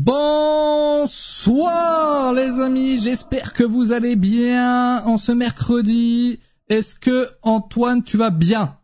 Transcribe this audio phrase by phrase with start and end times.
[0.00, 1.02] Bonsoir
[2.32, 6.38] les amis, j'espère que vous allez bien en ce mercredi.
[6.68, 8.78] Est-ce que Antoine, tu vas bien?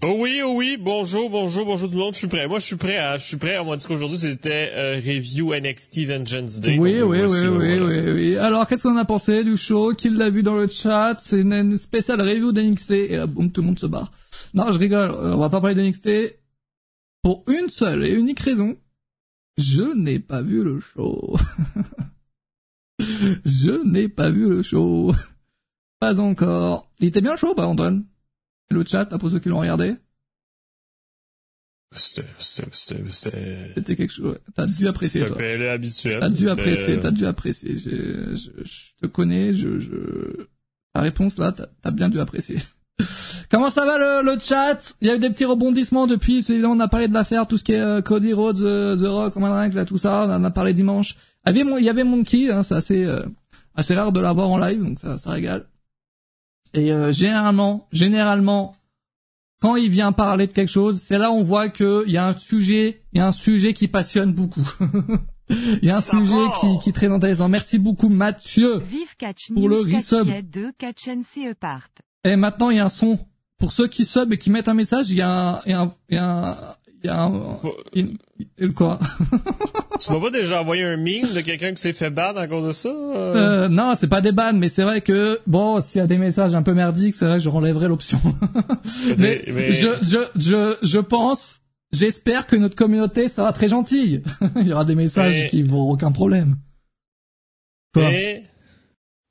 [0.00, 2.46] Oh oui, oh oui, bonjour, bonjour, bonjour tout le monde, je suis prêt.
[2.46, 3.58] Moi, je suis prêt à, je suis prêt.
[3.58, 6.78] On m'a dit qu'aujourd'hui, c'était euh, review NXT Vengeance Day.
[6.78, 8.36] Oui, oui, oui, oui, oui, oui.
[8.36, 9.92] Alors, qu'est-ce qu'on a pensé du show?
[9.92, 11.16] Qui l'a vu dans le chat?
[11.18, 12.92] C'est une, spéciale review d'NXT.
[12.92, 14.12] Et là, boum, tout le monde se barre.
[14.54, 15.10] Non, je rigole.
[15.10, 16.36] On va pas parler d'NXT
[17.24, 18.76] pour une seule et unique raison.
[19.58, 21.36] Je n'ai pas vu le show.
[22.98, 25.14] je n'ai pas vu le show.
[26.00, 26.90] Pas encore.
[26.98, 28.04] Il était bien show, pas Antoine?
[28.70, 29.96] Le chat, pour ceux qui l'ont regardé?
[33.74, 34.38] C'était quelque chose.
[34.54, 35.36] T'as dû apprécier, toi.
[35.38, 36.20] C'était habituel.
[36.20, 37.76] T'as dû apprécier, t'as dû apprécier.
[37.76, 40.48] Je, je, te connais, je, je...
[40.94, 42.58] La réponse, là, t'as bien dû apprécier.
[43.50, 44.94] Comment ça va le, le, chat?
[45.00, 46.44] Il y a eu des petits rebondissements depuis.
[46.64, 49.34] On a parlé de l'affaire, tout ce qui est euh, Cody Rhodes, euh, The Rock,
[49.34, 50.26] Roman Reigns, là, tout ça.
[50.26, 51.16] On en a parlé dimanche.
[51.46, 53.22] Il y avait, il y avait Monkey, hein, c'est assez, euh,
[53.74, 55.66] assez rare de l'avoir en live, donc ça, ça régale.
[56.74, 58.76] Et euh, généralement, généralement,
[59.60, 62.26] quand il vient parler de quelque chose, c'est là où on voit qu'il y a
[62.26, 64.68] un sujet, il y a un sujet qui passionne beaucoup.
[65.50, 67.46] Il y a un sujet qui, qui est très intéressant.
[67.46, 68.82] Merci beaucoup Mathieu
[69.54, 70.26] pour le resub.
[72.24, 73.18] Et maintenant il y a un son.
[73.58, 75.74] Pour ceux qui sub et qui mettent un message, il y a un, il y
[75.74, 76.56] a un, il y a un,
[77.02, 78.98] il y a un, quoi?
[80.00, 82.66] Tu m'as pas déjà envoyé un meme de quelqu'un qui s'est fait ban à cause
[82.66, 83.34] de ça euh?
[83.36, 86.18] euh, Non, c'est pas des bans, mais c'est vrai que bon, s'il y a des
[86.18, 88.20] messages un peu merdiques, c'est vrai que je renlèverai l'option.
[89.18, 91.60] mais, Je, je, je, je pense,
[91.92, 94.22] j'espère que notre communauté sera très gentille.
[94.56, 96.56] Il y aura des messages qui vont aucun problème.
[97.94, 98.10] Quoi?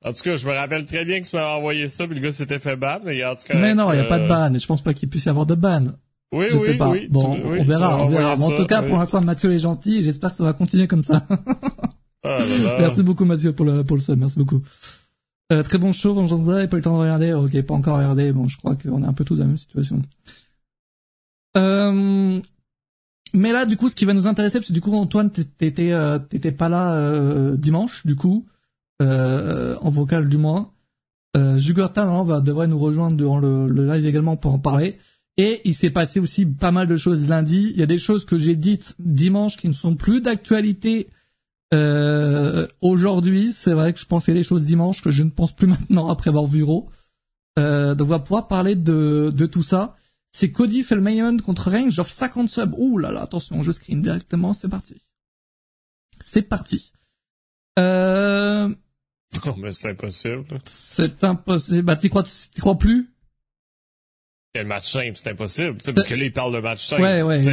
[0.03, 2.21] En tout cas, je me rappelle très bien que tu m'avais envoyé ça, puis le
[2.21, 3.55] gars s'était fait ban, mais en tout cas.
[3.55, 4.51] Mais non, il y a pas de ban.
[4.57, 5.83] Je pense pas qu'il puisse y avoir de ban.
[6.31, 6.89] Oui, je oui, sais pas.
[6.89, 8.33] Oui, bon, on verra, on verra.
[8.33, 11.03] en tout cas, pour l'instant, Mathieu est gentil et j'espère que ça va continuer comme
[11.03, 11.27] ça.
[12.23, 12.75] ah, là, là.
[12.79, 14.17] Merci beaucoup, Mathieu, pour le, pour le sub.
[14.17, 14.61] Merci beaucoup.
[15.51, 17.33] Euh, très bon show, Vengeance pas eu le temps de regarder.
[17.33, 18.31] Ok, pas encore regardé.
[18.31, 20.01] Bon, je crois qu'on est un peu tous dans la même situation.
[21.57, 22.39] Euh,
[23.33, 25.91] mais là, du coup, ce qui va nous intéresser, parce que du coup, Antoine, t'étais,
[25.91, 28.45] euh, t'étais pas là euh, dimanche, du coup,
[29.01, 30.71] euh, en vocal du moins.
[31.37, 34.97] Euh, Jugurta, va devrait nous rejoindre durant le, live également pour en parler.
[35.37, 37.71] Et il s'est passé aussi pas mal de choses lundi.
[37.73, 41.09] Il y a des choses que j'ai dites dimanche qui ne sont plus d'actualité
[41.73, 43.53] euh, aujourd'hui.
[43.53, 46.29] C'est vrai que je pensais des choses dimanche que je ne pense plus maintenant après
[46.29, 46.89] avoir vu Raw.
[47.59, 49.95] Euh, donc on va pouvoir parler de, tout ça.
[50.31, 52.75] C'est Cody main contre Reigns, j'offre 50 subs.
[52.77, 55.01] Ouh là là, attention, je screen directement, c'est parti.
[56.21, 56.93] C'est parti.
[57.79, 58.69] Euh...
[59.45, 60.59] Non mais c'est impossible.
[60.65, 61.83] C'est impossible.
[61.83, 63.09] Bah t'y crois, t'y crois plus?
[64.53, 67.03] Le match simple, c'est impossible, parce que là, il parle de match simple.
[67.03, 67.49] Ouais, ouais, je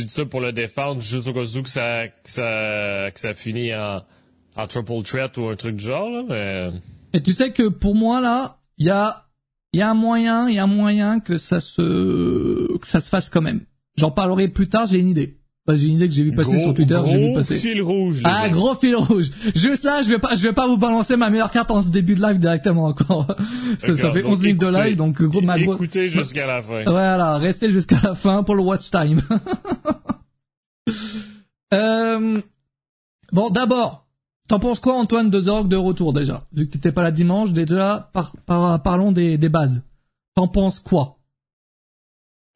[0.00, 3.34] dis ça pour le défendre, juste au cas où que ça, que ça, que ça
[3.34, 4.02] finit en,
[4.56, 6.70] en triple threat ou un truc du genre, là, mais...
[7.12, 9.26] Et tu sais que pour moi, là, il y a,
[9.74, 13.02] il y a un moyen, il y a un moyen que ça se, que ça
[13.02, 13.66] se fasse quand même.
[13.98, 15.38] J'en parlerai plus tard, j'ai une idée.
[15.64, 17.56] Bah, j'ai une idée que j'ai vu passer sur Twitter, j'ai vu passer.
[17.56, 18.20] fil rouge.
[18.24, 19.30] Ah, gros fil rouge.
[19.54, 21.88] Juste là, je vais pas, je vais pas vous balancer ma meilleure carte en ce
[21.88, 23.28] début de live directement encore.
[23.78, 26.82] ça, ça, fait 11 minutes de live, donc gros, ma Écoutez jusqu'à la fin.
[26.84, 29.22] Voilà, restez jusqu'à la fin pour le watch time.
[31.74, 32.40] euh...
[33.30, 34.08] Bon, d'abord,
[34.48, 36.44] t'en penses quoi Antoine de Zorg de retour déjà?
[36.52, 39.82] Vu que t'étais pas là dimanche, déjà, par, par, parlons des, des bases.
[40.34, 41.18] T'en penses quoi?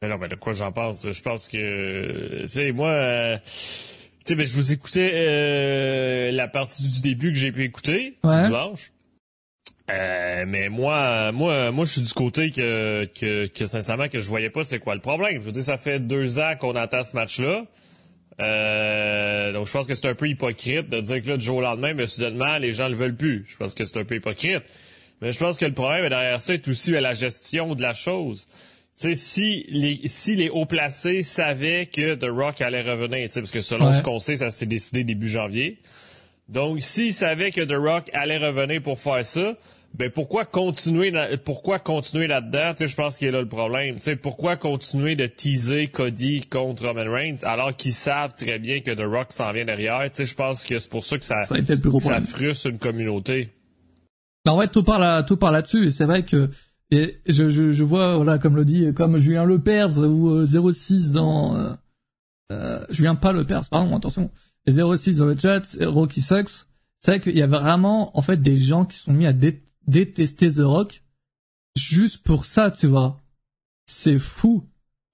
[0.03, 1.11] Non, mais de quoi j'en pense?
[1.11, 3.53] Je pense que, tu sais, moi, euh, tu
[4.27, 8.43] sais, ben, je vous écoutais euh, la partie du début que j'ai pu écouter ouais.
[8.43, 8.93] dimanche.
[9.91, 14.29] Euh, mais moi, moi, moi, je suis du côté que, que, que sincèrement, que je
[14.29, 15.41] voyais pas c'est quoi le problème.
[15.41, 17.65] Je veux dire, ça fait deux ans qu'on attend ce match-là.
[18.39, 21.57] Euh, donc, je pense que c'est un peu hypocrite de dire que là, du jour
[21.57, 23.47] au lendemain, mais soudainement, les gens le veulent plus.
[23.49, 24.63] Je pense que c'est un peu hypocrite.
[25.23, 28.47] Mais je pense que le problème derrière ça est aussi la gestion de la chose
[28.97, 33.61] sais, si les si les hauts placés savaient que The Rock allait revenir, parce que
[33.61, 35.79] selon ce qu'on sait, ça s'est décidé début janvier.
[36.49, 39.57] Donc, s'ils savaient que The Rock allait revenir pour faire ça,
[39.95, 41.13] ben pourquoi continuer
[41.45, 42.75] pourquoi continuer là-dedans?
[42.75, 43.97] Tu je pense qu'il est là le problème.
[43.97, 48.81] Tu sais, pourquoi continuer de teaser Cody contre Roman Reigns alors qu'ils savent très bien
[48.81, 50.09] que The Rock s'en vient derrière?
[50.17, 53.51] Je pense que c'est pour ça que ça ça, a ça frustre une communauté.
[54.45, 55.87] Ben ouais, tout par là, tout par là-dessus.
[55.87, 56.51] Et c'est vrai que
[56.91, 61.13] et je, je, je, vois, voilà, comme le dit, comme Julien Lepers ou 06 euh,
[61.13, 61.57] dans...
[61.57, 61.73] Euh,
[62.53, 64.31] euh, Julien pas Lepers, pardon, attention.
[64.69, 66.67] 06 dans le chat, Rocky Sucks.
[67.01, 69.33] C'est vrai qu'il y a vraiment, en fait, des gens qui sont mis à
[69.87, 71.03] détester The Rock
[71.77, 73.21] juste pour ça, tu vois.
[73.87, 74.65] C'est fou.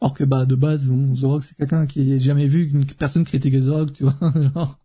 [0.01, 2.85] Alors que bah de base, bon, The Rock c'est quelqu'un qui est jamais vu une
[2.85, 4.17] personne critiquer The Rock, tu vois.
[4.55, 4.79] genre,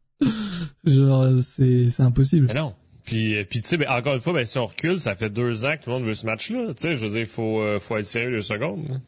[0.86, 2.52] genre c'est impossible.
[2.54, 2.74] Non.
[3.08, 5.66] Puis, puis tu sais, ben, encore une fois, ben, si on recule, ça fait deux
[5.66, 6.74] ans que tout le monde veut ce match-là.
[6.76, 9.02] Tu sais, je veux dire, faut, euh, faut être sérieux deux secondes.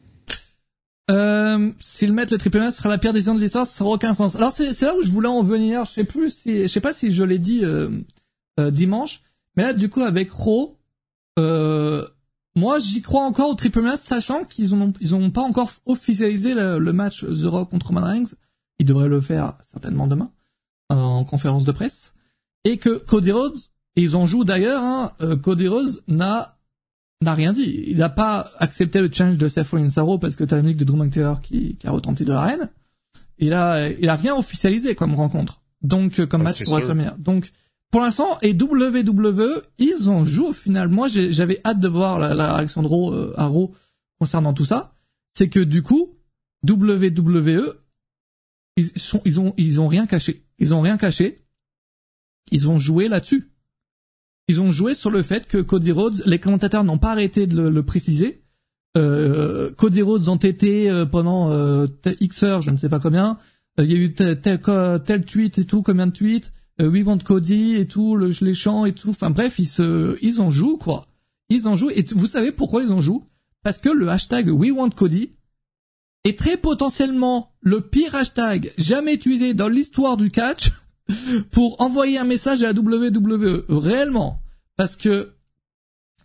[1.10, 3.96] Euh, s'ils mettent le triple match, ce sera la pire décision de l'histoire, ça n'aura
[3.96, 4.36] aucun sens.
[4.36, 6.92] Alors c'est, là où je voulais en venir, je sais plus si, je sais pas
[6.92, 7.90] si je l'ai dit euh,
[8.60, 9.22] euh, dimanche,
[9.56, 10.76] mais là du coup avec Raw,
[11.38, 12.06] euh,
[12.54, 16.54] moi j'y crois encore au triple match, sachant qu'ils ont ils ont pas encore officialisé
[16.54, 18.36] le, match The Rock contre Man Reigns,
[18.78, 20.30] ils devraient le faire certainement demain
[20.90, 22.14] en conférence de presse,
[22.64, 23.58] et que Cody Rhodes,
[24.00, 26.56] et ils en jouent d'ailleurs, hein, euh, Cody Rhodes n'a
[27.22, 27.84] n'a rien dit.
[27.86, 30.78] Il n'a pas accepté le challenge de Seth Rollins Raw parce que t'as la musique
[30.78, 32.70] de Drew McIntyre qui, qui a retenti de l'arène.
[33.36, 35.60] Il a, il a rien officialisé comme rencontre.
[35.82, 36.72] Donc, euh, comme Ah, match pour.
[36.72, 37.16] WrestleMania.
[37.18, 37.52] Donc,
[37.90, 40.88] pour l'instant, et WWE, ils en jouent au final.
[40.88, 43.74] Moi, j'avais hâte de voir la, la réaction de Raw, euh, à Raw
[44.18, 44.94] concernant tout ça.
[45.34, 46.16] C'est que du coup,
[46.66, 47.74] WWE,
[48.78, 50.42] ils sont, ils ont, ils ont rien caché.
[50.58, 51.44] Ils ont rien caché.
[52.50, 53.49] Ils ont joué là-dessus.
[54.50, 57.54] Ils ont joué sur le fait que Cody Rhodes, les commentateurs n'ont pas arrêté de
[57.54, 58.42] le, le préciser.
[58.96, 61.86] Euh, Cody Rhodes entêté euh, pendant euh,
[62.18, 63.38] X heures, je ne sais pas combien.
[63.78, 64.58] Euh, Il y a eu tel, tel,
[65.06, 66.52] tel tweet et tout, combien de tweets.
[66.80, 69.10] Euh, We want Cody et tout, le, les chants et tout.
[69.10, 71.06] Enfin bref, ils se, ils en jouent quoi.
[71.48, 71.90] Ils en jouent.
[71.90, 73.24] Et vous savez pourquoi ils en jouent?
[73.62, 75.30] Parce que le hashtag We want Cody
[76.24, 80.72] est très potentiellement le pire hashtag jamais utilisé dans l'histoire du catch
[81.50, 84.40] pour envoyer un message à la WWE réellement.
[84.76, 85.32] Parce que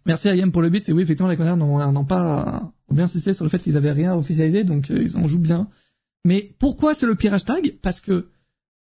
[0.06, 3.44] merci à pour le beat et oui effectivement les connards n'ont pas bien insisté sur
[3.44, 5.68] le fait qu'ils avaient rien officialisé donc euh, ils en jouent bien.
[6.24, 7.78] Mais pourquoi c'est le pire hashtag?
[7.82, 8.30] Parce que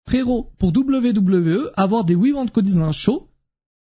[0.09, 3.29] frérot pour WWE avoir des We Want Cody dans un show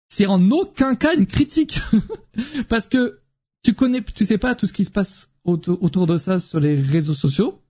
[0.09, 1.79] c'est en aucun cas une critique.
[2.69, 3.19] Parce que
[3.63, 6.59] tu connais tu sais pas tout ce qui se passe auto- autour de ça sur
[6.59, 7.62] les réseaux sociaux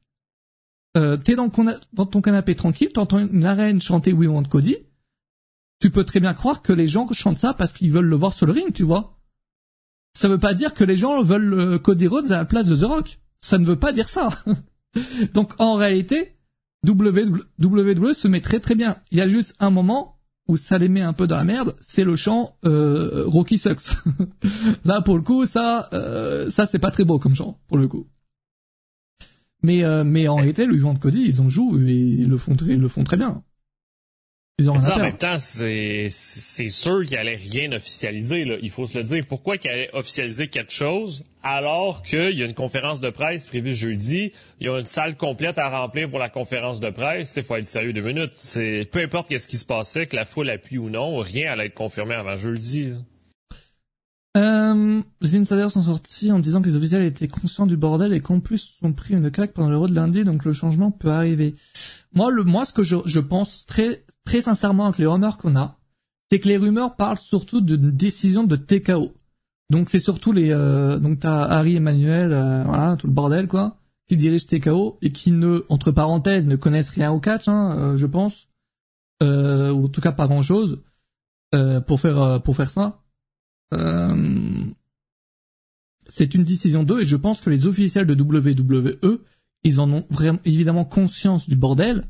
[0.97, 4.77] euh, t'es dans, ton- dans ton canapé tranquille, t'entends une arène chanter We Want Cody,
[5.79, 8.33] tu peux très bien croire que les gens chantent ça parce qu'ils veulent le voir
[8.33, 9.19] sur le ring, tu vois.
[10.15, 12.83] Ça veut pas dire que les gens veulent Cody Rhodes à la place de The
[12.83, 13.19] Rock.
[13.39, 14.29] Ça ne veut pas dire ça.
[15.33, 16.37] Donc en réalité,
[16.87, 18.97] WWE se met très très bien.
[19.11, 21.75] Il y a juste un moment où ça les met un peu dans la merde,
[21.81, 23.95] c'est le chant euh, Rocky Sucks.
[24.85, 27.87] Là pour le coup, ça, euh, ça c'est pas très beau comme chant pour le
[27.87, 28.07] coup.
[29.63, 32.37] Mais euh, mais en réalité, le vivant de Cody, ils en jouent et ils le
[32.37, 33.43] font très, ils le font très bien.
[34.59, 38.57] Ils ont ça, en même temps, c'est, c'est sûr qu'il allait rien officialiser, là.
[38.61, 39.23] Il faut se le dire.
[39.27, 43.73] Pourquoi qu'il allait officialiser quelque chose alors qu'il y a une conférence de presse prévue
[43.73, 47.43] jeudi, il y a une salle complète à remplir pour la conférence de presse, il
[47.43, 48.33] faut être sérieux deux minutes.
[48.35, 51.65] C'est, peu importe qu'est-ce qui se passait, que la foule appuie ou non, rien allait
[51.65, 52.97] être confirmé avant jeudi, là.
[54.35, 58.19] Euh, les insiders sont sortis en disant que les officiels étaient conscients du bordel et
[58.19, 61.11] qu'en plus se sont pris une claque pendant l'euro de lundi, donc le changement peut
[61.11, 61.53] arriver.
[62.13, 65.55] Moi, le, moi, ce que je, je pense très, très sincèrement avec les rumeurs qu'on
[65.55, 65.77] a,
[66.31, 69.13] c'est que les rumeurs parlent surtout d'une décision de TKO.
[69.69, 73.77] Donc c'est surtout les, euh, donc t'as Harry Emmanuel, euh, voilà, tout le bordel quoi,
[74.07, 77.97] qui dirige TKO et qui ne, entre parenthèses, ne connaissent rien au catch, hein, euh,
[77.97, 78.47] je pense,
[79.21, 80.81] euh, ou en tout cas pas grand chose,
[81.85, 83.02] pour faire, pour faire ça.
[83.73, 84.63] Euh,
[86.07, 89.19] c'est une décision d'eux et je pense que les officiels de WWE,
[89.63, 92.07] ils en ont vraiment évidemment conscience du bordel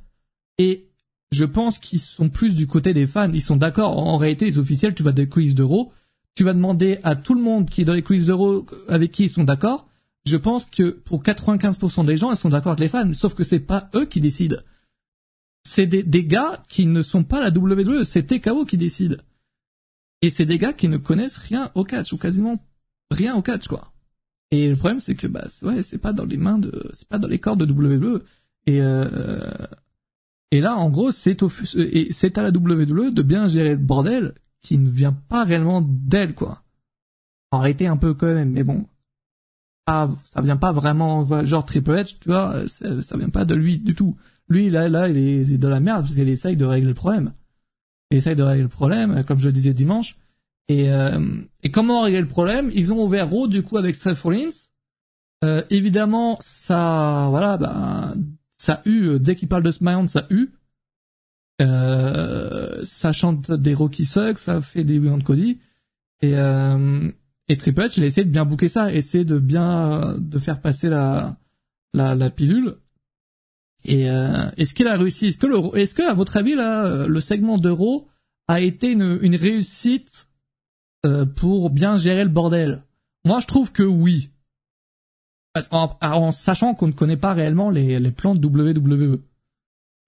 [0.58, 0.90] et
[1.32, 3.32] je pense qu'ils sont plus du côté des fans.
[3.32, 3.98] Ils sont d'accord.
[3.98, 5.92] En, réalité, les officiels, tu vas des quiz d'euros,
[6.36, 9.24] tu vas demander à tout le monde qui est dans les quiz d'euros avec qui
[9.24, 9.88] ils sont d'accord.
[10.26, 13.44] Je pense que pour 95% des gens, ils sont d'accord avec les fans, sauf que
[13.44, 14.58] c'est pas eux qui décident.
[15.66, 19.22] C'est des, des gars qui ne sont pas la WWE, c'est TKO qui décide.
[20.24, 22.58] Et c'est des gars qui ne connaissent rien au catch, ou quasiment
[23.12, 23.92] rien au catch, quoi.
[24.52, 27.18] Et le problème, c'est que, bah, ouais, c'est pas dans les mains de, c'est pas
[27.20, 28.24] dans les corps de WWE.
[28.66, 29.52] Et, euh,
[30.52, 33.76] et là, en gros, c'est au, et c'est à la WWE de bien gérer le
[33.76, 36.64] bordel qui ne vient pas réellement d'elle, quoi.
[37.52, 38.86] En réalité, un peu quand même, mais bon.
[39.88, 43.56] Ah, ça vient pas vraiment, genre Triple H, tu vois, ça, ça vient pas de
[43.56, 44.16] lui du tout.
[44.48, 46.88] Lui, là, là, il est, il est dans la merde parce qu'il essaye de régler
[46.88, 47.34] le problème.
[48.14, 50.18] Il essaye de régler le problème, comme je le disais dimanche.
[50.68, 51.42] Et, euh,
[51.74, 52.70] comment régler le problème?
[52.72, 54.52] Ils ont ouvert Raw, du coup, avec Seth Rollins.
[55.44, 58.14] Euh, évidemment, ça, voilà, bah,
[58.60, 60.52] ça eu, euh, dès qu'il parle de SmackDown, ça eu.
[61.60, 65.58] Euh, ça chante des Rocky Sucks, ça fait des Want Cody.
[66.22, 67.10] Et, euh,
[67.58, 70.88] Triple H, il a essayé de bien bouquer ça, essayer de bien, de faire passer
[70.88, 71.36] la,
[71.96, 72.76] la pilule.
[73.86, 77.08] Et euh, est-ce qu'il a réussi Est-ce que, le, est-ce que, à votre avis, là,
[77.08, 78.08] le segment d'Euro
[78.48, 80.28] a été une, une réussite
[81.06, 82.84] euh, pour bien gérer le bordel?
[83.26, 84.30] Moi, je trouve que oui.
[85.72, 89.20] en, sachant qu'on ne connaît pas réellement les, les plans de WWE.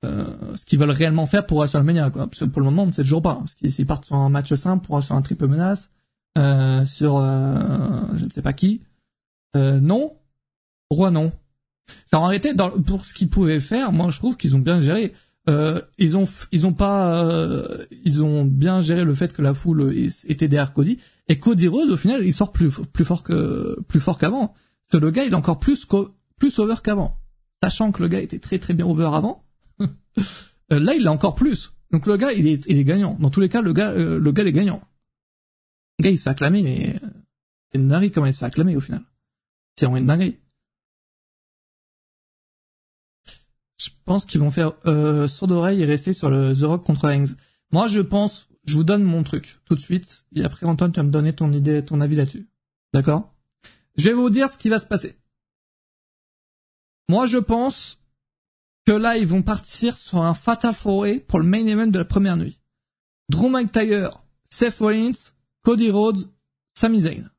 [0.03, 2.27] Euh, ce qu'ils veulent réellement faire pour WrestleMania, quoi.
[2.27, 3.36] Parce que pour le moment, on ne sait toujours pas.
[3.36, 5.89] Parce qu'ils partent sur un match simple, pour sur un triple menace,
[6.38, 7.58] euh, sur euh,
[8.15, 8.82] je ne sais pas qui.
[9.55, 10.13] Euh, non.
[10.89, 11.32] Pourquoi non
[12.12, 13.92] Ça en été dans, pour ce qu'ils pouvaient faire.
[13.92, 15.13] Moi, je trouve qu'ils ont bien géré.
[15.48, 19.54] Euh, ils ont ils ont pas euh, ils ont bien géré le fait que la
[19.54, 19.96] foule
[20.27, 24.00] était derrière Cody et Cody Rhodes au final il sort plus plus fort que plus
[24.00, 24.56] fort qu'avant.
[24.89, 25.86] Que le gars il est encore plus
[26.39, 27.20] plus over qu'avant.
[27.62, 29.44] Sachant que le gars était très très bien over avant.
[30.74, 31.74] Euh, là il est encore plus.
[31.92, 33.15] Donc le gars il est il est gagnant.
[33.20, 34.82] Dans tous les cas le gars le gars il est gagnant.
[36.00, 37.00] Le gars il se fait acclamer mais
[37.72, 39.01] c'est une dinguerie comment il se fait acclamer au final.
[39.75, 40.38] C'est une dinguerie.
[43.77, 47.10] Je pense qu'ils vont faire euh, sourd d'oreille et rester sur le The Rock contre
[47.10, 47.38] Hanks.
[47.72, 51.00] Moi, je pense, je vous donne mon truc tout de suite, et après Antoine, tu
[51.00, 52.48] vas me donner ton idée, ton avis là-dessus.
[52.94, 53.34] D'accord?
[53.98, 55.17] Je vais vous dire ce qui va se passer.
[57.10, 58.00] Moi, je pense
[58.86, 62.05] que là, ils vont partir sur un Fatal four pour le main event de la
[62.05, 62.60] première nuit.
[63.29, 66.29] Drew McIntyre, Seth Rollins, Cody Rhodes,
[66.77, 67.29] Sami Zayn.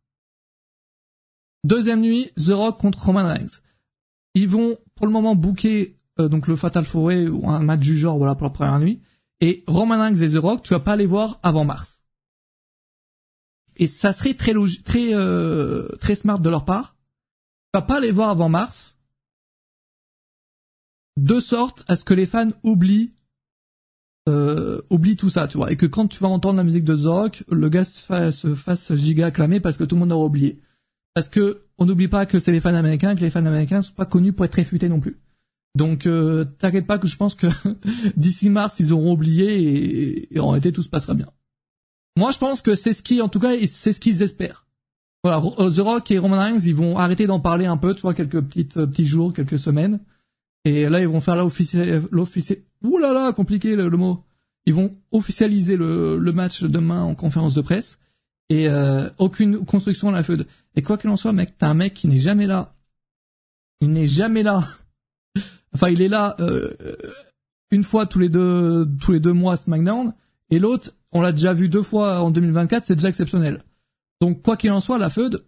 [1.64, 3.60] Deuxième nuit, The Rock contre Roman Reigns.
[4.34, 7.98] Ils vont pour le moment booker euh, donc le Fatal Four ou un match du
[7.98, 9.00] genre voilà pour la première nuit.
[9.40, 12.02] Et Roman Reigns et The Rock, tu vas pas les voir avant mars.
[13.76, 16.96] Et ça serait très logique, très euh, très smart de leur part.
[17.72, 18.96] Tu vas pas les voir avant mars,
[21.16, 23.12] de sorte à ce que les fans oublient
[24.28, 24.80] euh,
[25.18, 27.68] tout ça, tu vois, et que quand tu vas entendre la musique de Rock, le
[27.68, 30.60] gars se fasse, se fasse giga acclamer parce que tout le monde aura oublié.
[31.14, 33.94] Parce que on n'oublie pas que c'est les fans américains, que les fans américains sont
[33.94, 35.18] pas connus pour être réfutés non plus.
[35.76, 37.48] Donc euh, t'inquiète pas que je pense que
[38.16, 41.28] d'ici mars ils auront oublié et, en réalité tout se passera bien.
[42.16, 44.66] Moi je pense que c'est ce qui en tout cas c'est ce qu'ils espèrent.
[45.22, 48.00] Voilà, euh, The Rock et Roman Reigns ils vont arrêter d'en parler un peu, tu
[48.00, 50.00] vois quelques petites euh, petits jours, quelques semaines.
[50.64, 54.24] Et là ils vont faire l'officiel l'officiel Ouh là là, compliqué le, mot.
[54.64, 57.98] Ils vont officialiser le, match demain en conférence de presse
[58.48, 60.46] et euh, aucune construction à la feuille.
[60.74, 62.74] Et quoi qu'il en soit, mec, t'as un mec qui n'est jamais là.
[63.80, 64.64] Il n'est jamais là
[65.76, 66.72] Enfin, il est là euh,
[67.70, 70.14] une fois tous les deux tous les deux mois à SmackDown,
[70.48, 73.62] et l'autre, on l'a déjà vu deux fois en 2024, c'est déjà exceptionnel.
[74.22, 75.44] Donc quoi qu'il en soit, la feud,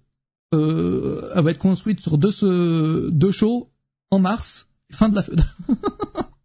[0.55, 3.71] euh, elle va être construite sur deux ce, deux shows
[4.11, 5.41] en mars, fin de la feud.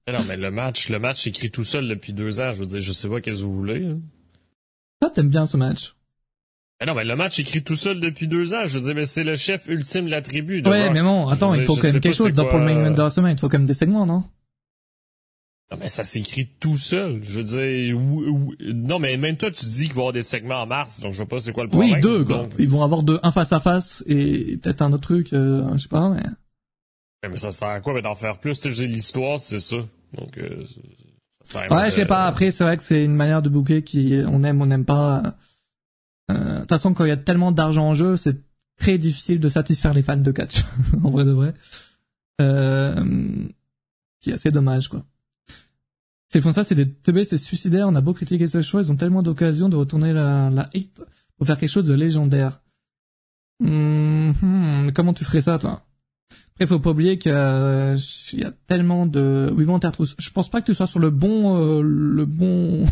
[0.07, 2.53] non, mais le match, le match écrit tout seul depuis deux ans.
[2.53, 3.85] Je veux dire, je sais pas qu'est-ce que vous voulez.
[3.85, 5.09] Hein.
[5.13, 5.95] T'aimes bien ce match.
[6.79, 8.65] Mais non, mais le match écrit tout seul depuis deux ans.
[8.65, 10.61] Je veux dire, mais c'est le chef ultime de la tribu.
[10.65, 13.01] ouais, mais bon, attends, il faut quand même quelque chose pour le main event de
[13.01, 13.35] la semaine.
[13.35, 14.23] Il faut quand même des segments, non?
[15.71, 17.21] Non, mais ça s'écrit tout seul.
[17.23, 17.97] Je veux dire,
[18.59, 21.13] non, mais même toi, tu dis qu'il va y avoir des segments en mars, donc
[21.13, 21.93] je sais pas c'est quoi le problème.
[21.93, 22.47] Oui, deux, quoi.
[22.59, 25.83] Ils vont avoir deux, un face à face et peut-être un autre truc, euh, je
[25.83, 27.29] sais pas, mais.
[27.29, 28.59] mais ça sert à quoi, d'en faire plus?
[28.59, 29.77] Tu sais, l'histoire, c'est ça.
[30.15, 30.63] Donc, euh,
[31.71, 32.25] ouais, je sais pas.
[32.25, 35.23] Après, c'est vrai que c'est une manière de bouquer qui, on aime, on n'aime pas.
[36.33, 38.37] Euh, de toute façon, quand il y a tellement d'argent en jeu, c'est
[38.77, 40.63] très difficile de satisfaire les fans de catch,
[41.03, 41.53] en vrai de vrai.
[42.41, 43.45] Euh,
[44.21, 45.05] qui est assez dommage, quoi.
[46.29, 47.87] C'est font ça, c'est des TB, c'est suicidaire.
[47.87, 51.01] On a beau critiquer ce choix, ils ont tellement d'occasions de retourner la, la hate
[51.37, 52.59] pour faire quelque chose de légendaire.
[53.63, 55.85] Hum, comment tu ferais ça, toi?
[56.53, 59.51] Après, faut pas oublier qu'il y, a tellement de.
[59.55, 59.79] Oui, bon,
[60.17, 62.85] Je pense pas que tu sois sur le bon, euh, le bon,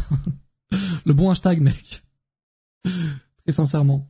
[1.06, 2.04] le bon hashtag, mec.
[3.52, 4.08] Sincèrement.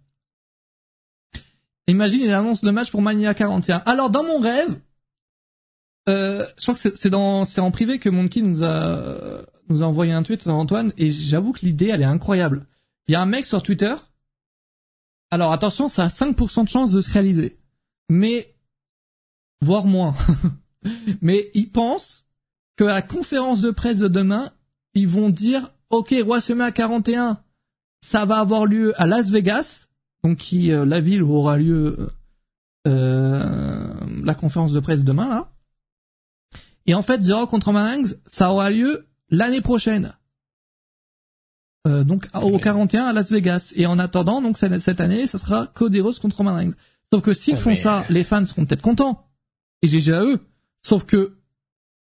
[1.88, 3.84] Imagine, il annonce le match pour Mania 41.
[3.86, 4.80] Alors, dans mon rêve,
[6.10, 10.24] euh, je crois que c'est en privé que Monkey nous a, nous a envoyé un
[10.24, 12.66] tweet, Antoine, et j'avoue que l'idée, elle est incroyable.
[13.08, 13.94] Il y a un mec sur Twitter.
[15.32, 17.58] Alors, attention, ça a 5% de chance de se réaliser.
[18.10, 18.56] Mais,
[19.62, 20.16] voire moins.
[21.22, 22.26] Mais il pense
[22.76, 24.52] que à la conférence de presse de demain,
[24.94, 27.44] ils vont dire, OK, Roi se met à 41
[28.02, 29.88] ça va avoir lieu à Las Vegas,
[30.24, 32.10] donc qui euh, la ville où aura lieu euh,
[32.88, 33.94] euh,
[34.24, 35.52] la conférence de presse demain là.
[36.88, 40.14] Et en fait, The Rock contre Manangs, ça aura lieu l'année prochaine.
[41.86, 43.72] donc au 41 à Las Vegas.
[43.76, 46.72] Et en attendant, donc cette année, ça sera Cody Rhodes contre Roman
[47.14, 49.28] Sauf que s'ils font ça, les fans seront peut-être contents.
[49.84, 50.40] Et GG à eux.
[50.82, 51.38] Sauf que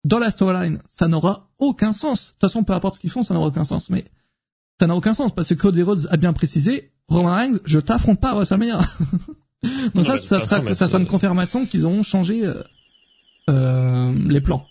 [0.03, 2.27] dans la storyline, ça n'aura aucun sens.
[2.27, 3.89] De toute façon, peu importe ce qu'ils font, ça n'aura aucun sens.
[3.89, 4.06] Mais
[4.79, 8.19] ça n'a aucun sens parce que Cody Rhodes a bien précisé, Roman Reigns, je t'affronte
[8.19, 8.79] pas à WrestleMania.
[9.96, 12.62] Donc ça, ça sera, ça sera une confirmation qu'ils auront changé euh,
[13.50, 14.65] euh, les plans.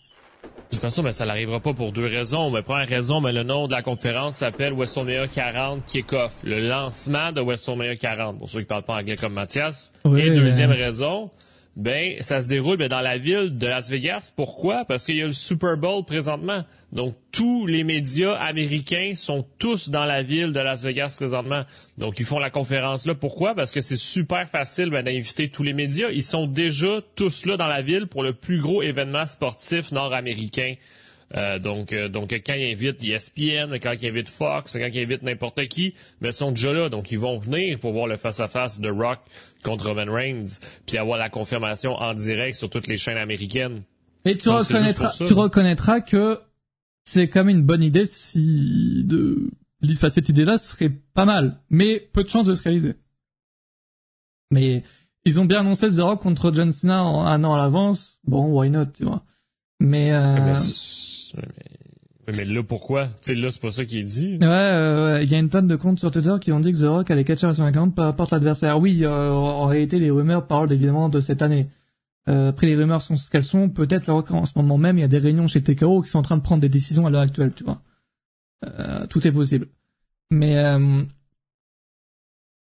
[0.71, 2.51] De toute façon, ben, ça n'arrivera pas pour deux raisons.
[2.51, 7.33] Mais première raison, mais le nom de la conférence s'appelle WrestleMania 40 Kick-Off, le lancement
[7.33, 9.93] de WrestleMania 40, pour ceux qui parlent pas anglais comme Mathias.
[10.17, 11.31] Et deuxième raison,
[11.77, 14.33] ben ça se déroule ben, dans la ville de Las Vegas.
[14.35, 14.87] Pourquoi?
[14.87, 16.65] Parce qu'il y a le Super Bowl présentement.
[16.93, 21.63] Donc tous les médias américains sont tous dans la ville de Las Vegas présentement.
[21.99, 23.15] Donc ils font la conférence là.
[23.15, 23.55] Pourquoi?
[23.55, 26.09] Parce que c'est super facile ben, d'inviter tous les médias.
[26.11, 30.77] Ils sont déjà tous là dans la ville pour le plus gros événement sportif nord-américain.
[31.35, 35.23] Euh, donc, euh, donc quand ils invitent ESPN, quand ils invitent Fox, quand ils invitent
[35.23, 36.89] n'importe qui, ben, ils sont déjà là.
[36.89, 39.19] Donc, ils vont venir pour voir le face-à-face de Rock
[39.67, 43.83] contre Roman Reigns, puis avoir la confirmation en direct sur toutes les chaînes américaines.
[44.25, 46.41] Et tu reconnaîtras, tu reconnaîtras que
[47.05, 49.51] c'est quand même une bonne idée si de
[50.09, 52.95] cette idée-là serait pas mal, mais peu de chances de se réaliser.
[54.51, 54.85] Mais
[55.25, 58.19] ils ont bien annoncé The Rock contre John Cena en un an à l'avance.
[58.25, 59.25] Bon, why not, tu vois.
[59.81, 60.55] Mais, euh...
[61.35, 61.76] mais,
[62.35, 63.07] mais, là, pourquoi?
[63.23, 64.39] Tu sais, là, c'est pas ça qui est dit.
[64.41, 66.89] Ouais, il y a une tonne de comptes sur Twitter qui ont dit que The
[66.89, 68.79] Rock allait catcher à son account peu importe l'adversaire.
[68.79, 71.69] Oui, euh, en réalité, les rumeurs parlent évidemment de cette année.
[72.29, 73.69] Euh, après, les rumeurs sont ce qu'elles sont.
[73.69, 76.23] Peut-être, en ce moment même, il y a des réunions chez TKO qui sont en
[76.23, 77.81] train de prendre des décisions à l'heure actuelle, tu vois.
[78.65, 79.69] Euh, tout est possible.
[80.31, 81.03] Mais euh,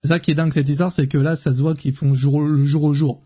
[0.03, 2.43] ça qui est dingue cette histoire, c'est que là, ça se voit qu'ils font jour,
[2.43, 3.23] le jour au jour,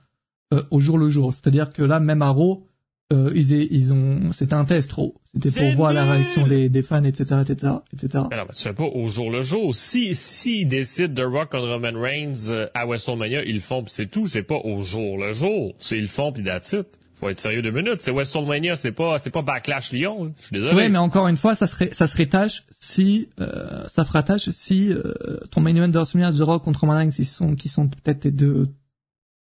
[0.52, 1.32] euh, au jour le jour.
[1.32, 2.67] C'est-à-dire que là, même à Raw,
[3.10, 5.14] euh, ils, ils ont, c'était un test trop.
[5.34, 8.24] C'était pour voir la réaction des, des fans, etc., etc., etc.
[8.30, 9.74] Alors, tu fais pas au jour le jour.
[9.74, 13.92] Si, s'ils décident de rock contre Roman Reigns euh, à WrestleMania, ils le font pis
[13.92, 14.26] c'est tout.
[14.26, 15.74] C'est pas au jour le jour.
[15.78, 16.86] C'est ils le font pis that's it.
[17.14, 18.00] Faut être sérieux deux minutes.
[18.00, 20.34] C'est WrestleMania, c'est pas, c'est pas Backlash Lyon.
[20.38, 20.74] Je suis désolé.
[20.76, 24.50] Oui, mais encore une fois, ça serait, ça serait tâche si, euh, ça fera tâche
[24.50, 27.68] si euh, ton main event de WrestleMania, The Rock contre Roman Reigns, ils sont, qui
[27.68, 28.68] sont peut-être tes deux,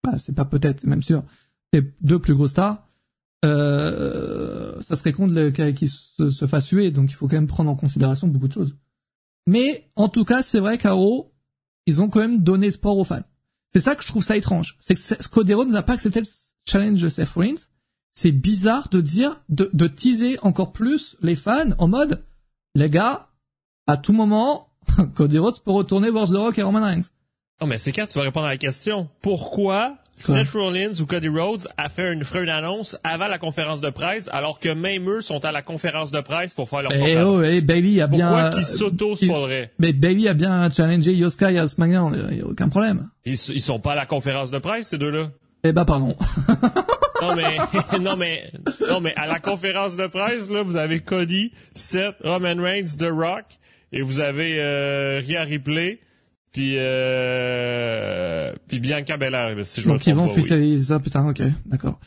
[0.02, 1.24] bah, c'est pas peut-être, c'est même sûr,
[1.72, 2.87] tes deux plus gros stars
[3.44, 7.70] euh, ça serait con qu'il se, se fasse tuer, donc il faut quand même prendre
[7.70, 8.74] en considération beaucoup de choses.
[9.46, 10.94] Mais en tout cas, c'est vrai qu'à
[11.86, 13.22] ils ont quand même donné espoir aux fans.
[13.72, 14.76] C'est ça que je trouve ça étrange.
[14.80, 16.26] C'est que Rhodes n'a pas accepté le
[16.68, 17.54] challenge de Seth Rollins.
[18.14, 22.24] C'est bizarre de dire, de, de teaser encore plus les fans en mode,
[22.74, 23.28] les gars,
[23.86, 24.68] à tout moment,
[25.14, 27.08] Cody Rhodes peut retourner voir The Rock et Roman Reigns.
[27.60, 29.08] Oh, mais c'est quand tu vas répondre à la question.
[29.22, 33.90] Pourquoi Seth Rollins ou Cody Rhodes a fait une, une annonce avant la conférence de
[33.90, 37.20] presse, alors que même eux sont à la conférence de presse pour faire leur eh
[37.22, 38.30] oh, eh, Bailey a bien.
[38.30, 42.46] Pourquoi qu'ils sauto spoileraient Mais Bailey a bien challengé Yoska et SmackDown, il y a
[42.46, 43.08] aucun problème.
[43.24, 45.30] Ils, ils sont pas à la conférence de presse, ces deux-là?
[45.64, 46.16] Eh ben, pardon.
[47.22, 47.56] non mais
[48.00, 48.52] non mais
[48.88, 53.08] non mais à la conférence de presse là, vous avez Cody, Seth, Roman Reigns, The
[53.10, 53.44] Rock
[53.92, 56.00] et vous avez euh, Rhea Ripley
[56.58, 62.00] puis, euh, puis Bianca Belair, si je Donc ils vont officialiser ça, putain, ok, d'accord.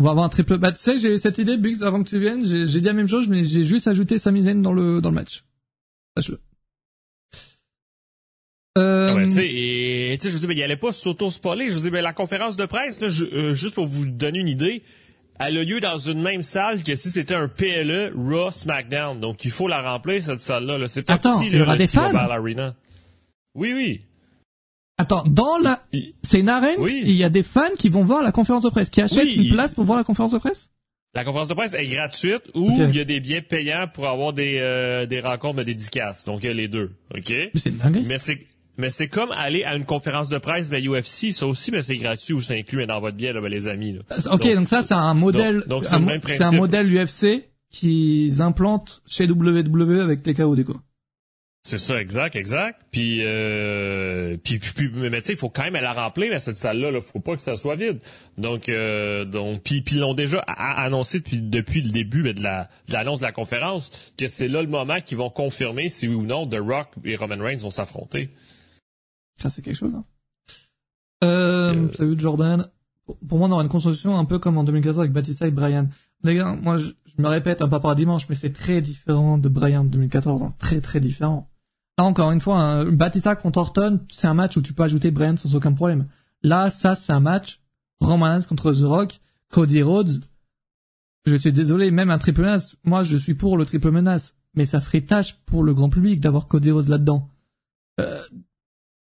[0.00, 0.58] On va avoir un triple.
[0.58, 3.06] Bah tu sais, j'ai cette idée, Biggs, avant que tu viennes, j'ai dit la même
[3.06, 5.44] chose, mais j'ai juste ajouté Sami Zayn dans le dans le match.
[6.16, 6.40] Sache-le.
[8.76, 9.10] Euh...
[9.12, 11.70] Ah ouais, tu sais, je vous dis, mais il allait pas s'auto-spoiler.
[11.70, 14.48] Je vous dis, mais la conférence de presse, là, euh, juste pour vous donner une
[14.48, 14.82] idée,
[15.38, 19.20] elle a lieu dans une même salle que si c'était un PLE Raw SmackDown.
[19.20, 20.78] Donc il faut la remplir cette salle-là.
[20.78, 22.10] -là, C'est pas Attends, il y aura des fans.
[23.54, 24.00] Oui, oui.
[24.98, 25.82] Attends, dans la,
[26.22, 26.76] c'est une arène.
[26.78, 27.02] Oui.
[27.04, 29.48] Il y a des fans qui vont voir la conférence de presse, qui achètent une
[29.50, 30.68] place pour voir la conférence de presse?
[31.14, 34.32] La conférence de presse est gratuite ou il y a des billets payants pour avoir
[34.32, 36.24] des euh, des rencontres de dédicaces.
[36.24, 37.30] Donc il y a les deux, ok?
[37.30, 38.02] Mais c'est dingue.
[38.06, 38.46] Mais c'est
[38.78, 41.98] mais c'est comme aller à une conférence de presse de UFC, ça aussi, mais c'est
[41.98, 43.92] gratuit ou c'est inclus dans votre billet, là, ben, les amis.
[43.92, 44.00] Là.
[44.32, 45.64] Ok, donc, ça c'est un modèle.
[45.66, 50.78] Donc c'est un modèle UFC qu'ils implantent chez WWE avec les KO du coup.
[51.64, 52.80] C'est ça, exact, exact.
[52.90, 56.56] Puis, euh, puis, puis, mais tu sais, il faut quand même la remplir, mais cette
[56.56, 58.00] salle-là, il faut pas que ça soit vide.
[58.36, 62.68] Donc, euh, donc, puis, puis ils l'ont déjà annoncé depuis, depuis le début de la
[62.88, 66.16] de l'annonce de la conférence que c'est là le moment qu'ils vont confirmer si oui
[66.16, 68.30] ou non The Rock et Roman Reigns vont s'affronter.
[69.40, 69.94] Ça c'est quelque chose.
[69.94, 70.04] Hein.
[71.22, 72.68] Euh, euh, salut Jordan.
[73.28, 75.88] Pour moi, on aura une construction un peu comme en 2014 avec Batista et Brian.
[76.24, 79.48] Les gars, moi, je, me répète, un pas par dimanche, mais c'est très différent de
[79.48, 80.50] Brian 2014, hein.
[80.58, 81.51] très très différent.
[82.02, 85.12] Là, encore une fois, un Batista contre Orton, c'est un match où tu peux ajouter
[85.12, 86.08] Bryan sans aucun problème.
[86.42, 87.60] Là, ça, c'est un match
[88.00, 89.20] Roman Reigns contre The Rock,
[89.52, 90.24] Cody Rhodes.
[91.26, 92.74] Je suis désolé, même un triple menace.
[92.82, 96.18] Moi, je suis pour le triple menace, mais ça ferait tâche pour le grand public
[96.18, 97.28] d'avoir Cody Rhodes là-dedans.
[98.00, 98.20] Euh,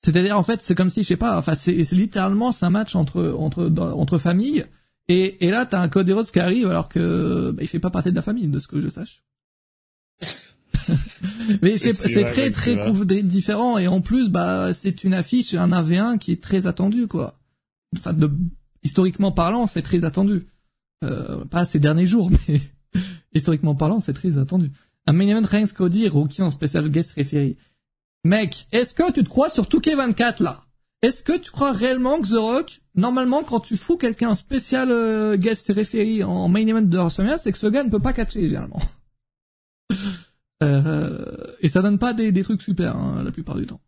[0.06, 2.96] c'est-à-dire, en fait, c'est comme si, je sais pas, enfin, c'est littéralement, c'est un match
[2.96, 4.68] entre entre entre familles.
[5.08, 7.90] Et, et là, t'as un Cody Rhodes qui arrive alors que bah, il fait pas
[7.90, 9.24] partie de la famille, de ce que je sache.
[11.62, 11.94] Mais c'est
[12.26, 16.68] très très différent et en plus bah c'est une affiche un AV1 qui est très
[16.68, 17.40] attendu quoi.
[17.98, 18.32] Enfin de
[18.84, 20.48] historiquement parlant c'est très attendu.
[21.04, 22.62] Euh, pas ces derniers jours mais
[23.34, 24.72] historiquement parlant c'est très attendu.
[25.08, 27.58] Un main event Reigns Cody Rocky en spécial guest référé.
[28.24, 30.64] Mec, est-ce que tu te crois sur 2K24 là?
[31.02, 35.38] Est-ce que tu crois réellement que The Rock normalement, quand tu fous quelqu'un spécial euh,
[35.38, 38.42] guest référé en main event de WrestleMania, c'est que ce gars ne peut pas catcher
[38.42, 38.82] généralement?
[40.62, 43.82] euh, et ça donne pas des, des trucs super hein, la plupart du temps.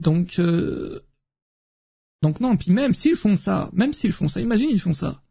[0.00, 0.98] Donc, euh,
[2.22, 2.56] donc non.
[2.56, 5.22] Puis même s'ils font ça, même s'ils font ça, imagine ils font ça.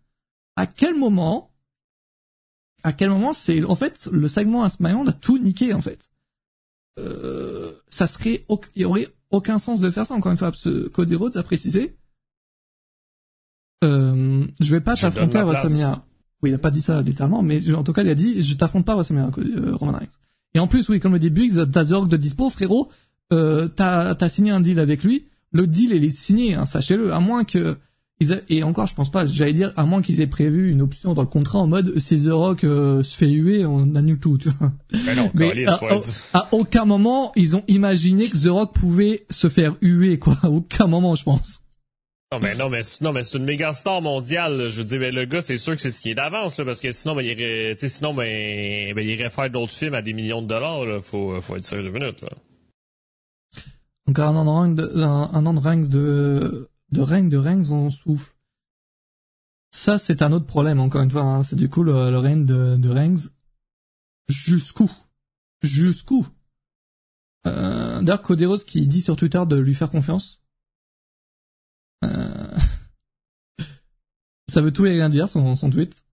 [0.55, 1.51] À quel moment,
[2.83, 6.09] à quel moment c'est en fait le segment SmackDown a tout niqué en fait.
[6.99, 8.43] Euh, ça serait,
[8.75, 11.37] il y aurait aucun sens de faire ça encore une fois parce que Cody Rhodes
[11.37, 11.95] a précisé
[13.83, 16.03] euh, je vais pas t'affronter à WrestleMania.
[16.41, 18.55] Oui, il a pas dit ça littéralement, mais en tout cas, il a dit, je
[18.55, 20.07] t'affronte pas à WrestleMania, euh, Roman Reigns.
[20.55, 22.89] Et en plus, oui, comme le dit Biggs, t'as Zorg de dispo, frérot,
[23.31, 25.25] euh, t'as, t'as signé un deal avec lui.
[25.51, 27.77] Le deal, il est signé, hein, sachez-le, à moins que,
[28.19, 31.13] ils et encore, je pense pas, j'allais dire, à moins qu'ils aient prévu une option
[31.13, 34.37] dans le contrat en mode, si The Rock euh, se fait huer, on annule tout,
[34.37, 34.73] tu vois.
[35.05, 35.79] Mais, non, mais à,
[36.33, 40.37] à, aucun moment, ils ont imaginé que The Rock pouvait se faire huer, quoi.
[40.41, 41.61] À aucun moment, je pense.
[42.31, 44.69] Non mais non mais non mais c'est une méga star mondiale.
[44.69, 46.65] Je veux dire, ben, le gars c'est sûr que c'est ce qui est d'avance là,
[46.65, 50.03] parce que sinon ben, il irait, sinon ben, ben, il irait faire d'autres films à
[50.03, 50.85] des millions de dollars.
[50.85, 51.01] Là.
[51.01, 52.29] Faut faut être sérieux de minutes là.
[54.07, 57.89] Encore un an de un, un an de règne de de règne de règne on
[57.89, 58.31] souffle.
[59.71, 61.23] Ça c'est un autre problème encore une fois.
[61.23, 61.41] Hein.
[61.41, 63.29] C'est du coup le, le règne de de Reigns.
[64.27, 64.91] Jusqu'où?
[65.63, 66.27] Jusqu'où?
[67.47, 70.39] Euh, D'ailleurs Cody Rhodes qui dit sur Twitter de lui faire confiance
[72.03, 72.57] euh,
[74.47, 76.03] ça veut tout et rien dire, son, son tweet.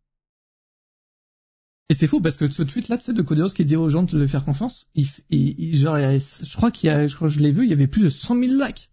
[1.88, 3.88] Et c'est fou parce que ce tweet là, tu sais, de Cody qui dit aux
[3.88, 7.29] gens de lui faire confiance, il, il, genre, je crois qu'il y a, je crois
[7.29, 8.90] que je l'ai vu, il y avait plus de 100 000 likes.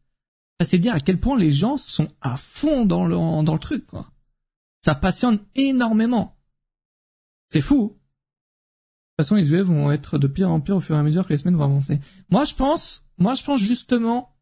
[0.64, 3.86] C'est dire à quel point les gens sont à fond dans le, dans le truc,
[3.88, 4.12] quoi.
[4.82, 6.38] Ça passionne énormément.
[7.52, 7.84] C'est fou.
[7.84, 11.04] De toute façon, les UE vont être de pire en pire au fur et à
[11.04, 12.00] mesure que les semaines vont avancer.
[12.30, 14.33] Moi, je pense, moi, je pense justement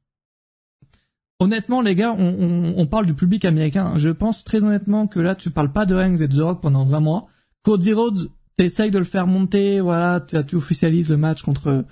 [1.41, 3.93] honnêtement, les gars, on, on, parle du public américain.
[3.97, 6.61] Je pense très honnêtement que là, tu parles pas de Reigns et de The Rock
[6.61, 7.27] pendant un mois.
[7.63, 11.85] Cody Rhodes, t'essayes de le faire monter, voilà, tu, officialises le match contre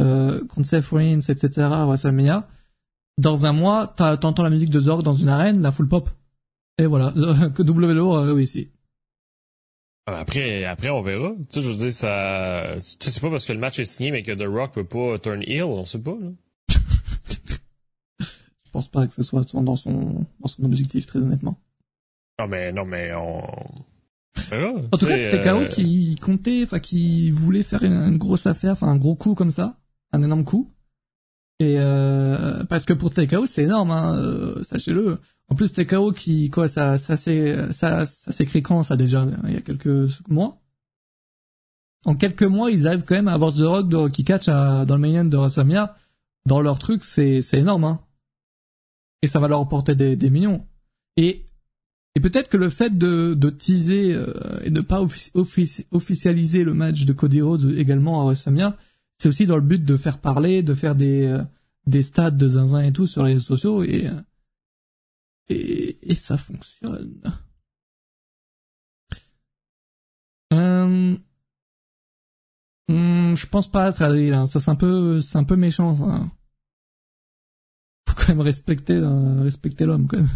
[0.00, 1.48] euh, contre Seth Rollins, etc.
[1.56, 2.48] WrestleMania.
[3.18, 6.08] Dans un mois, t'entends la musique de Zorg dans une arène, la full pop.
[6.78, 7.12] Et voilà,
[7.54, 8.70] que WWE a réussi.
[10.06, 11.32] Après, après, on verra.
[11.50, 13.84] Tu sais, je veux dire, ça, tu sais, c'est pas parce que le match est
[13.86, 16.28] signé, mais que The Rock peut pas turn heel, on sait pas, là.
[18.74, 21.60] Je pense pas que ce soit dans son, dans son objectif, très honnêtement.
[22.40, 23.38] Non, mais, non, mais on...
[23.40, 25.66] en tout cas, TKO euh...
[25.66, 29.76] qui comptait, enfin, qui voulait faire une, grosse affaire, enfin, un gros coup comme ça,
[30.10, 30.72] un énorme coup.
[31.60, 35.20] Et euh, parce que pour TKO, c'est énorme, hein, euh, sachez-le.
[35.46, 39.54] En plus, TKO qui, quoi, ça, ça s'est, ça, ça s'écrit quand, ça déjà, il
[39.54, 40.58] y a quelques mois?
[42.06, 44.84] En quelques mois, ils arrivent quand même à avoir The Rock de, qui catch à,
[44.84, 45.94] dans le main de WrestleMania.
[46.44, 48.00] Dans leur truc, c'est, c'est énorme, hein
[49.24, 50.66] et ça va leur apporter des, millions.
[51.16, 51.46] Et,
[52.22, 55.00] peut-être que le fait de, teaser euh, et de pas
[55.92, 58.76] officialiser le match de Cody Rhodes également à WrestleMania,
[59.18, 62.82] c'est aussi dans le but de faire parler, de faire des, euh, stats de zinzin
[62.82, 64.10] et tout sur les réseaux sociaux et,
[65.50, 67.22] euh, ça fonctionne.
[70.52, 71.16] Euh,
[72.88, 74.46] hmm, je pense pas, hein.
[74.46, 75.94] ça c'est un peu, c'est un peu méchant.
[75.96, 76.30] Ça
[78.14, 80.28] faut quand même respecter, euh, respecter l'homme quand même.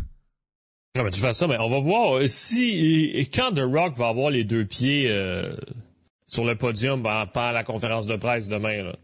[0.97, 3.97] Non, mais de toute façon, mais on va voir euh, si et, quand The Rock
[3.97, 5.55] va avoir les deux pieds euh,
[6.27, 8.83] sur le podium pendant la conférence de presse demain.
[8.83, 8.97] Là.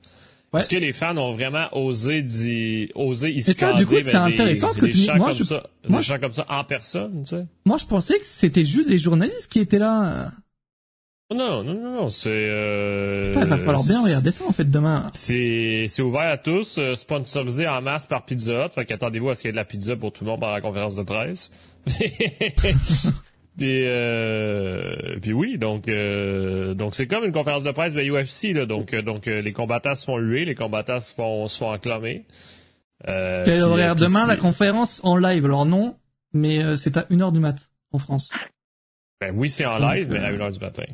[0.52, 0.60] Ouais.
[0.60, 4.14] Est-ce que les fans ont vraiment osé dire, osé ici Et ça, du coup, c'est
[4.14, 5.10] intéressant ce que tu dis.
[5.16, 7.44] Moi, je, ça, moi, des comme ça en personne, tu sais?
[7.66, 10.32] Moi, je pensais que c'était juste des journalistes qui étaient là.
[11.32, 12.28] Non, non, non, non, c'est...
[12.30, 15.10] Euh, Putain, il va falloir bien regarder ça, en fait, demain.
[15.14, 19.34] C'est, c'est ouvert à tous, euh, sponsorisé en masse par Pizza Hut, fait qu'attendez-vous à
[19.34, 21.02] ce qu'il y ait de la pizza pour tout le monde pendant la conférence de
[21.02, 21.50] presse.
[23.56, 28.54] puis, euh, puis oui, donc euh, donc c'est comme une conférence de presse de UFC,
[28.54, 31.70] là, donc, euh, donc les combattants se font huer, les combattants se font, se font
[31.70, 32.26] acclamer.
[33.08, 35.96] Euh, Quel horaire demain, la conférence en live Alors non,
[36.32, 38.30] mais c'est à 1h du mat, en France.
[39.20, 40.84] Ben oui, c'est en live, mais à 1h du matin.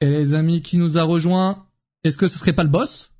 [0.00, 1.66] Et les amis qui nous a rejoint,
[2.04, 3.10] est-ce que ce serait pas le boss?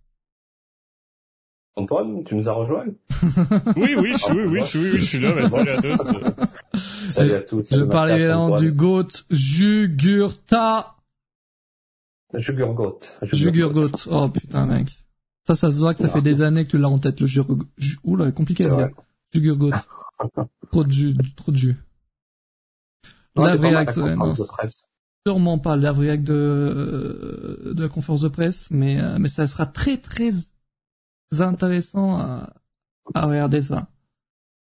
[1.76, 2.86] Antoine, tu nous as rejoint?
[3.76, 5.34] Oui, oui, je, oui, oui, je, oui, je suis là.
[5.34, 7.10] Mais salut à tous.
[7.10, 7.74] Salut à tous.
[7.74, 10.96] Je parlais évidemment du GOAT Jugurta.
[12.34, 13.00] Jugurgot.
[13.32, 13.90] Jugurgot.
[14.10, 14.88] Oh putain, mec.
[15.46, 17.26] Ça, ça se voit que ça fait des années que tu l'as en tête, le
[17.26, 17.64] Jugurgot.
[18.04, 18.88] Oula, compliqué à dire.
[19.32, 19.70] Jugurgot.
[20.70, 21.76] trop de jus, trop de jus.
[23.36, 23.86] La vraie
[25.26, 29.66] sûrement pas la de, euh, de la conférence de presse, mais, euh, mais ça sera
[29.66, 30.30] très très
[31.38, 32.52] intéressant à,
[33.14, 33.88] à regarder ça.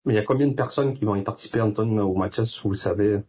[0.04, 2.70] Mais il y a combien de personnes qui vont y participer, Anton, au match Vous
[2.70, 3.20] le savez?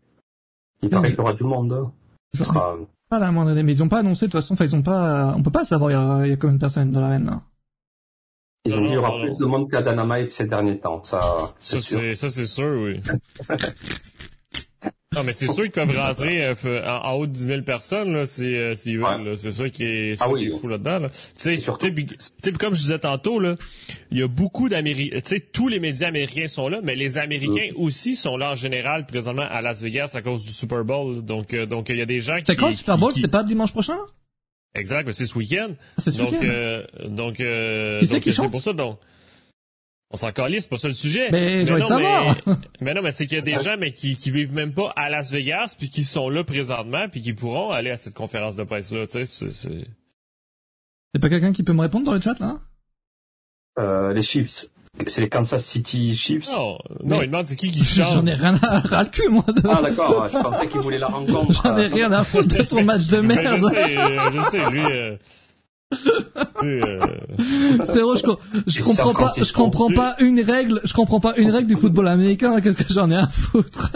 [0.81, 1.73] Il paraît qu'il y aura du monde.
[1.73, 1.91] hein.
[2.33, 2.77] J'en ai sera-
[3.09, 4.53] pas la moindre idée, mais ils ont pas annoncé de toute façon.
[4.53, 5.33] Enfin, ils ont pas.
[5.35, 7.25] On peut pas savoir il y a, il y a combien de personnes dans l'arène.
[7.25, 7.41] là.
[8.65, 11.01] Ils ont Non, dit qu'il y aura plus de monde qu'à Dynamite ces derniers temps.
[11.03, 11.19] Ça,
[11.57, 11.99] c'est Ça, sûr.
[11.99, 13.01] c'est, ça, c'est sûr, oui.
[15.17, 18.13] non, mais c'est sûr qu'ils peuvent rentrer euh, en, en haut de 10 000 personnes,
[18.13, 19.29] là, si, euh, s'ils veulent, Ouais.
[19.31, 19.35] là.
[19.37, 20.49] C'est ça qui est, Ah oui.
[20.49, 21.09] fou là-dedans, là.
[21.09, 23.55] Tu sais, comme je disais tantôt, là,
[24.11, 27.17] il y a beaucoup d'Américains, tu sais, tous les médias américains sont là, mais les
[27.17, 31.23] Américains aussi sont là en général, présentement, à Las Vegas à cause du Super Bowl.
[31.23, 32.43] Donc, euh, donc, il y a des gens qui...
[32.45, 33.11] C'est quand le Super Bowl?
[33.11, 33.95] qui- C'est pas dimanche prochain?
[33.95, 34.05] Là
[34.75, 35.69] Exact, mais c'est ce week-end.
[35.97, 36.45] C'est ce Donc, week-end.
[36.45, 38.99] euh, donc, euh, c'est pour ça, donc.
[40.09, 41.29] On s'en calisse, c'est pas ça le sujet.
[41.31, 42.35] Mais je veux non, savoir.
[42.45, 44.73] Mais, mais non, mais c'est qu'il y a des gens, mais qui, qui vivent même
[44.73, 48.13] pas à Las Vegas, puis qui sont là présentement, puis qui pourront aller à cette
[48.13, 49.85] conférence de presse-là, tu sais, c'est, c'est...
[51.13, 52.57] C'est pas quelqu'un qui peut me répondre dans le chat là?
[53.79, 54.67] Euh, les Chiefs.
[55.05, 56.47] C'est les Kansas City Chiefs.
[56.51, 58.13] Non, non, Mais- il demande c'est qui qui chante?
[58.13, 59.43] J'en ai rien à ras le cul moi.
[59.47, 59.61] De...
[59.69, 61.61] Ah d'accord, je pensais qu'ils voulaient la rencontre.
[61.63, 63.59] J'en ai rien à foutre de ton match de Mais merde.
[63.61, 65.17] je sais, euh, je sais, lui, euh, lui,
[66.63, 66.99] euh,
[67.85, 69.63] Frérot, je, co- je Et comprends pas, je Francisco.
[69.63, 72.59] comprends pas une règle, je comprends pas une règle du football américain.
[72.61, 73.91] Qu'est-ce que j'en ai à foutre?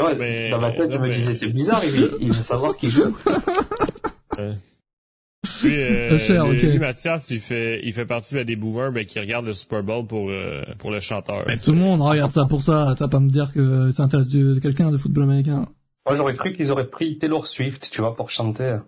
[0.00, 2.76] Ouais, Mais- dans ma tête, je me mais- disais, c'est bizarre, il, il veut savoir
[2.76, 3.16] qui joue.
[4.38, 6.62] euh, Cher, lui, ok.
[6.62, 9.82] lui, Mathias, il fait, il fait partie ben, des boomers, ben, qui regardent le Super
[9.82, 11.44] Bowl pour, euh, pour le chanteur.
[11.64, 12.94] Tout le monde regarde ça pour ça.
[12.96, 15.66] Tu vas pas me dire que ça intéresse du- quelqu'un de football américain.
[16.06, 18.78] Moi, j'aurais cru qu'ils auraient pris Taylor Swift, tu vois, pour chanter.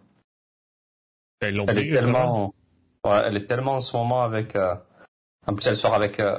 [1.40, 2.54] Elle est tellement,
[3.04, 4.74] ouais, elle est tellement en ce moment avec, euh,
[5.46, 6.36] en plus elle sort avec euh,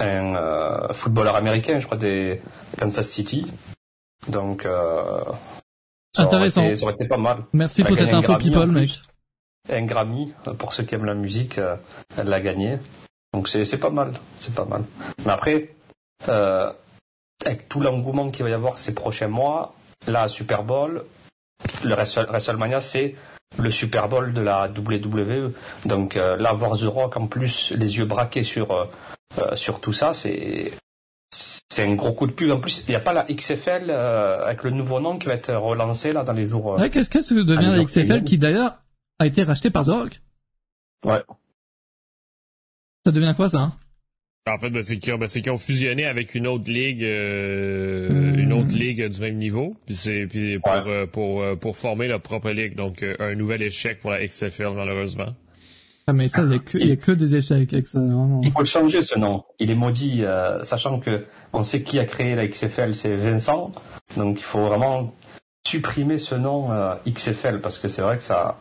[0.00, 2.40] un euh, footballeur américain, je crois des
[2.78, 3.46] Kansas City.
[4.28, 5.22] Donc, euh,
[6.14, 6.64] ça aurait Intéressant.
[6.64, 7.44] été- ça aurait été pas mal.
[7.52, 8.90] Merci Elle pour cette info Grammy, people, mec.
[9.70, 11.76] Un Grammy, pour ceux qui aiment la musique, euh,
[12.16, 12.78] elle l'a gagné.
[13.32, 14.84] Donc c'est c'est pas mal, c'est pas mal.
[15.24, 15.70] Mais après,
[16.28, 16.72] euh,
[17.44, 19.74] avec tout l'engouement qu'il va y avoir ces prochains mois,
[20.06, 21.04] là, Super Bowl,
[21.84, 23.14] le Wrestle- WrestleMania, c'est
[23.58, 25.52] le Super Bowl de la WWE.
[25.84, 28.84] Donc euh, là, voir The Rock en plus, les yeux braqués sur euh,
[29.38, 30.72] euh, sur tout ça, c'est
[31.30, 32.50] c'est un gros coup de pub.
[32.50, 35.34] En plus, il n'y a pas la XFL euh, avec le nouveau nom qui va
[35.34, 36.66] être relancé là dans les jours.
[36.78, 38.76] Ouais, qu'est-ce que devient la XFL qui d'ailleurs
[39.18, 40.20] a été racheté par The Rock?
[41.04, 41.22] Ouais.
[43.06, 43.58] Ça devient quoi ça?
[43.58, 43.72] hein
[44.50, 47.04] En fait, ben, c'est qu'ils ont, ben, c'est qu'ils ont fusionné avec une autre ligue,
[47.04, 48.38] euh, Hmm.
[48.40, 50.80] une autre ligue du même niveau, puis c'est puis pour, Ouais.
[50.88, 52.74] euh, pour euh, pour former leur propre ligue.
[52.74, 55.28] Donc euh, un nouvel échec pour la XFL malheureusement.
[56.08, 58.00] Ah mais ça, il y a que, il y a que des échecs avec ça,
[58.00, 58.40] vraiment.
[58.42, 59.44] Il faut le changer ce nom.
[59.60, 63.70] Il est maudit, euh, sachant que on sait qui a créé la XFL, c'est Vincent.
[64.16, 65.14] Donc il faut vraiment
[65.64, 68.58] supprimer ce nom euh, XFL parce que c'est vrai que ça.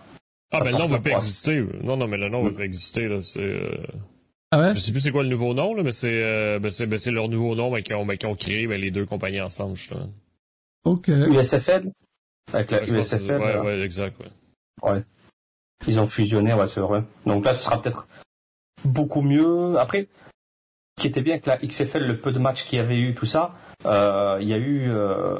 [0.51, 1.63] Ah Ça ben le nom va pas exister.
[1.83, 3.19] Non non mais le nom va pas exister là.
[3.21, 3.71] C'est euh,
[4.51, 4.75] Ah ouais?
[4.75, 6.99] Je sais plus c'est quoi le nouveau nom là, mais c'est euh, ben, c'est ben,
[7.13, 10.09] leur nouveau nom ben, qu'ils ont ben, ont créé ben, les deux compagnies ensemble justement.
[10.83, 11.07] Ok.
[11.07, 11.91] USFL
[12.53, 14.91] avec la Ouais, USFL, ouais ouais exact ouais.
[14.91, 15.03] ouais.
[15.87, 17.03] Ils ont fusionné, ouais, c'est vrai.
[17.25, 18.07] Donc là, ce sera peut-être
[18.85, 19.79] beaucoup mieux.
[19.79, 20.07] Après,
[20.97, 23.15] ce qui était bien avec la XFL, le peu de matchs qu'il y avait eu,
[23.15, 24.89] tout ça, euh, il y a eu.
[24.91, 25.37] Euh,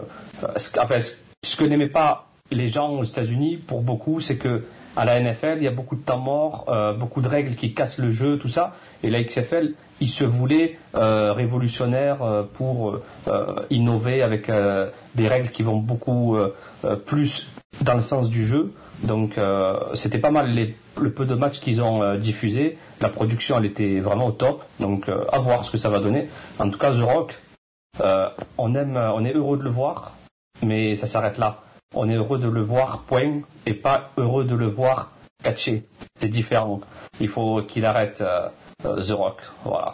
[0.57, 4.63] ce, enfin, ce- ce que n'aimaient pas les gens aux États-Unis, pour beaucoup, c'est que
[4.95, 7.73] à la NFL, il y a beaucoup de temps mort, euh, beaucoup de règles qui
[7.73, 8.75] cassent le jeu, tout ça.
[9.03, 15.27] Et la XFL, ils se voulaient euh, révolutionnaires euh, pour euh, innover avec euh, des
[15.27, 16.37] règles qui vont beaucoup
[17.05, 17.49] plus
[17.81, 18.73] dans le sens du jeu.
[19.03, 19.37] Donc
[19.93, 22.77] c'était pas mal les, le peu de matchs qu'ils ont diffusés.
[23.01, 24.63] La production elle était vraiment au top.
[24.79, 26.29] Donc à voir ce que ça va donner.
[26.59, 27.41] En tout cas The Rock,
[28.57, 30.13] on aime, on est heureux de le voir,
[30.63, 31.61] mais ça s'arrête là.
[31.93, 35.11] On est heureux de le voir point et pas heureux de le voir
[35.43, 35.83] catché.
[36.19, 36.81] C'est différent.
[37.19, 38.47] Il faut qu'il arrête euh,
[38.85, 39.41] euh, The Rock.
[39.63, 39.93] Voilà.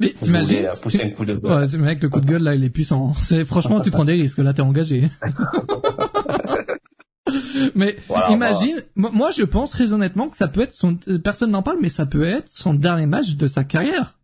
[0.00, 1.52] Mais t'imagines euh, pousser un coup de gueule.
[1.60, 3.14] Ouais, c'est mec, le coup de gueule là, il est puissant.
[3.22, 4.38] C'est franchement, tu prends des risques.
[4.38, 5.08] Là, t'es engagé.
[7.74, 11.18] mais Voilà, imagine, mo- moi je pense très honnêtement que ça peut être son, euh,
[11.18, 14.18] personne n'en parle, mais ça peut être son dernier match de sa carrière.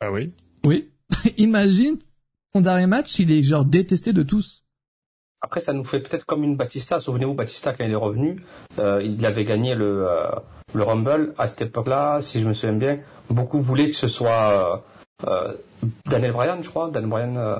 [0.00, 0.32] Ah oui?
[0.66, 0.88] Oui.
[1.36, 1.96] imagine
[2.56, 4.64] son dernier match, il est genre détesté de tous.
[5.42, 6.98] Après, ça nous fait peut-être comme une Batista.
[6.98, 8.42] Souvenez-vous, Batista, quand il est revenu,
[8.78, 10.30] euh, il avait gagné le, euh,
[10.72, 11.34] le Rumble.
[11.36, 14.82] À cette époque-là, si je me souviens bien, beaucoup voulaient que ce soit
[15.26, 15.52] euh,
[16.06, 16.88] Daniel Bryan, je crois.
[16.90, 17.58] Daniel Bryan,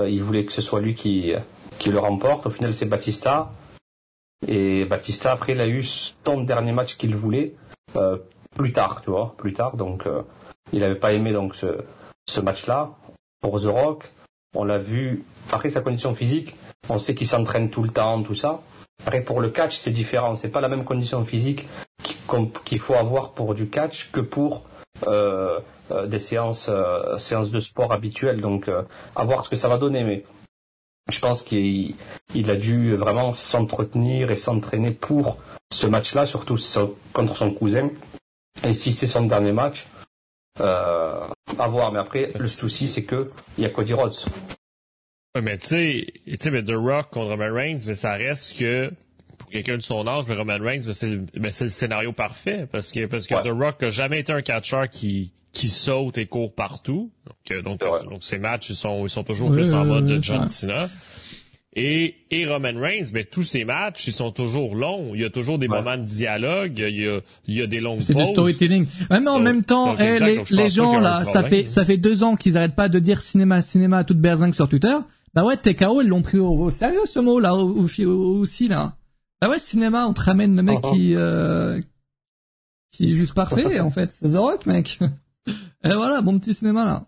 [0.00, 1.34] il voulait que ce soit lui qui,
[1.78, 2.46] qui le remporte.
[2.46, 3.52] Au final, c'est Batista.
[4.48, 7.54] Et Batista, après, il a eu son dernier match qu'il voulait
[8.56, 9.76] plus tard, tu vois, plus tard.
[9.76, 10.04] Donc,
[10.72, 11.84] il n'avait pas aimé donc ce,
[12.26, 12.92] ce match-là.
[13.42, 14.08] Pour The Rock,
[14.54, 15.24] on l'a vu.
[15.50, 16.56] Après sa condition physique,
[16.88, 18.62] on sait qu'il s'entraîne tout le temps, tout ça.
[19.06, 20.34] Après, pour le catch, c'est différent.
[20.34, 21.66] C'est pas la même condition physique
[22.64, 24.62] qu'il faut avoir pour du catch que pour
[25.08, 25.58] euh,
[25.90, 28.40] euh, des séances, euh, séances de sport habituelles.
[28.40, 28.70] Donc,
[29.16, 30.04] à voir ce que ça va donner.
[30.04, 30.24] Mais
[31.10, 31.96] je pense qu'il
[32.34, 35.38] il a dû vraiment s'entretenir et s'entraîner pour
[35.72, 36.58] ce match-là, surtout
[37.12, 37.90] contre son cousin.
[38.64, 39.86] Et si c'est son dernier match,
[40.60, 41.26] euh,
[41.58, 41.92] à voir.
[41.92, 44.16] Mais après, le souci, c'est que il y a Cody Rhodes.
[45.34, 45.66] Oui, mais tu
[46.38, 48.90] sais, mais The Rock contre Roman Reigns, mais ça reste que
[49.38, 53.06] pour quelqu'un de son âge, mais Roman Reigns, c'est le, le, scénario parfait parce que
[53.06, 57.10] parce que The Rock n'a jamais été un catcheur qui qui saute et court partout.
[57.26, 60.48] Donc, donc, donc, ces matchs, ils sont, ils sont toujours plus en mode de John
[60.48, 60.88] Cena.
[61.74, 65.14] Et, et Roman Reigns, ben, tous ces matchs, ils sont toujours longs.
[65.14, 66.78] Il y a toujours des moments de dialogue.
[66.78, 68.06] Il y a, il y a des longues pauses.
[68.08, 68.86] C'est du storytelling.
[69.10, 72.24] Ouais, mais en même temps, eh, les, les gens, là, ça fait, ça fait deux
[72.24, 74.94] ans qu'ils arrêtent pas de dire cinéma, cinéma à toute berzingue sur Twitter.
[75.34, 78.96] Bah ouais, TKO, ils l'ont pris au, sérieux, ce mot-là, aussi, là.
[79.40, 80.92] Bah ouais, cinéma, on te ramène le mec uh-huh.
[80.92, 81.80] qui, euh,
[82.92, 84.12] qui est juste parfait, en fait.
[84.12, 84.98] C'est The Rock, mec.
[85.84, 87.06] Et voilà, bon petit cinéma, là.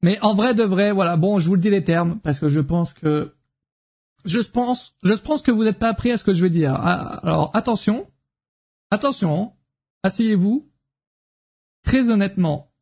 [0.00, 2.48] Mais en vrai de vrai, voilà, bon, je vous le dis les termes, parce que
[2.48, 3.32] je pense que
[4.24, 6.74] je pense, je pense que vous n'êtes pas appris à ce que je vais dire.
[6.74, 8.06] Ah, alors attention,
[8.90, 9.52] attention,
[10.02, 10.68] asseyez-vous.
[11.84, 12.72] Très honnêtement,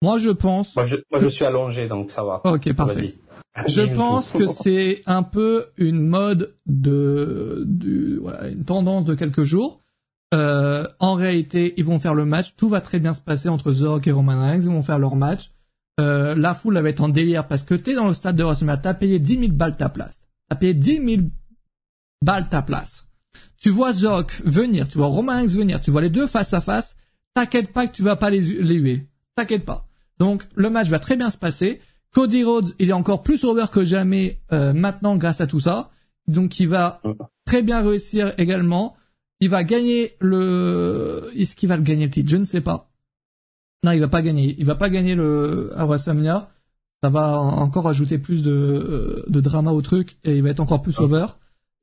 [0.00, 0.74] moi je pense.
[0.74, 2.40] Moi je, moi, je suis allongé donc ça va.
[2.44, 3.18] Ok parfait.
[3.66, 9.42] Je pense que c'est un peu une mode de, de voilà, une tendance de quelques
[9.42, 9.82] jours.
[10.32, 13.70] Euh, en réalité, ils vont faire le match, tout va très bien se passer entre
[13.72, 15.52] Zork et Roman Reigns, ils vont faire leur match.
[16.00, 18.78] Euh, la foule va être en délire parce que t'es dans le stade de WrestleMania,
[18.78, 20.21] t'as payé 10 000 balles ta place
[20.52, 21.22] t'as payé 10 000
[22.22, 23.06] balles ta place.
[23.58, 26.94] Tu vois Zoc venir, tu vois Romain venir, tu vois les deux face à face,
[27.34, 29.06] t'inquiète pas que tu vas pas les, les huer.
[29.34, 29.86] T'inquiète pas.
[30.18, 31.80] Donc le match va très bien se passer.
[32.12, 35.90] Cody Rhodes, il est encore plus over que jamais euh, maintenant grâce à tout ça.
[36.28, 37.00] Donc il va
[37.46, 38.94] très bien réussir également.
[39.40, 41.30] Il va gagner le...
[41.34, 42.28] Est-ce qu'il va le gagner le titre?
[42.28, 42.90] Je ne sais pas.
[43.84, 44.54] Non, il va pas gagner.
[44.58, 46.50] Il va pas gagner le à WrestleMania
[47.02, 50.82] ça va encore ajouter plus de, de drama au truc et il va être encore
[50.82, 51.26] plus over.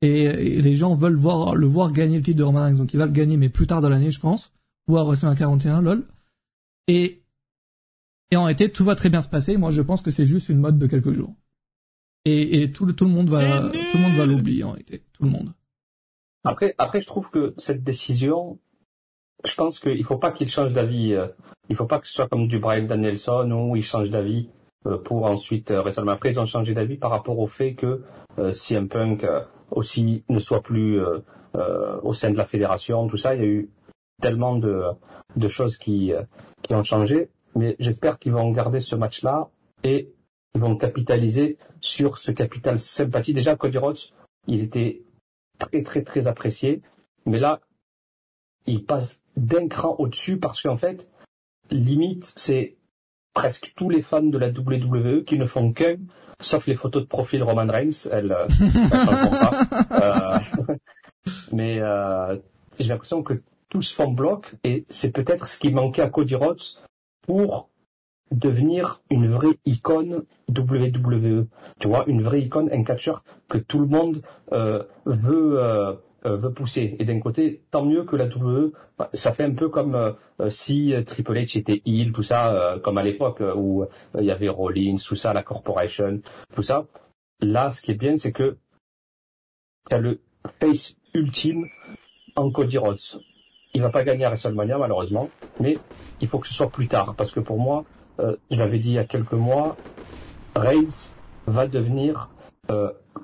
[0.02, 2.96] Et, les gens veulent voir le voir gagner le titre de Roman Reigns, donc il
[2.96, 4.52] va le gagner mais plus tard dans l'année, je pense,
[4.88, 6.04] ou à WrestleMania 41, lol.
[6.88, 7.22] Et
[8.30, 9.56] et en été, tout va très bien se passer.
[9.56, 11.34] Moi, je pense que c'est juste une mode de quelques jours.
[12.24, 15.02] Et, et tout, le, tout le monde va tout le monde va l'oublier en été,
[15.12, 15.52] tout le monde.
[16.44, 18.58] Après, après, je trouve que cette décision,
[19.44, 21.12] je pense qu'il faut pas qu'il change d'avis.
[21.12, 21.26] Euh,
[21.68, 24.59] il faut pas que ce soit comme du Brian Danielson où il change d'avis euh,
[25.04, 28.02] pour ensuite euh, récemment après ils ont changé d'avis par rapport au fait que
[28.38, 29.26] euh, CM Punk
[29.70, 31.00] aussi ne soit plus
[32.02, 33.34] au sein de la fédération, tout ça.
[33.34, 33.70] Il y a eu
[34.20, 34.94] tellement de,
[35.48, 36.12] choses qui,
[36.62, 39.48] qui ont changé, mais j'espère qu'ils vont garder ce match-là
[39.84, 40.12] et
[40.54, 43.32] ils vont capitaliser sur ce capital sympathie.
[43.32, 43.98] Déjà, Cody Rhodes,
[44.46, 45.02] il était
[45.58, 46.82] très très très apprécié,
[47.26, 47.60] mais là,
[48.66, 51.08] il passe d'un cran au-dessus parce qu'en fait,
[51.70, 52.76] limite, c'est
[53.34, 55.96] presque tous les fans de la WWE qui ne font qu'un,
[56.40, 58.46] sauf les photos de profil Roman Reigns, elles, euh,
[58.90, 59.50] pas.
[59.92, 60.38] Euh,
[61.52, 62.36] mais euh,
[62.78, 66.62] j'ai l'impression que tous font bloc et c'est peut-être ce qui manquait à Cody Rhodes
[67.26, 67.68] pour
[68.30, 71.46] devenir une vraie icône WWE.
[71.80, 75.98] Tu vois, une vraie icône, un catcheur que tout le monde veut euh, veut
[76.54, 76.96] pousser.
[76.98, 78.72] Et d'un côté, tant mieux que la WWE,
[79.14, 82.98] ça fait un peu comme euh, euh, si Triple H était heel, tout ça, comme
[82.98, 83.84] à l'époque où
[84.18, 86.20] il y avait Rollins, tout ça, la Corporation,
[86.54, 86.86] tout ça.
[87.40, 88.56] Là, ce qui est bien, c'est que
[89.88, 90.20] tu as le
[90.60, 91.66] face ultime
[92.36, 92.98] en Cody Rhodes.
[93.72, 95.78] Il va pas gagner à WrestleMania, malheureusement, mais
[96.20, 97.84] il faut que ce soit plus tard, parce que pour moi,
[98.18, 99.76] je l'avais dit il y a quelques mois,
[100.54, 101.12] Reigns
[101.46, 102.28] va devenir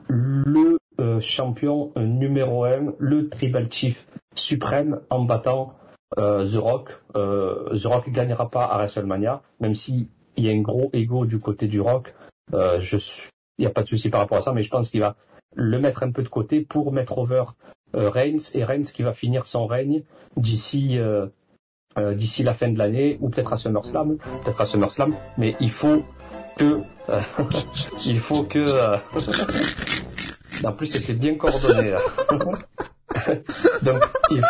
[0.09, 0.76] le
[1.17, 5.75] euh, champion euh, numéro un, le Tribal Chief suprême en battant
[6.19, 6.91] euh, The Rock.
[7.15, 11.67] The Rock gagnera pas à WrestleMania, même s'il y a un gros ego du côté
[11.67, 12.15] du Rock.
[12.53, 12.99] je
[13.59, 15.17] il n'y a pas de souci par rapport à ça, mais je pense qu'il va
[15.55, 17.45] le mettre un peu de côté pour mettre over
[17.95, 20.03] Reigns et Reigns qui va finir son règne
[20.37, 20.99] d'ici
[21.97, 26.05] d'ici la fin de l'année ou peut-être à SummerSlam, peut-être à SummerSlam, mais il faut
[26.59, 26.83] que
[28.05, 28.67] il faut que
[30.65, 32.01] En plus, c'était bien coordonné, là.
[33.83, 34.43] Donc, il...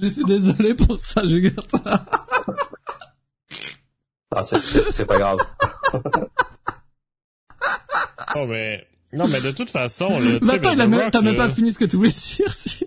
[0.00, 2.04] Je suis désolé pour ça, je garde ça.
[4.34, 5.38] Ah, c'est pas grave.
[8.36, 8.86] non, mais...
[9.12, 11.96] Non, mais de toute façon, là, mais attends, t'as même, pas fini ce que tu
[11.96, 12.86] voulais dire, si.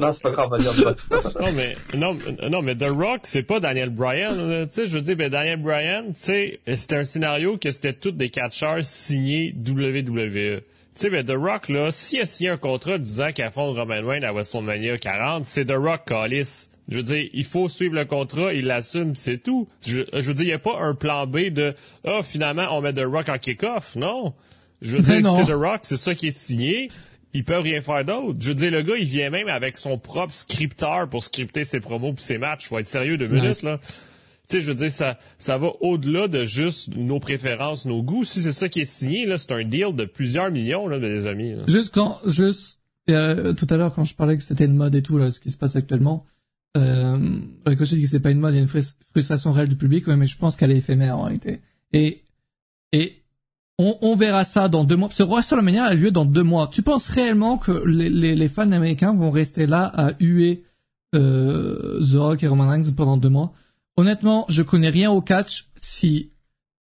[0.00, 0.94] Non, c'est pas grave, dire.
[1.40, 2.16] non, mais, non,
[2.50, 5.60] non, mais The Rock, c'est pas Daniel Bryan, tu sais, je veux dire, ben, Daniel
[5.60, 10.62] Bryan, tu sais, c'était un scénario que c'était tous des catcheurs signés WWE.
[10.94, 14.22] sais, mais The Rock, là, s'il a signé un contrat disant qu'il affronte Roman Reigns
[14.22, 16.68] à WrestleMania 40, c'est The Rock, Callis.
[16.88, 19.68] Je veux dire, il faut suivre le contrat, il l'assume, c'est tout.
[19.86, 21.74] Je, je, veux dire, il n'y a pas un plan B de
[22.04, 23.94] «Ah, oh, finalement, on met The Rock en kick-off».
[23.96, 24.34] Non?
[24.82, 26.90] Je veux dire, c'est The Rock, c'est ça qui est signé.
[27.34, 28.38] Il peut rien faire d'autre.
[28.40, 31.80] Je veux dire, le gars, il vient même avec son propre scripteur pour scripter ses
[31.80, 32.68] promos et ses matchs.
[32.68, 33.78] Faut être sérieux deux minutes, là.
[34.48, 38.24] Tu sais, je veux dire, ça, ça va au-delà de juste nos préférences, nos goûts.
[38.24, 41.26] Si c'est ça qui est signé, là, c'est un deal de plusieurs millions, là, mes
[41.26, 41.54] amis.
[41.68, 45.02] Juste quand, juste, euh, tout à l'heure, quand je parlais que c'était une mode et
[45.02, 46.26] tout, là, ce qui se passe actuellement,
[46.76, 49.68] euh, quand je dis que c'est pas une mode, il y a une frustration réelle
[49.68, 51.60] du public, mais je pense qu'elle est éphémère, en réalité.
[51.92, 52.22] Et,
[52.92, 53.21] et,
[53.82, 55.08] on, on, verra ça dans deux mois.
[55.10, 56.68] Ce WrestleMania a lieu dans deux mois.
[56.68, 60.64] Tu penses réellement que les, les, les fans américains vont rester là à huer
[61.14, 63.52] euh, The Rock et Roman Reigns pendant deux mois?
[63.96, 66.32] Honnêtement, je connais rien au catch si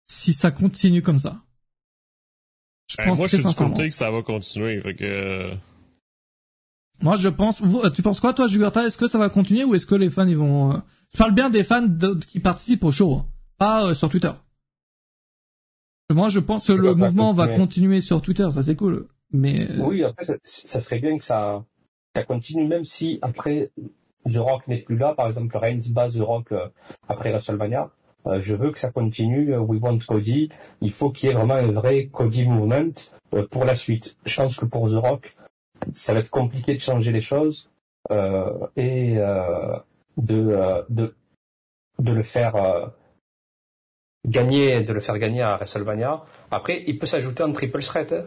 [0.07, 1.41] si ça continue comme ça.
[2.87, 4.81] Je ben, pense moi, je suis du que ça va continuer.
[4.81, 5.03] Fait que...
[5.03, 5.53] Euh,
[7.01, 7.61] moi, je pense.
[7.93, 10.27] tu penses quoi, toi, Jugurta Est-ce que ça va continuer ou est-ce que les fans
[10.27, 10.77] ils vont euh...
[11.13, 11.87] Je parle bien des fans
[12.27, 13.25] qui participent au show, hein.
[13.57, 14.31] pas euh, sur Twitter.
[16.09, 19.07] Moi, je pense que le mouvement va continuer sur Twitter, ça c'est cool.
[19.31, 21.65] Mais euh, oui, après, ça, ça, serait bien que ça
[22.15, 23.71] ça continue, même si après
[24.25, 26.69] The Rock n'est plus là, par exemple Reigns bat The Rock euh,
[27.09, 27.91] après WrestleMania,
[28.25, 30.49] euh, je veux que ça continue, We Want Cody,
[30.81, 32.93] il faut qu'il y ait vraiment un vrai Cody movement
[33.51, 34.15] pour la suite.
[34.25, 35.35] Je pense que pour The Rock,
[35.91, 37.69] ça va être compliqué de changer les choses
[38.09, 39.15] et
[40.17, 41.15] de, de,
[41.99, 42.55] de le faire
[44.27, 46.23] gagner, de le faire gagner à WrestleMania.
[46.51, 48.11] Après, il peut s'ajouter un triple threat.
[48.13, 48.23] Hein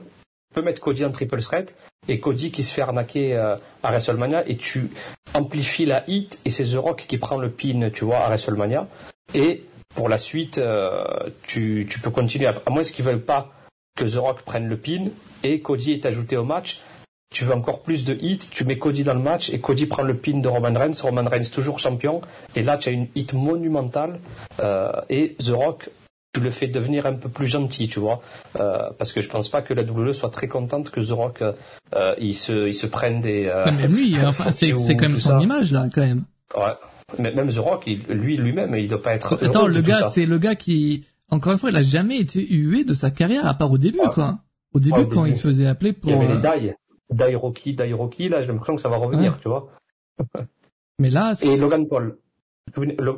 [0.55, 1.77] peux mettre Cody en triple threat
[2.09, 4.91] et Cody qui se fait arnaquer euh, à WrestleMania et tu
[5.35, 8.89] amplifies la hit et c'est The Rock qui prend le pin, tu vois, à WrestleMania.
[9.35, 11.05] Et pour la suite, euh,
[11.43, 12.47] tu, tu, peux continuer.
[12.47, 13.53] À, moins qu'ils veulent pas
[13.97, 15.11] que The Rock prenne le pin
[15.43, 16.81] et Cody est ajouté au match.
[17.33, 20.03] Tu veux encore plus de hit, tu mets Cody dans le match et Cody prend
[20.03, 21.01] le pin de Roman Reigns.
[21.01, 22.21] Roman Reigns toujours champion.
[22.57, 24.19] Et là, tu as une hit monumentale.
[24.61, 25.91] Euh, et The Rock
[26.33, 28.21] tu le fais devenir un peu plus gentil, tu vois,
[28.61, 31.43] euh, parce que je pense pas que la WWE soit très contente que The Rock
[31.43, 33.47] euh, il se il se prenne des.
[33.47, 36.25] Euh, mais lui, enfin, c'est c'est quand même son image là, quand même.
[36.57, 36.73] Ouais.
[37.19, 39.45] Mais même The Rock, lui lui-même, il doit pas être.
[39.45, 42.85] Attends, le gars, c'est le gars qui, encore une fois, il a jamais été hué
[42.85, 44.39] de sa carrière à part au début, quoi.
[44.73, 46.13] Au début, quand il se faisait appeler pour.
[46.13, 46.75] Il y avait les Die,
[47.11, 47.75] Die Rocky.
[48.29, 49.69] Là, j'ai l'impression que ça va revenir, tu vois.
[50.99, 51.33] mais là.
[51.43, 52.19] Et Logan Paul.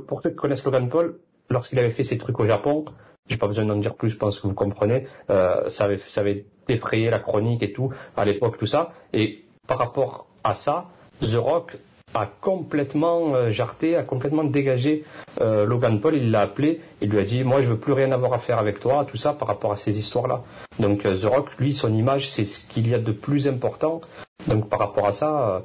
[0.07, 1.19] Pour ceux qui connaissent Logan Paul,
[1.51, 2.85] lorsqu'il avait fait ses trucs au Japon,
[3.29, 6.23] j'ai pas besoin d'en dire plus, je pense que vous comprenez, euh, ça, avait, ça
[6.23, 8.93] avait défrayé la chronique et tout, à l'époque, tout ça.
[9.13, 10.89] Et par rapport à ça,
[11.21, 11.77] The Rock
[12.15, 15.05] a complètement euh, jarté, a complètement dégagé
[15.41, 18.13] euh, Logan Paul, il l'a appelé, il lui a dit moi je veux plus rien
[18.13, 20.43] avoir à faire avec toi, tout ça par rapport à ces histoires-là.
[20.79, 24.01] Donc euh, The Rock, lui, son image, c'est ce qu'il y a de plus important.
[24.47, 25.61] Donc par rapport à ça, euh,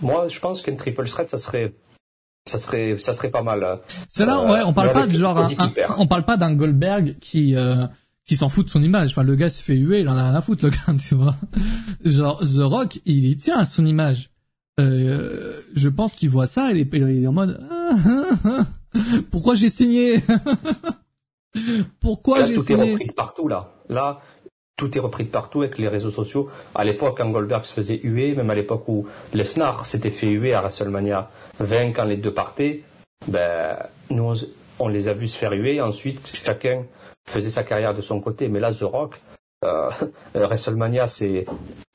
[0.00, 1.74] moi je pense qu'un triple threat, ça serait
[2.46, 3.62] ça serait ça serait pas mal.
[3.64, 3.80] Hein.
[4.08, 5.48] C'est là, ouais, on parle pas de genre,
[5.98, 7.86] on parle pas d'un Goldberg qui euh,
[8.26, 9.10] qui s'en fout de son image.
[9.10, 11.14] Enfin, le gars se fait huer, il en a rien à foutre, le gars, tu
[11.14, 11.36] vois.
[12.04, 14.30] Genre The Rock, il y tient à son image.
[14.78, 17.60] Euh, je pense qu'il voit ça, il est, il est en mode
[19.30, 20.22] pourquoi j'ai signé
[22.00, 23.72] Pourquoi j'ai signé Tout est repris partout là.
[23.88, 24.20] Là,
[24.76, 26.48] tout est repris de partout avec les réseaux sociaux.
[26.74, 30.54] À l'époque, quand Goldberg se faisait huer, même à l'époque où Lesnar s'était fait huer
[30.54, 32.82] à WrestleMania 20 quand les deux partaient,
[33.26, 33.76] ben,
[34.10, 34.34] nous,
[34.78, 35.80] on les a vus se faire huer.
[35.80, 36.84] Ensuite, chacun
[37.28, 38.48] faisait sa carrière de son côté.
[38.48, 39.20] Mais là, The Rock,
[39.64, 39.90] euh,
[40.34, 41.46] WrestleMania, c'est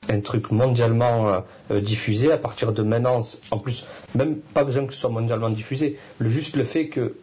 [0.08, 2.32] un truc mondialement euh, diffusé.
[2.32, 5.98] À partir de maintenant, en plus, même pas besoin que ce soit mondialement diffusé.
[6.18, 7.16] Le, juste le fait que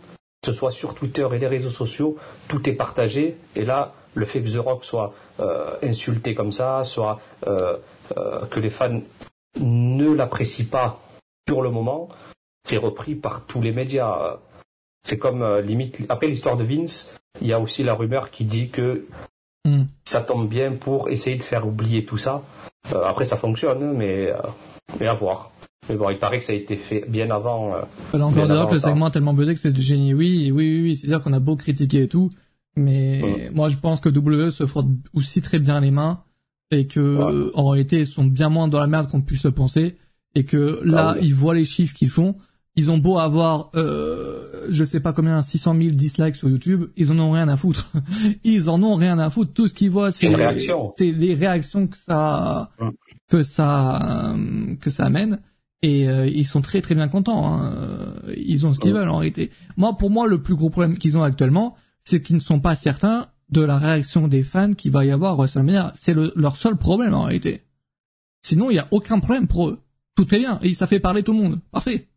[0.44, 2.18] ce soit sur Twitter et les réseaux sociaux,
[2.48, 3.38] tout est partagé.
[3.56, 7.78] Et là, le fait que The Rock soit euh, insulté comme ça, soit euh,
[8.50, 9.02] que les fans
[9.60, 11.00] ne l'apprécient pas
[11.48, 12.10] sur le moment,
[12.68, 14.40] c'est repris par tous les médias.
[15.08, 15.98] C'est comme limite.
[16.10, 19.06] Après l'histoire de Vince, il y a aussi la rumeur qui dit que
[19.66, 19.84] hmm.
[20.06, 22.44] ça tombe bien pour essayer de faire oublier tout ça.
[23.06, 24.34] après, ça fonctionne, mais,
[25.00, 25.52] mais à voir.
[25.90, 27.74] Mais bon, il paraît que ça a été fait bien avant.
[27.74, 30.14] Euh, encore de le segment a tellement buzzé que c'est du génie.
[30.14, 30.96] Oui, oui, oui, oui.
[30.96, 32.32] C'est dire qu'on a beau critiquer et tout.
[32.76, 36.24] Mais moi, je pense que WWE se frotte aussi très bien les mains
[36.70, 39.98] et que en réalité, ils sont bien moins dans la merde qu'on puisse le penser
[40.36, 42.36] et que là, ils voient les chiffres qu'ils font.
[42.76, 47.12] Ils ont beau avoir, euh, je sais pas combien, 600 000 dislikes sur YouTube, ils
[47.12, 47.92] en ont rien à foutre.
[48.44, 49.54] ils en ont rien à foutre.
[49.54, 52.72] Tout ce qu'ils voient, c'est les, les, réactions que ça,
[53.30, 54.36] que ça,
[54.80, 55.42] que ça amène.
[55.82, 57.46] Et euh, ils sont très très bien contents.
[57.46, 57.74] Hein.
[58.38, 59.52] Ils ont ce qu'ils veulent en réalité.
[59.76, 62.76] Moi, pour moi, le plus gros problème qu'ils ont actuellement, c'est qu'ils ne sont pas
[62.76, 65.92] certains de la réaction des fans qu'il va y avoir à WrestleMania.
[65.96, 67.64] C'est le, leur seul problème en réalité.
[68.44, 69.80] Sinon, il y a aucun problème pour eux.
[70.16, 71.60] Tout est bien et ça fait parler tout le monde.
[71.72, 72.08] Parfait.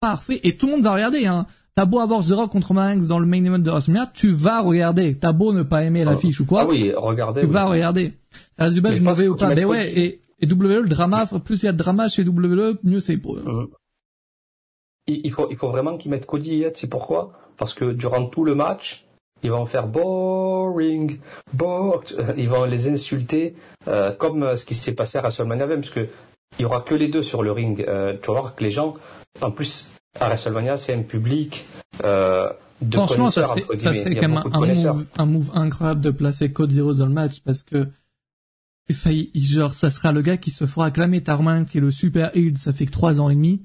[0.00, 0.40] Parfait.
[0.44, 1.26] Et tout le monde va regarder.
[1.26, 1.46] Hein.
[1.74, 4.62] T'as beau avoir The Rock contre Manx dans le main event de WrestleMania, tu vas
[4.62, 5.16] regarder.
[5.16, 6.62] T'as beau ne pas aimer l'affiche ou quoi.
[6.62, 7.42] Ah oui, regardez.
[7.42, 7.52] Tu oui.
[7.52, 8.14] vas regarder.
[8.56, 9.54] Ça reste du pense mauvais ou pas.
[9.54, 12.78] Mais ouais, et, et WWE, le drama, plus il y a de drama chez WWE,
[12.82, 13.44] mieux c'est pour eux.
[13.46, 13.66] Euh,
[15.06, 17.32] Il il faut, il faut vraiment qu'ils mettent Cody et Ed, c'est pourquoi?
[17.56, 19.06] Parce que durant tout le match,
[19.42, 21.18] ils vont faire boring,
[21.52, 22.02] boring,
[22.36, 23.54] ils vont les insulter,
[23.86, 26.08] euh, comme euh, ce qui s'est passé à WrestleMania même, parce que
[26.58, 27.84] il y aura que les deux sur le ring.
[27.86, 28.94] Euh, tu vas voir que les gens,
[29.40, 31.64] en plus, à WrestleMania, c'est un public
[32.04, 32.48] euh,
[32.80, 34.60] de Franchement, ça serait, ça serait quand même un
[34.92, 37.88] move, un move incroyable de placer Cody Rhodes dans le match parce que,
[39.34, 42.56] genre, ça sera le gars qui se fera acclamer Tarman, qui est le super heel,
[42.56, 43.62] ça fait que trois ans et demi.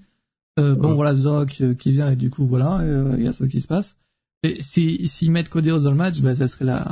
[0.59, 0.95] Euh, bon, Ouais.
[0.95, 3.59] voilà, Zoc euh, qui vient et du coup, voilà, euh, il y a ça qui
[3.61, 3.97] se passe.
[4.43, 6.83] Et si, s'ils mettent Cody Rhodes dans le match, ben, ça serait la,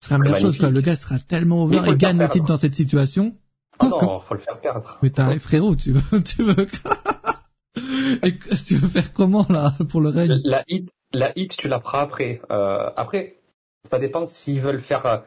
[0.00, 0.70] ça serait la meilleure chose, quoi.
[0.70, 3.34] Le gars sera tellement over et gagne le titre dans cette situation.
[3.80, 4.98] Ah non, faut le faire perdre.
[5.02, 6.66] Mais t'as un frérot, tu veux, tu veux,
[8.66, 10.40] tu veux faire comment, là, pour le règne?
[10.44, 12.40] La hit, la hit, tu la feras après.
[12.50, 13.36] Euh, après,
[13.90, 15.18] ça dépend s'ils veulent faire euh,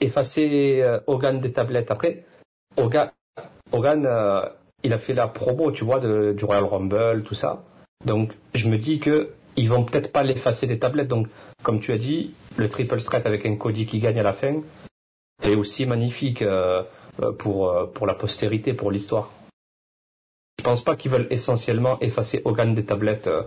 [0.00, 1.90] effacer euh, Hogan des tablettes.
[1.90, 2.24] Après,
[2.76, 3.10] Hogan,
[3.72, 4.42] Hogan euh,
[4.82, 7.64] il a fait la promo, tu vois, du Royal Rumble, tout ça.
[8.04, 11.08] Donc, je me dis que ils vont peut-être pas l'effacer des tablettes.
[11.08, 11.28] Donc,
[11.62, 14.62] comme tu as dit, le triple threat avec un Cody qui gagne à la fin
[15.42, 16.82] est aussi magnifique euh,
[17.22, 19.30] euh, pour euh, pour la postérité, pour l'histoire.
[20.58, 23.42] Je pense pas qu'ils veulent essentiellement effacer Hogan des tablettes, euh,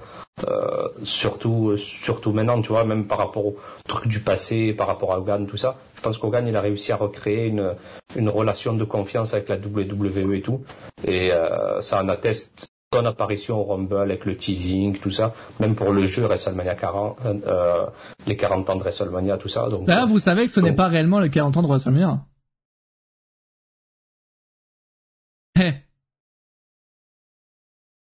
[0.48, 3.58] euh, surtout surtout maintenant, tu vois, même par rapport au
[3.88, 5.76] truc du passé, par rapport à Hogan, tout ça.
[5.96, 7.74] Je pense qu'Hogan il a réussi à recréer une
[8.16, 10.62] une relation de confiance avec la WWE et tout,
[11.06, 15.76] et euh, ça en atteste son apparition au Rumble avec le teasing, tout ça, même
[15.76, 17.86] pour le jeu WrestleMania 40, euh,
[18.26, 19.68] les 40 ans de WrestleMania, tout ça.
[19.70, 22.20] Donc, D'ailleurs, vous savez que ce n'est Donc- pas réellement les 40 ans de WrestleMania.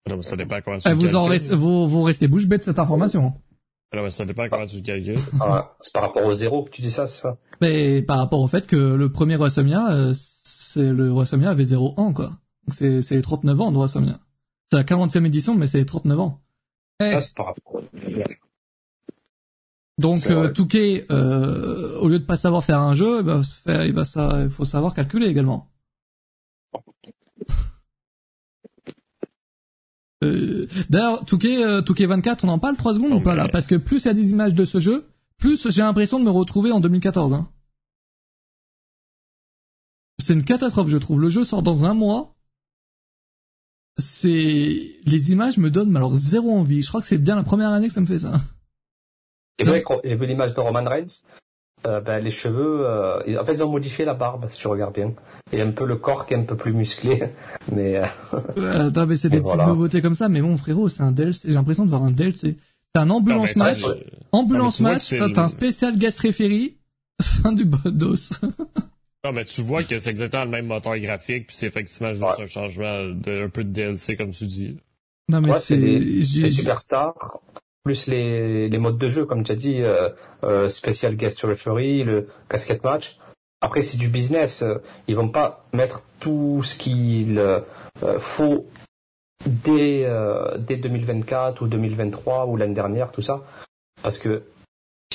[0.08, 2.46] Non, mais ça dépend comment tu eh, le vous, en restez, vous, vous restez bouche
[2.46, 3.34] bête de cette information.
[3.94, 5.18] Non, mais ça dépend comment tu le calcules.
[5.40, 7.38] ah, c'est par rapport au zéro que tu dis ça, c'est ça?
[7.60, 11.94] Mais par rapport au fait que le premier WrestleMania, euh, c'est le WrestleMania avait 0
[11.96, 12.26] ans, quoi.
[12.66, 14.18] Donc c'est, c'est les 39 ans de WrestleMania.
[14.70, 16.40] C'est la 40e édition, mais c'est les 39 ans.
[17.00, 17.80] Eh, Ah, c'est par rapport.
[19.98, 20.52] donc, euh.
[20.52, 24.04] Touquet, euh, au lieu de pas savoir faire un jeu, bah, se faire- il va
[24.04, 25.68] ça, il faut savoir calculer également.
[30.24, 33.42] Euh, D'ailleurs, Touquet, euh, Touquet 24, on en parle 3 secondes Non, ou pas mais-
[33.44, 35.06] là Parce que plus il y a des images de ce jeu,
[35.38, 37.34] plus j'ai l'impression de me retrouver en 2014.
[37.34, 37.50] Hein.
[40.24, 41.20] C'est une catastrophe, je trouve.
[41.20, 42.34] Le jeu sort dans un mois.
[43.98, 46.82] C'est les images me donnent mais alors zéro envie.
[46.82, 48.40] Je crois que c'est bien la première année que ça me fait ça.
[49.58, 49.64] Et
[50.04, 51.22] j'ai vu l'image de Roman Reigns,
[51.86, 54.66] euh, ben, les cheveux, euh, ils- en fait, ils ont modifié la barbe, si tu
[54.68, 55.12] regardes bien.
[55.52, 57.22] Et un peu le corps qui est un peu plus musclé.
[57.72, 58.04] Mais, euh,
[58.58, 59.66] Euh, attends, mais c'est des Et petites voilà.
[59.68, 60.28] nouveautés comme ça.
[60.28, 61.48] Mais bon, frérot, c'est un DLC.
[61.48, 62.56] J'ai l'impression de voir un DLC.
[62.92, 63.82] T'as un ambulance match,
[64.32, 65.14] ambulance Non, match.
[65.34, 66.76] T'as un spécial guest referee.
[67.22, 68.32] Fin du bodos.
[69.24, 72.22] Non, mais tu vois que c'est exactement le même moteur graphique, puis c'est effectivement juste
[72.22, 72.44] Ouais.
[72.44, 74.76] un changement de un peu de DLC, comme tu dis.
[75.28, 77.40] non mais ouais, c'est, c'est des, superstars,
[77.86, 80.08] plus les, modes de jeu, comme tu as dit, euh,
[80.42, 83.16] euh, spécial guest referee, le casquette match.
[83.60, 84.64] Après, c'est du business.
[85.06, 87.60] Ils vont pas mettre tout ce qu'il euh,
[88.18, 88.66] faut
[89.46, 90.04] dès,
[90.58, 93.44] dès 2024 ou 2023 ou l'année dernière, tout ça.
[94.02, 94.42] Parce que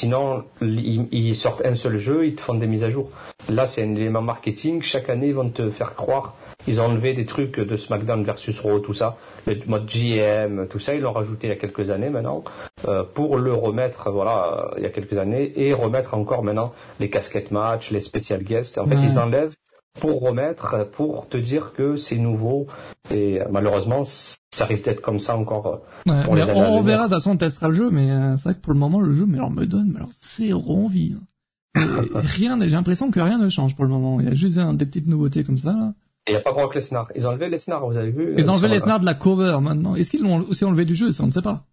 [0.01, 3.09] sinon, ils, sortent un seul jeu, ils te font des mises à jour.
[3.49, 4.81] Là, c'est un élément marketing.
[4.81, 6.35] Chaque année, ils vont te faire croire.
[6.67, 9.17] Ils ont enlevé des trucs de SmackDown versus Raw, tout ça.
[9.45, 12.43] Le mode GM, tout ça, ils l'ont rajouté il y a quelques années maintenant.
[12.87, 15.53] euh, pour le remettre, voilà, euh, il y a quelques années.
[15.55, 18.79] Et remettre encore maintenant les casquettes match, les special guests.
[18.79, 19.55] En fait, ils enlèvent
[19.99, 22.67] pour remettre, euh, pour te dire que c'est nouveau.
[23.11, 25.67] Et euh, malheureusement, ça risque d'être comme ça encore.
[26.07, 27.89] euh, Ouais, pour les années on, on verra, de toute façon, on testera le jeu,
[27.91, 29.97] mais euh, c'est vrai que pour le moment, le jeu, mais alors, me donne, mais
[29.97, 31.15] alors, zéro envie.
[31.17, 31.25] hein.
[32.15, 34.19] Rien, j'ai l'impression que rien ne change pour le moment.
[34.19, 35.93] Il y a juste un- des petites nouveautés comme ça, là.
[36.27, 37.07] Et il n'y a pas Brock Lesnar.
[37.15, 39.05] Ils ont enlevé Lesnar, vous avez vu Ils ont euh, enlevé sur- les snars de
[39.05, 39.95] la cover maintenant.
[39.95, 41.65] Est-ce qu'ils l'ont aussi enlevé du jeu Ça, on ne sait pas.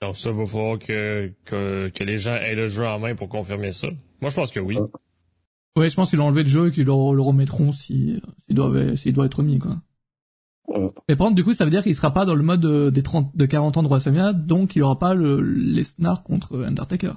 [0.00, 3.14] Donc ça, il va falloir que, que, que les gens aient le jeu en main
[3.14, 3.88] pour confirmer ça.
[4.22, 4.78] Moi, je pense que oui.
[5.76, 5.88] Ouais.
[5.88, 8.96] Je pense qu'ils l'ont enlevé du jeu et qu'ils le, le remettront si, s'il doit,
[8.96, 9.76] s'il doit être mis, quoi.
[10.68, 10.88] Ouais.
[11.08, 12.90] Mais par contre, du coup, ça veut dire qu'il sera pas dans le mode euh,
[12.90, 16.62] des 30, de 40 ans de WrestleMania, donc il aura pas le, les snars contre
[16.64, 17.14] Undertaker.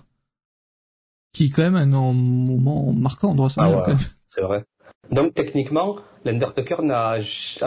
[1.34, 3.96] Qui, quand même, est un moment marquant de WrestleMania, Ah ouais.
[4.30, 4.66] C'est vrai.
[5.12, 7.18] Donc techniquement, l'Undertaker n'a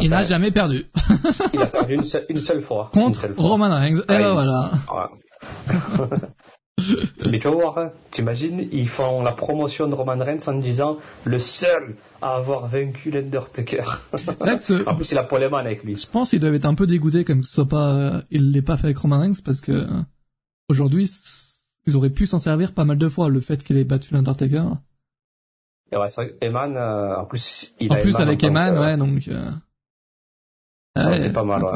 [0.01, 0.87] Il n'a jamais perdu.
[1.53, 2.91] il a perdu une seule, une seule fois.
[2.95, 3.45] Contre seule fois.
[3.45, 3.99] Roman Reigns.
[3.99, 4.71] Et Ah, ben il- voilà.
[4.89, 6.19] voilà.
[7.31, 10.99] Mais tu vas voir, hein, t'imagines, ils font la promotion de Roman Reigns en disant
[11.25, 13.85] le seul à avoir vaincu l'Undertaker.
[14.87, 15.97] En plus, il a Poleman avec lui.
[15.97, 18.61] je pense qu'ils doivent être un peu dégoûtés comme ce soit pas, euh, il l'ait
[18.63, 19.87] pas fait avec Roman Reigns parce que euh,
[20.69, 21.11] aujourd'hui,
[21.87, 23.31] ils auraient pu s'en servir pas mal de fois.
[23.31, 24.65] Le fait qu'il ait battu l'Undertaker.
[25.93, 28.49] Et ouais, c'est vrai, Eman, euh, en plus, il En a plus Eman avec en
[28.49, 29.29] Eman, que- ouais, donc.
[29.29, 29.51] Euh...
[30.97, 31.71] Ça ouais, pas mal, ouais.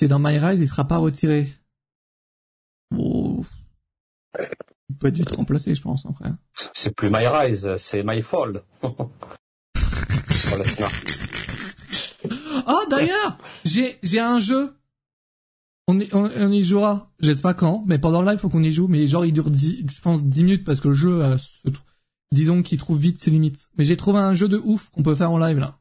[0.00, 1.46] C'est dans My Rise, il sera pas retiré.
[2.98, 3.44] Oh.
[4.88, 6.30] Il peut être vite remplacé, je pense, après.
[6.74, 8.62] C'est plus My Rise, c'est My Fall.
[8.82, 9.10] Oh,
[12.90, 14.74] d'ailleurs, j'ai, j'ai un jeu.
[15.88, 17.10] On y, on, on y jouera.
[17.20, 18.86] Je sais pas quand, mais pendant le live, faut qu'on y joue.
[18.86, 21.70] Mais genre, il dure 10, je pense 10 minutes parce que le jeu, euh, se
[22.32, 23.68] disons qu'il trouve vite ses limites.
[23.76, 25.78] Mais j'ai trouvé un jeu de ouf qu'on peut faire en live, là.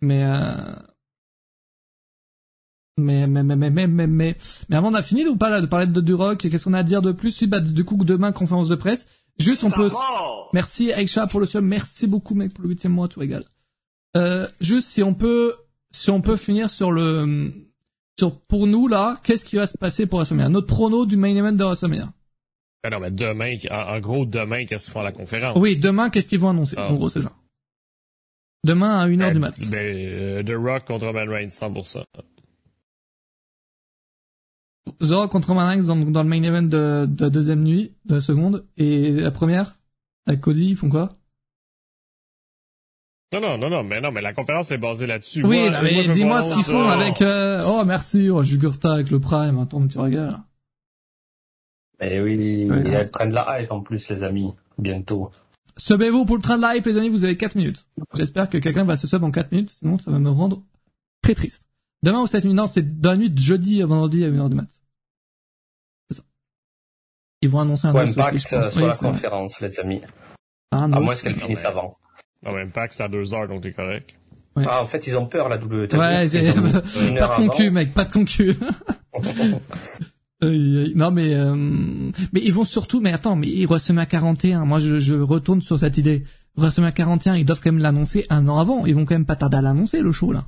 [0.00, 0.74] Mais, euh...
[2.96, 4.36] Mais, mais, mais, mais, mais, mais, mais,
[4.68, 6.38] mais avant, on a fini ou pas, là, de parler de, du rock?
[6.38, 7.40] Qu'est-ce qu'on a à dire de plus?
[7.40, 9.06] Oui, bah, du coup, demain, conférence de presse.
[9.38, 9.90] Juste, on peut,
[10.52, 13.42] Merci Aïcha pour le sub, merci beaucoup mec pour le huitième mois, tout égal.
[14.16, 15.56] Euh, juste si on peut,
[15.90, 17.52] si on peut finir sur le,
[18.16, 20.50] sur pour nous là, qu'est-ce qui va se passer pour WrestleMania?
[20.50, 22.12] Notre prono du main event de WrestleMania.
[22.84, 25.58] Ah non, mais demain, en, en gros, demain, qu'est-ce qu'ils font à la conférence?
[25.58, 26.76] Oui, demain qu'est-ce qu'ils vont annoncer?
[26.78, 26.88] Ah.
[26.92, 27.32] En gros c'est ça.
[28.64, 29.54] Demain à 1h Euh, du mat.
[29.68, 32.04] Ben, euh, The Rock contre Roman Reigns, 100%.
[35.02, 38.14] Zoro contre Roman Reigns dans, dans le main event de, de la deuxième nuit, de
[38.16, 39.76] la seconde, et la première
[40.26, 41.16] avec Cody, ils font quoi?
[43.32, 45.44] Non, non, non, non, mais non, mais la conférence est basée là-dessus.
[45.44, 47.20] Oui, Moi- mais dis-moi ce qu'ils font avec.
[47.20, 50.40] euh, Oh merci, oh Jugurta avec le Prime, attends, tu regardes.
[52.00, 52.82] Et oui, Ouais.
[52.84, 54.52] il y a le train de la hype en plus, les amis.
[54.78, 55.30] Bientôt.
[55.76, 57.86] Subez-vous pour le train de live, les amis, vous avez 4 minutes.
[58.14, 60.62] J'espère que quelqu'un va se sub en 4 minutes, sinon ça va me rendre
[61.22, 61.62] très triste.
[62.04, 64.48] Demain ou cette nuit, non, c'est dans la nuit de jeudi à vendredi à 1h
[64.50, 64.66] du mat.
[66.10, 66.22] C'est ça.
[67.42, 68.52] Ils vont annoncer un Ou aussi, Impact je pense.
[68.52, 69.08] euh, sur Oui, la vrai.
[69.08, 70.00] conférence, les amis.
[70.70, 71.96] Ah, À non, moins c'est- qu'elle non, finisse mais- avant.
[72.44, 74.18] Temps que c'est à deux heures, donc t'es correct.
[74.54, 74.66] Ouais.
[74.68, 75.88] Ah, en fait, ils ont peur, la WWE.
[75.94, 76.26] Ouais,
[76.58, 78.52] ont pas de concu, mec, pas de concu.
[80.42, 81.54] Non mais euh,
[82.34, 85.78] mais ils vont surtout mais attends mais ils WrestleMania 41 moi je, je retourne sur
[85.78, 86.24] cette idée
[86.56, 89.36] WrestleMania 41 ils doivent quand même l'annoncer un an avant ils vont quand même pas
[89.36, 90.44] tarder à l'annoncer le show là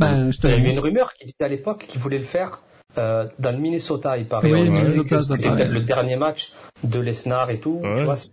[0.00, 2.24] Je te Il y a eu une rumeur qui disait à l'époque qu'ils voulaient le
[2.24, 2.60] faire
[2.98, 4.50] euh, dans le Minnesota, il paraît.
[4.52, 5.66] Oui, Minnesota, ça paraît.
[5.68, 6.52] le dernier match
[6.84, 7.80] de Lesnar et tout.
[7.82, 7.96] Ouais.
[7.98, 8.30] Tu vois, c'est-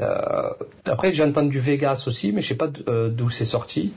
[0.00, 0.50] euh,
[0.84, 3.92] après, j'ai entendu Vegas aussi, mais je sais pas euh, d'où c'est sorti.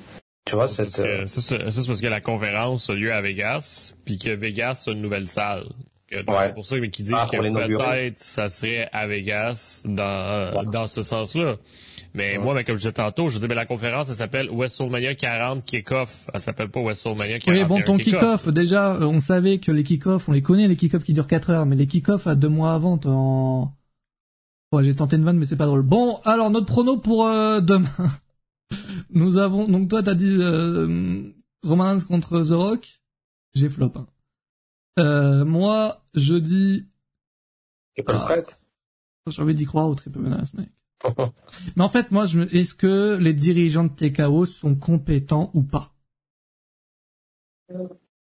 [0.46, 4.18] Tu vois, cette, euh, ça, c'est parce que la conférence a lieu à Vegas, puis
[4.18, 5.66] que Vegas a une nouvelle salle.
[6.12, 6.24] Ouais.
[6.48, 10.66] C'est pour ça qu'ils disent Ah, que peut-être ça serait à Vegas dans, Ouais.
[10.72, 11.58] dans ce sens-là.
[12.16, 12.44] Mais Ouais.
[12.44, 15.64] moi, ben, comme je disais tantôt, je dis, ben, la conférence, elle s'appelle WrestleMania 40
[15.64, 16.26] Kickoff.
[16.34, 18.42] Elle s'appelle pas WrestleMania 41 oui bon ton Kickoff.
[18.42, 21.52] kick-off déjà on savait que les kick-off on les connaît les kick-off qui durent 4
[21.52, 23.72] heures mais les kick-off à deux mois avant en
[24.72, 27.62] ouais j'ai tenté une vanne mais c'est pas drôle bon alors notre prono pour euh,
[27.62, 27.90] demain
[29.12, 31.22] nous avons donc toi t'as dit euh,
[31.64, 33.00] Roman Reigns contre The Rock
[33.54, 34.08] j'ai flop hein.
[35.00, 36.88] euh, moi je dis
[37.96, 38.20] Triple Ah.
[38.20, 38.60] threat.
[39.28, 40.70] j'ai envie d'y croire au triple menace mec
[41.76, 45.64] mais en fait moi je me est-ce que les dirigeants de TKO sont compétents ou
[45.64, 45.94] pas?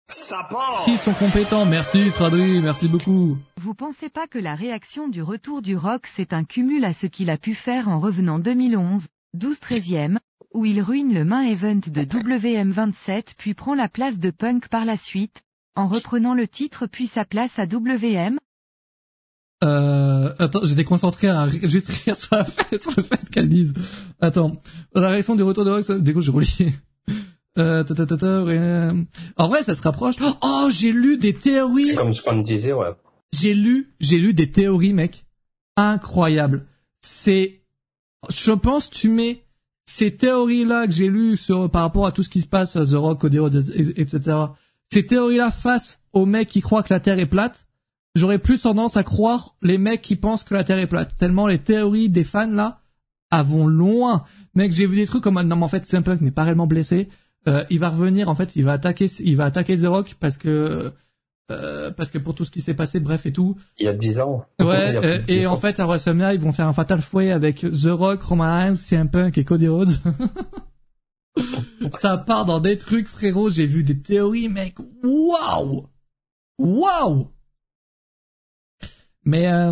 [0.10, 3.38] S'ils sont compétents, merci Stradri, merci beaucoup.
[3.62, 7.08] Vous pensez pas que la réaction du retour du rock c'est un cumul à ce
[7.08, 10.18] qu'il a pu faire en revenant 2011, 12-13e,
[10.54, 14.86] où il ruine le main event de WM27 puis prend la place de Punk par
[14.86, 15.42] la suite,
[15.78, 18.38] en reprenant le titre puis sa place à WM
[19.64, 23.74] Euh, attends, j'étais concentré à juste rire sur, la fait- sur le fait qu'elle dise.
[24.22, 24.62] Attends,
[24.94, 26.74] la réaction du retour de Rock, ça- du coup je relis.
[27.58, 28.44] Euh, ta, ta, ta, ta,
[29.38, 30.14] En vrai, ça se rapproche.
[30.44, 31.96] Oh, j'ai lu des théories.
[31.96, 32.92] Comme ce qu'on disait, ouais.
[33.34, 35.26] J'ai lu, j'ai lu des théories, mec.
[35.76, 36.68] Incroyable.
[37.02, 37.64] C'est,
[38.30, 39.44] je pense, tu mets
[39.88, 42.86] ces théories-là que j'ai lues sur, par rapport à tout ce qui se passe à
[42.86, 44.38] The Rock, Cody Rhodes, et- etc.
[44.92, 47.68] Ces théories-là face aux mecs qui croient que la Terre est plate,
[48.16, 51.16] j'aurais plus tendance à croire les mecs qui pensent que la Terre est plate.
[51.18, 52.80] Tellement les théories des fans, là,
[53.44, 54.24] vont loin.
[54.56, 56.68] Mec, j'ai vu des trucs comme, non, mais en fait, CM Punk n'est pas réellement
[56.68, 57.10] blessé.
[57.48, 60.38] Euh, il va revenir, en fait, il va attaquer, il va attaquer The Rock parce
[60.38, 60.92] que,
[61.52, 63.56] euh, parce que pour tout ce qui s'est passé, bref et tout.
[63.78, 64.46] Il y a 10 ans.
[64.60, 67.62] Ouais, euh, et 10 en fait, à WrestleMania, ils vont faire un fatal fouet avec
[67.62, 69.96] The Rock, Roman Reigns, CM Punk et Cody Rhodes.
[72.00, 73.50] Ça part dans des trucs, frérot.
[73.50, 74.76] J'ai vu des théories, mec.
[75.04, 75.88] Waouh!
[76.58, 77.28] Waouh!
[79.24, 79.72] Mais, euh,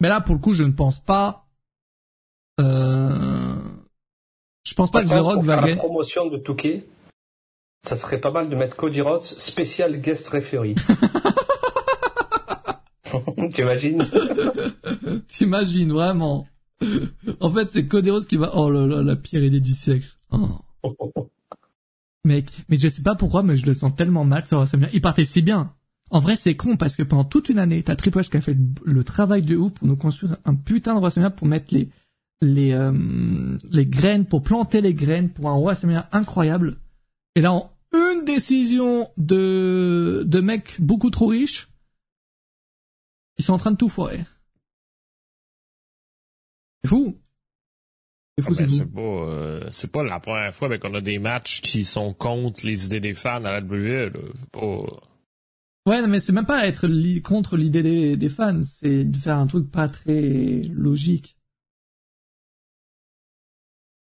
[0.00, 1.46] mais là, pour le coup, je ne pense pas,
[2.60, 3.56] euh,
[4.64, 5.78] je pense pas que The Rock va faire la gagner.
[5.80, 6.86] promotion de Touquet,
[7.84, 10.74] ça serait pas mal de mettre Cody Rhodes spécial guest referee.
[13.54, 14.06] tu imagines
[15.28, 16.46] T'imagines vraiment
[17.40, 18.50] En fait, c'est Cody Rhodes qui va.
[18.56, 20.17] Oh là là, la pire idée du siècle.
[20.30, 20.60] Oh.
[22.24, 24.90] Mec, mais je sais pas pourquoi, mais je le sens tellement mal sur WrestleMania.
[24.92, 25.74] Il partait si bien.
[26.10, 28.40] En vrai, c'est con parce que pendant toute une année, t'as Triple H qui a
[28.40, 31.88] fait le, travail de ouf pour nous construire un putain de WrestleMania pour mettre les
[32.40, 36.76] les euh, les graines, pour planter les graines pour un WrestleMania incroyable.
[37.34, 41.68] Et là, en une décision de de mecs beaucoup trop riches,
[43.38, 44.24] ils sont en train de tout foirer.
[46.82, 47.16] C'est fou.
[48.40, 51.60] Ah ben, c'est pas, euh, c'est pas la première fois ben, qu'on a des matchs
[51.60, 54.12] qui sont contre les idées des fans à la WWE.
[54.52, 55.02] Pas...
[55.86, 56.86] Ouais, mais c'est même pas être
[57.22, 61.36] contre l'idée des, des fans, c'est de faire un truc pas très logique.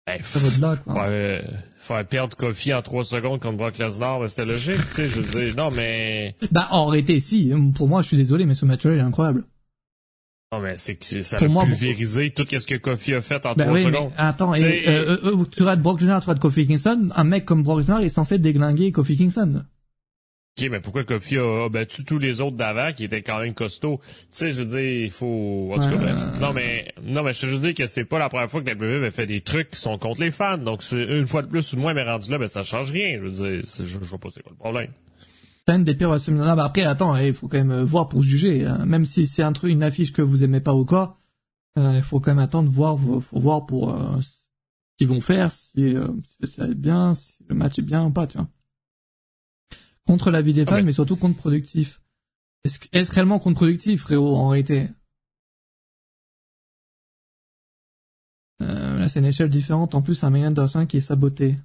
[0.05, 0.93] Ben, ça va de là, quoi.
[0.93, 5.07] Faire, faire perdre Kofi en trois secondes contre Brock Lesnar, ben, c'était logique, tu sais,
[5.07, 6.35] je veux dire, non, mais...
[6.51, 7.51] Bah, en réalité, si.
[7.75, 9.45] Pour moi, je suis désolé, mais ce match-là est incroyable.
[10.51, 13.71] Non, mais c'est que ça a pulvérisé tout ce que Kofi a fait en ben
[13.71, 14.11] oui, secondes.
[14.17, 17.23] Mais attends, et, euh, euh, euh, tu rates Brock Lesnar, tu rates Kofi Kingston, un
[17.23, 19.63] mec comme Brock Lesnar est censé déglinguer Kofi Kingston.
[20.59, 24.01] OK, mais pourquoi Kofi a, battu tous les autres d'avant qui étaient quand même costauds?
[24.01, 25.71] Tu sais, je veux dire, il faut...
[25.71, 28.49] En tout cas, Non, mais, non, mais je veux dire que c'est pas la première
[28.49, 30.57] fois que la WWE fait des trucs qui sont contre les fans.
[30.57, 32.91] Donc, c'est une fois de plus ou de moins, mais rendu là, ben, ça change
[32.91, 33.19] rien.
[33.19, 34.89] Je veux dire, je, je vois pas c'est quoi le problème.
[35.67, 36.55] C'est une des pires WrestleMania.
[36.55, 38.65] bah après, attends, il faut quand même voir pour juger.
[38.65, 38.85] Hein.
[38.85, 41.15] Même si c'est un truc, une affiche que vous aimez pas ou quoi,
[41.77, 44.29] euh, il faut quand même attendre, voir, faut voir pour euh, ce
[44.97, 48.11] qu'ils vont faire, si, euh, si ça est bien, si le match est bien ou
[48.11, 48.47] pas, tu vois.
[50.07, 52.01] Contre la vie des ah fans, mais surtout contre-productif.
[52.63, 54.89] Est-ce est réellement contre-productif, frérot, en réalité?
[58.61, 59.95] Euh, Là, c'est une échelle différente.
[59.95, 61.57] En plus, un Mayan Dawson qui est saboté.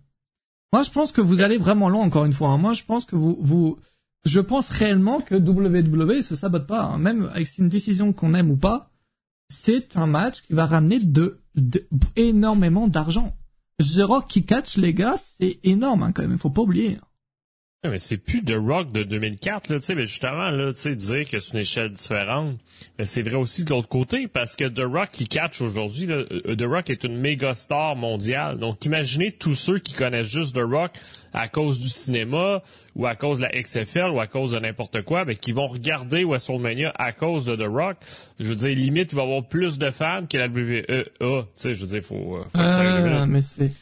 [0.74, 2.48] Moi, je pense que vous allez vraiment loin, encore une fois.
[2.48, 2.58] Hein.
[2.58, 3.36] Moi, je pense que vous...
[3.38, 3.78] vous
[4.24, 6.82] je pense réellement que WWE se sabote pas.
[6.82, 6.98] Hein.
[6.98, 8.90] Même avec une décision qu'on aime ou pas,
[9.48, 11.38] c'est un match qui va ramener de,
[12.16, 13.36] énormément d'argent.
[13.78, 16.32] The Rock qui catch, les gars, c'est énorme hein, quand même.
[16.32, 16.98] Il faut pas oublier
[17.90, 20.96] mais c'est plus The Rock de 2004, là, tu sais, mais justement, là, tu sais,
[20.96, 22.58] dire que c'est une échelle différente,
[22.98, 26.56] mais c'est vrai aussi de l'autre côté, parce que The Rock qui catch aujourd'hui, euh,
[26.56, 28.58] The Rock est une méga star mondiale.
[28.58, 30.92] Donc, imaginez tous ceux qui connaissent juste The Rock
[31.32, 32.62] à cause du cinéma,
[32.94, 35.66] ou à cause de la XFL, ou à cause de n'importe quoi, mais qui vont
[35.66, 37.96] regarder WrestleMania à cause de The Rock.
[38.38, 41.04] Je veux dire, limite, il va y avoir plus de fans que la WWE.
[41.18, 43.72] Tu sais, je veux dire, faut, euh, faut euh, mais c'est...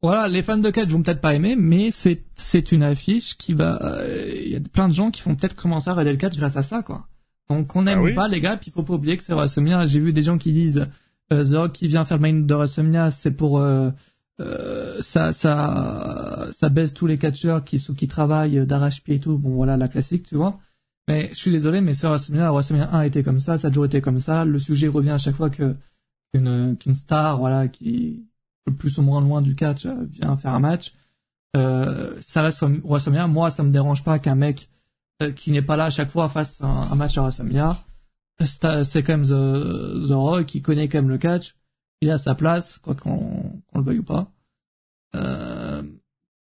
[0.00, 3.52] Voilà, les fans de catch vont peut-être pas aimer, mais c'est c'est une affiche qui
[3.52, 3.78] va.
[3.82, 6.36] Il euh, y a plein de gens qui vont peut-être commencer à regarder le catch
[6.36, 7.08] grâce à ça, quoi.
[7.50, 9.86] Donc on n'aime ah pas les gars, puis il faut pas oublier que c'est WrestleMania.
[9.86, 10.86] J'ai vu des gens qui disent
[11.32, 13.90] euh, The Rock qui vient faire main de WrestleMania, c'est pour euh,
[14.40, 19.38] euh, ça ça ça baisse tous les catcheurs qui qui travaillent d'arrache-pied et tout.
[19.38, 20.58] Bon voilà la classique, tu vois.
[21.08, 22.52] Mais je suis désolé, mais c'est WrestleMania.
[22.52, 24.44] WrestleMania 1 était comme ça, ça a toujours été comme ça.
[24.44, 25.74] Le sujet revient à chaque fois que
[26.32, 28.27] qu'une qu'une star, voilà, qui
[28.70, 30.94] plus ou moins loin du catch euh, vient faire un match.
[31.56, 33.26] Euh, ça reste WrestleMania.
[33.26, 34.68] Moi, ça me dérange pas qu'un mec
[35.22, 37.76] euh, qui n'est pas là à chaque fois fasse un, match à WrestleMania.
[38.40, 41.56] C'est quand même The, Rock qui connaît quand même le catch.
[42.00, 44.30] Il a sa place, quoi qu'on le veuille ou pas.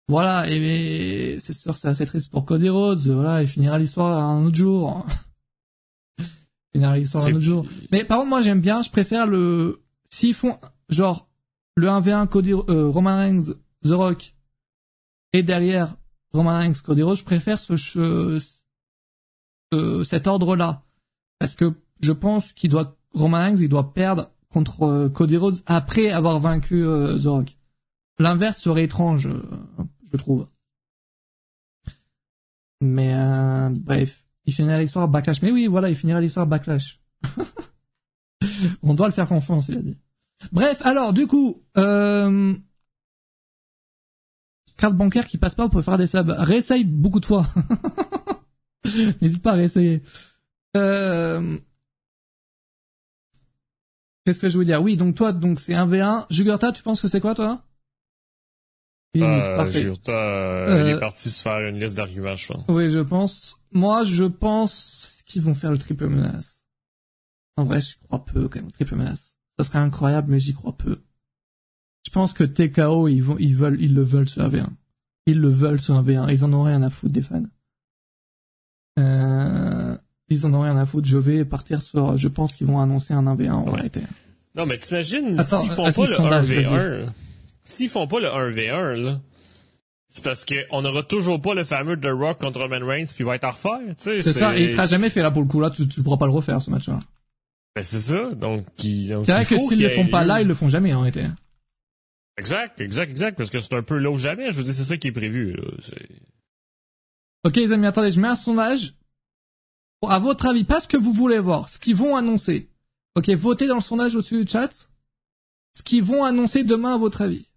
[0.08, 3.06] voilà, et, c'est sûr c'est assez triste pour Cody Rhodes.
[3.06, 5.06] Voilà, il finira l'histoire un autre jour.
[6.18, 6.24] il
[6.72, 7.64] finira l'histoire un autre jour.
[7.92, 9.82] Mais par contre, moi j'aime bien, je préfère le...
[10.10, 10.58] S'ils font
[10.88, 11.28] genre
[11.76, 13.54] le 1v1 Cody, euh, Roman Reigns,
[13.84, 14.34] The Rock,
[15.32, 15.96] et derrière
[16.32, 18.40] Roman Reigns, Cody Rhodes, je préfère ce, ce
[20.04, 20.84] cet ordre-là.
[21.40, 25.60] Parce que je pense qu'il doit, Roman Reigns, il doit perdre contre euh, Cody Rhodes
[25.66, 27.56] après avoir vaincu euh, The Rock.
[28.20, 29.28] L'inverse serait étrange,
[30.12, 30.46] je trouve.
[32.80, 33.12] Mais
[33.70, 35.42] bref, il finira l'histoire Backlash.
[35.42, 37.00] Mais oui, voilà, il finira l'histoire Backlash.
[38.82, 39.98] On doit le faire confiance, il a dit.
[40.52, 42.54] Bref, alors du coup, euh,
[44.76, 46.34] carte bancaire qui passe pas pour faire des subs.
[46.36, 47.46] Réessaye beaucoup de fois.
[49.20, 50.02] N'hésite pas à réessayer.
[50.76, 51.58] Euh...
[54.24, 54.82] Qu'est-ce que je voulais dire?
[54.82, 56.26] Oui, donc toi, donc c'est un V1.
[56.30, 57.62] Jugurta, tu penses que c'est quoi toi?
[59.16, 62.64] Euh, Jugurta, euh, il est euh, parti se faire une liste d'arguments, je pense.
[62.68, 63.60] Oui, je pense.
[63.70, 66.64] Moi, je pense qu'ils vont faire le triple menace.
[67.56, 69.33] En vrai, je crois peu quand même, triple menace.
[69.58, 70.98] Ça serait incroyable, mais j'y crois peu.
[72.06, 74.66] Je pense que TKO, ils vont, ils veulent, ils le veulent sur un V1.
[75.26, 76.32] Ils le veulent sur un V1.
[76.32, 77.42] Ils en ont rien à foutre des fans.
[78.98, 79.96] Euh,
[80.28, 81.06] ils en ont rien à foutre.
[81.06, 84.00] Je vais partir sur, je pense qu'ils vont annoncer un 1v1 en réalité.
[84.54, 87.08] Non, mais t'imagines, s'ils font pas le 1v1,
[87.64, 89.20] s'ils font pas le 1v1, là,
[90.08, 93.24] C'est parce qu'on n'aura toujours pas le fameux The Rock contre Roman Reigns puis il
[93.24, 93.80] va être à refaire.
[93.96, 95.60] C'est ça, et il sera jamais fait là pour le coup.
[95.60, 97.00] Là, tu, tu pourras pas le refaire ce match-là.
[97.74, 98.30] Ben c'est ça.
[98.30, 101.26] Donc, c'est vrai que s'ils le font pas là, ils le font jamais en réalité.
[102.36, 104.50] Exact, exact, exact, parce que c'est un peu là ou jamais.
[104.50, 105.56] Je veux dire, c'est ça qui est prévu.
[107.44, 108.94] ok, les amis, attendez, je mets un sondage.
[110.06, 112.68] À votre avis, pas ce que vous voulez voir, ce qu'ils vont annoncer.
[113.14, 114.90] Ok, votez dans le sondage au-dessus du chat.
[115.76, 117.48] Ce qu'ils vont annoncer demain à votre avis.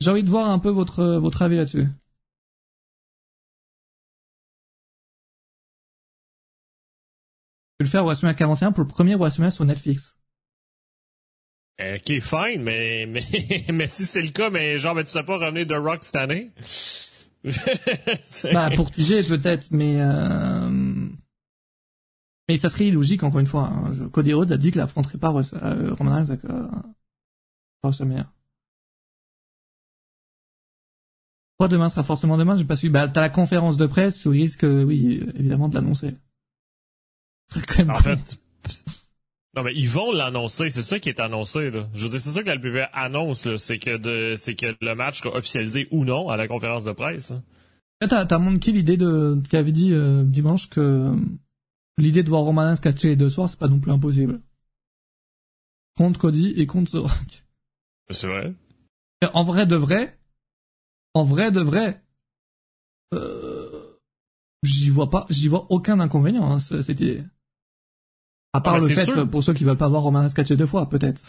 [0.00, 1.86] J'ai envie de voir un peu votre, votre avis là-dessus.
[7.80, 10.14] Je vais le faire WrestleMania 41 pour le premier WrestleMania sur Netflix.
[11.80, 15.22] Euh, ok, fine, mais, mais, mais si c'est le cas, mais genre, mais tu sais
[15.22, 16.52] pas revenir de Rock cette année?
[18.52, 21.08] bah, pour TJ, peut-être, mais, euh...
[22.50, 23.68] mais ça serait illogique, encore une fois.
[23.68, 24.10] Hein.
[24.12, 26.68] Cody Rhodes a dit qu'il affronterait pas euh, Roman Reigns avec euh,
[27.82, 28.30] WrestleMania.
[31.66, 32.90] demain sera forcément demain J'ai pas su.
[32.90, 36.14] Bah, t'as la conférence de presse au risque, oui, évidemment, de l'annoncer.
[37.88, 38.38] En fait,
[39.56, 41.88] non mais ils vont l'annoncer, c'est ça qui est annoncé là.
[41.94, 44.76] Je veux dire, c'est ça que la LPV annonce là, c'est que de, c'est que
[44.80, 47.32] le match sera officialisé ou non à la conférence de presse.
[48.00, 51.16] T'as, t'as montré l'idée de, qu'avait dit euh, dimanche que euh,
[51.98, 54.40] l'idée de voir Roman se catcher les deux soirs, c'est pas non plus impossible.
[55.96, 57.44] Contre Cody et contre The Rock.
[58.10, 58.54] C'est vrai.
[59.34, 60.16] En vrai de vrai,
[61.12, 62.02] en vrai de vrai,
[63.12, 63.98] euh,
[64.62, 67.22] j'y vois pas, j'y vois aucun inconvénient, hein, cette idée.
[68.52, 70.88] À part ah, le fait, pour ceux qui veulent pas voir Roman Reigns deux fois,
[70.88, 71.22] peut-être.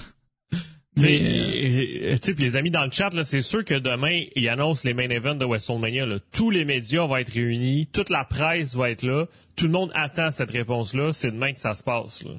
[0.98, 2.18] Mais...
[2.22, 4.94] Tu sais, les amis dans le chat, là, c'est sûr que demain, ils annoncent les
[4.94, 6.06] main events de WrestleMania.
[6.06, 6.18] Là.
[6.32, 9.28] Tous les médias vont être réunis, toute la presse va être là.
[9.56, 11.14] Tout le monde attend cette réponse-là.
[11.14, 12.26] C'est demain que ça se passe.
[12.26, 12.32] Là.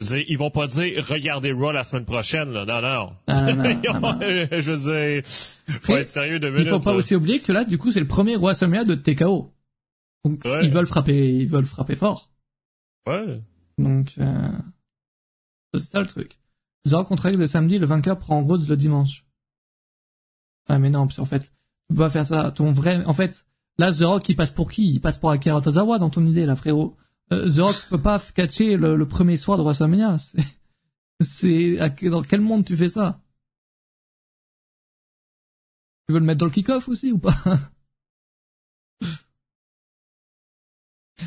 [0.00, 2.50] Dire, ils vont pas dire regardez Raw la semaine prochaine.
[2.50, 2.64] Là.
[2.64, 3.12] Non, non.
[3.26, 3.64] Ah, non,
[4.60, 5.22] je veux dire,
[5.82, 6.66] faut être sérieux de minutes.
[6.66, 9.52] Il faut pas aussi oublier que là, du coup, c'est le premier WrestleMania de TKO.
[10.24, 12.30] Donc, ils veulent frapper, ils veulent frapper fort.
[13.06, 13.40] Ouais.
[13.80, 14.58] Donc, euh,
[15.74, 16.38] c'est ça le truc.
[16.86, 19.26] The contre X le samedi, le vainqueur prend Rhodes le dimanche.
[20.68, 21.48] Ah mais non, parce qu'en fait, tu
[21.88, 22.52] peux pas faire ça.
[22.52, 23.46] Ton vrai, en fait,
[23.78, 24.92] là The Rock il passe pour qui?
[24.92, 26.96] Il passe pour Akira Tozawa dans ton idée là, frérot.
[27.32, 30.16] Euh, The Rock peut pas catcher le, premier soir de WrestleMania.
[31.20, 33.20] C'est, dans quel monde tu fais ça?
[36.06, 37.36] Tu veux le mettre dans le kick-off aussi ou pas?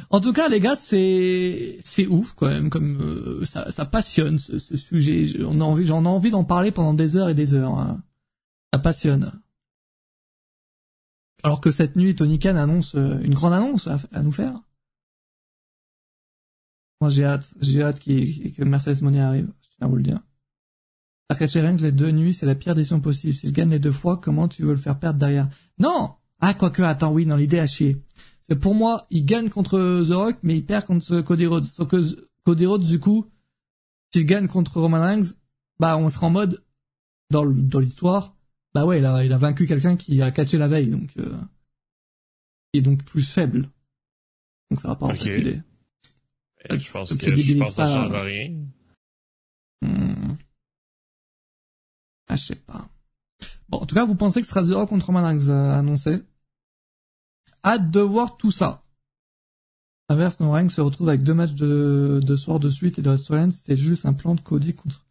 [0.09, 4.39] En tout cas, les gars, c'est c'est ouf quand même, comme euh, ça, ça passionne
[4.39, 5.27] ce, ce sujet.
[5.27, 7.77] J'en ai envie, j'en ai envie d'en parler pendant des heures et des heures.
[7.77, 8.01] Hein.
[8.73, 9.31] Ça passionne.
[11.43, 14.61] Alors que cette nuit, Tony Khan annonce euh, une grande annonce à, nous faire.
[17.01, 19.51] Moi, j'ai hâte, j'ai hâte que Mercedes Monet arrive.
[19.61, 20.19] Je tiens à vous le dire.
[21.29, 23.35] Reigns, les deux nuits, c'est la pire décision possible.
[23.35, 25.49] S'il gagne les deux fois, comment tu veux le faire perdre derrière?
[25.79, 28.01] Non Ah, quoique, attends, oui, dans l'idée à chier.
[28.49, 31.65] C'est pour moi, il gagne contre The Rock, mais il perd contre Cody Rhodes.
[31.65, 33.29] Sauf que Cody Rhodes, du coup,
[34.13, 35.33] s'il gagne contre Roman Reigns,
[35.79, 36.63] bah on sera en mode
[37.29, 37.43] dans
[37.79, 38.35] l'histoire,
[38.73, 41.37] bah ouais, il a, il a vaincu quelqu'un qui a catché la veille, donc euh,
[42.73, 43.69] est donc plus faible.
[44.69, 45.61] Donc ça va pas en fait idée.
[46.69, 48.55] Je pense que, je pense que ça change rien.
[49.81, 50.33] Hmm.
[52.27, 52.87] Ah, je sais pas.
[53.67, 55.77] Bon, en tout cas, vous pensez que ce sera The Rock contre Roman Reigns euh,
[55.77, 56.23] annoncé?
[57.63, 58.83] Hâte de voir tout ça.
[60.09, 63.09] Inverse, No Rank se retrouve avec deux matchs de, de soir de suite et de
[63.09, 63.49] restaurant.
[63.51, 65.03] C'est juste un plan de Cody contre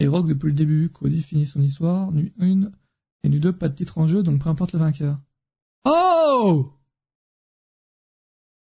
[0.00, 0.90] et Rock depuis le début.
[0.90, 2.12] Cody finit son histoire.
[2.12, 2.70] Nu 1
[3.24, 5.18] et nu 2, pas de titre en jeu, donc peu importe le vainqueur.
[5.84, 6.72] Oh!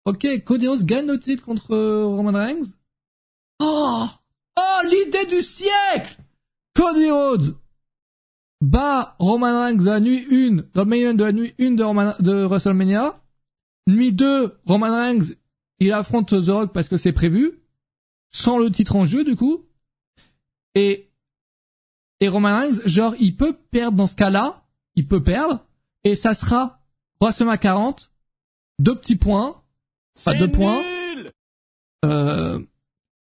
[0.06, 1.76] Ok, Cody Rhodes gagne le titre contre
[2.06, 2.74] Roman Reigns.
[3.60, 4.06] Oh!
[4.58, 6.18] Oh, l'idée du siècle!
[6.76, 7.56] Cody Rhodes
[8.62, 12.46] bat Roman Reigns la nuit 1, dans le main de la nuit 1 de, de
[12.46, 13.20] WrestleMania.
[13.88, 15.36] Nuit 2, Roman Reigns,
[15.80, 17.60] il affronte The Rock parce que c'est prévu,
[18.32, 19.66] sans le titre en jeu du coup.
[20.76, 21.10] Et
[22.20, 24.64] et Roman Reigns, genre, il peut perdre dans ce cas-là,
[24.96, 25.66] il peut perdre,
[26.06, 26.80] et ça sera
[27.20, 28.12] WrestleMania 40,
[28.80, 29.62] deux petits points,
[30.24, 30.82] pas deux points.
[32.06, 32.60] Euh,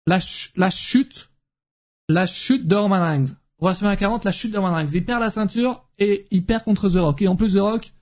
[0.06, 0.20] la,
[0.56, 1.32] la chute,
[2.08, 3.36] la chute de Roman Reigns.
[3.60, 4.91] WrestleMania 40, la chute de Roman Reigns.
[4.93, 7.22] Il perd la ceinture et il perd contre The Rock.
[7.22, 7.93] Et en plus, The Rock,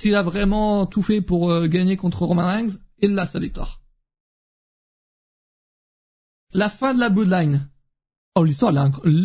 [0.00, 3.82] s'il a vraiment tout fait pour euh, gagner contre Roman Reigns, il a sa victoire.
[6.52, 7.68] La fin de la Bloodline.
[8.34, 8.72] Oh, l'histoire,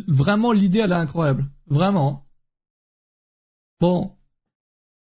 [0.08, 1.50] vraiment, l'idée, elle est incroyable.
[1.68, 2.28] Vraiment.
[3.80, 4.18] Bon.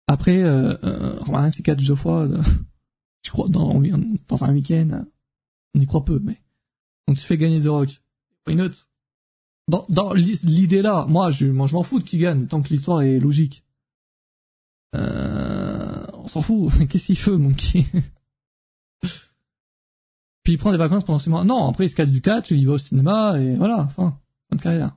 [0.06, 2.28] Après, euh, euh, Roman Reigns, c'est quatre deux fois,
[3.24, 5.04] je crois, dans, un week-end.
[5.74, 6.40] On y croit peu, mais.
[7.08, 8.02] Donc tu fais gagner The Rock.
[8.46, 8.70] Why not?
[9.68, 13.18] dans, dans l'idée là, moi, je m'en fous de qui gagne tant que l'histoire est
[13.18, 13.65] logique.
[14.96, 16.72] Euh, on s'en fout.
[16.88, 17.84] Qu'est-ce qu'il fait, Monkey
[20.42, 21.44] Puis il prend des vacances pendant six mois.
[21.44, 24.16] Non, après il se casse du catch, il va au cinéma et voilà, fin,
[24.48, 24.96] fin de carrière.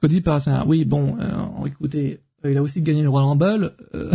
[0.00, 3.74] Cody Parasana, oui, bon, euh, écoutez, euh, il a aussi gagné le Royal Rumble.
[3.94, 4.12] Euh,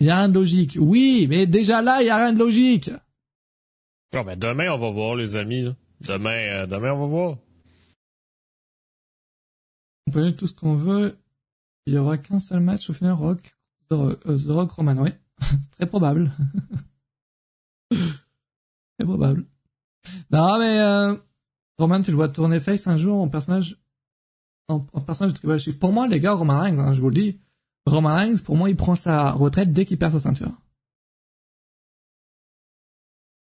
[0.00, 0.76] il y a rien de logique.
[0.80, 2.90] Oui, mais déjà là, il y a rien de logique.
[4.12, 5.68] Non, mais demain, on va voir, les amis.
[6.00, 7.38] Demain, euh, demain, on va voir.
[10.06, 11.16] On peut dire tout ce qu'on veut.
[11.88, 13.56] Il y aura qu'un seul match au final, Rock,
[13.88, 15.08] The, The Rock Roman, oui.
[15.40, 16.30] C'est très probable.
[17.90, 19.46] très probable.
[20.30, 21.16] Non, mais euh,
[21.78, 23.78] Roman, tu le vois tourner face un jour en personnage
[24.68, 25.78] en, personnage de Tribal Chief.
[25.78, 27.40] Pour moi, les gars, Roman Reigns, hein, je vous le dis,
[27.86, 30.52] Roman Reigns, pour moi, il prend sa retraite dès qu'il perd sa ceinture.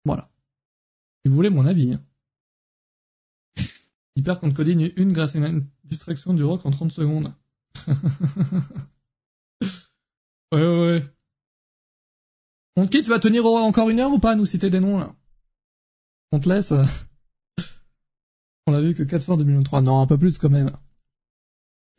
[0.04, 0.30] Voilà.
[1.24, 1.94] Si vous voulez mon avis.
[1.94, 2.00] Hein.
[4.14, 7.34] Il perd contre Cody une grâce à une distraction du rock en 30 secondes.
[10.52, 11.04] ouais, ouais, ouais.
[12.76, 14.80] On te quitte, tu vas tenir encore une heure ou pas à nous citer des
[14.80, 15.14] noms, là?
[16.32, 16.72] On te laisse
[18.66, 19.80] On a vu que 4 fois en 2023.
[19.80, 20.70] Non, un peu plus quand même.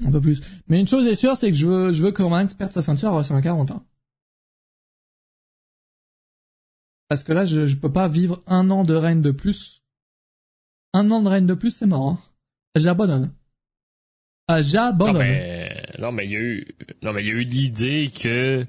[0.06, 0.42] Un peu plus.
[0.68, 2.82] Mais une chose est sûre, c'est que je veux, je veux que Roman perde sa
[2.82, 3.86] ceinture à WrestleMania 40 ans.
[7.10, 9.84] Parce que là, je, je peux pas vivre un an de règne de plus.
[10.94, 12.08] Un an de règne de plus, c'est mort.
[12.08, 12.20] Hein.
[12.76, 13.34] J'abandonne.
[14.48, 15.22] Ah, j'abandonne.
[16.00, 16.68] Non, mais, il y a eu,
[17.04, 18.66] non, mais il y a eu l'idée que,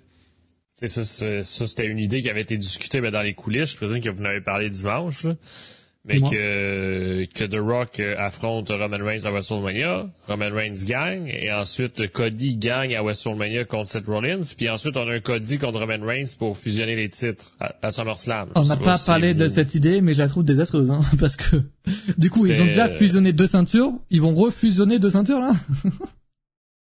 [0.74, 3.72] c'est ça, ça, ça c'était une idée qui avait été discutée ben, dans les coulisses.
[3.72, 5.24] Je présume que vous en avez parlé dimanche.
[5.24, 5.36] Là.
[6.06, 12.10] Mais que, que The Rock affronte Roman Reigns à WrestleMania, Roman Reigns gagne, et ensuite
[12.10, 16.04] Cody gagne à WrestleMania contre Seth Rollins, puis ensuite on a un Cody contre Roman
[16.04, 18.48] Reigns pour fusionner les titres à, à SummerSlam.
[18.54, 21.56] On n'a pas, parlé de cette idée, mais je la trouve désastreuse, hein, parce que
[22.16, 25.52] du coup ils ont déjà fusionné deux ceintures, ils vont refusionner deux ceintures là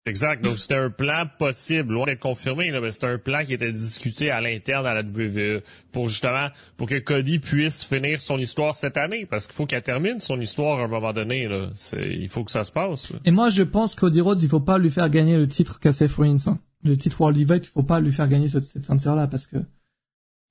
[0.06, 0.42] Exact.
[0.42, 3.72] Donc, c'était un plan possible, loin d'être confirmé, là, mais c'était un plan qui était
[3.72, 8.76] discuté à l'interne à la WWE pour justement, pour que Cody puisse finir son histoire
[8.76, 11.70] cette année, parce qu'il faut qu'elle termine son histoire à un moment donné, là.
[11.94, 13.12] il faut que ça se passe.
[13.24, 16.12] Et moi, je pense Cody Rhodes, il faut pas lui faire gagner le titre Seth
[16.18, 16.58] Hein.
[16.84, 19.56] Le titre World Heavyweight, il faut pas lui faire gagner cette ceinture-là, parce que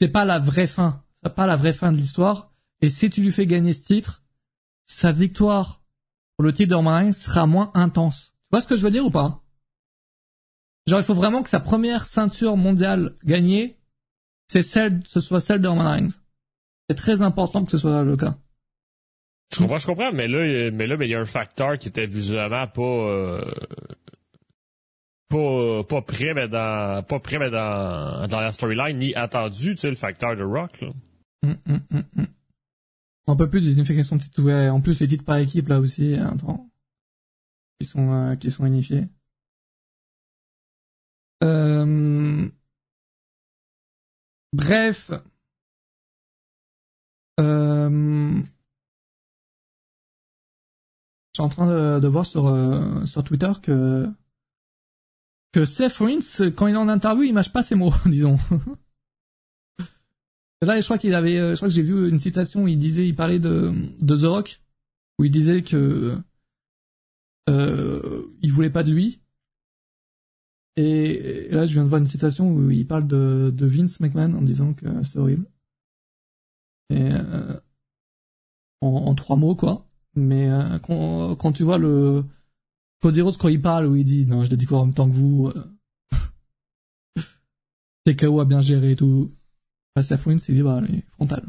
[0.02, 1.02] c'est pas la vraie fin.
[1.24, 2.52] C'est pas la vraie fin de l'histoire.
[2.82, 4.22] Et si tu lui fais gagner ce titre,
[4.86, 5.82] sa victoire
[6.36, 8.34] pour le titre de Roman sera moins intense.
[8.34, 9.45] Tu vois ce que je veux dire ou pas?
[10.88, 13.78] Genre, il faut vraiment que sa première ceinture mondiale gagnée,
[14.48, 16.12] c'est celle, ce soit celle de Roman Reigns.
[16.90, 18.38] C'est très important que ce soit le cas.
[19.52, 22.08] Je comprends, je comprends, mais là, mais là, il y a un facteur qui était
[22.08, 23.52] visuellement pas, euh,
[25.30, 29.78] pas, pas prêt, mais dans, pas prêt, mais dans, dans la storyline, ni attendu, tu
[29.78, 30.90] sais, le facteur de Rock, là.
[31.44, 31.82] Hum, hum,
[32.18, 32.28] hum,
[33.28, 34.70] Un peu plus de unification de titres, ouais.
[34.70, 36.70] En plus, les titres par équipe, là aussi, attends,
[37.80, 39.06] qui sont, euh, qui sont unifiés.
[41.44, 42.50] Euh...
[44.54, 45.12] Bref.
[47.40, 48.42] Euh...
[51.34, 54.08] Je suis en train de, voir sur, euh, sur Twitter que
[55.52, 58.36] que Seth Rollins, quand il est en interview, il mâche pas ses mots, disons.
[60.62, 63.40] Là, je crois qu'il avait, que j'ai vu une citation où il disait, il parlait
[63.40, 63.72] de,
[64.02, 64.62] de The Rock,
[65.18, 66.18] où il disait que
[67.50, 69.22] euh, il voulait pas de lui,
[70.78, 74.34] et, là, je viens de voir une citation où il parle de, de Vince McMahon
[74.34, 75.46] en disant que c'est horrible.
[76.90, 77.60] Et euh,
[78.82, 79.88] en, en, trois mots, quoi.
[80.16, 82.26] Mais euh, quand, quand, tu vois le
[83.02, 85.08] Cody Rhodes quand il parle, où il dit non, je l'ai quoi en même temps
[85.08, 85.52] que vous.
[85.56, 87.22] Euh...
[88.06, 89.34] TKO a bien géré et tout.
[89.96, 90.82] Bah, Seth Rollins, il dit bah,
[91.14, 91.46] frontal.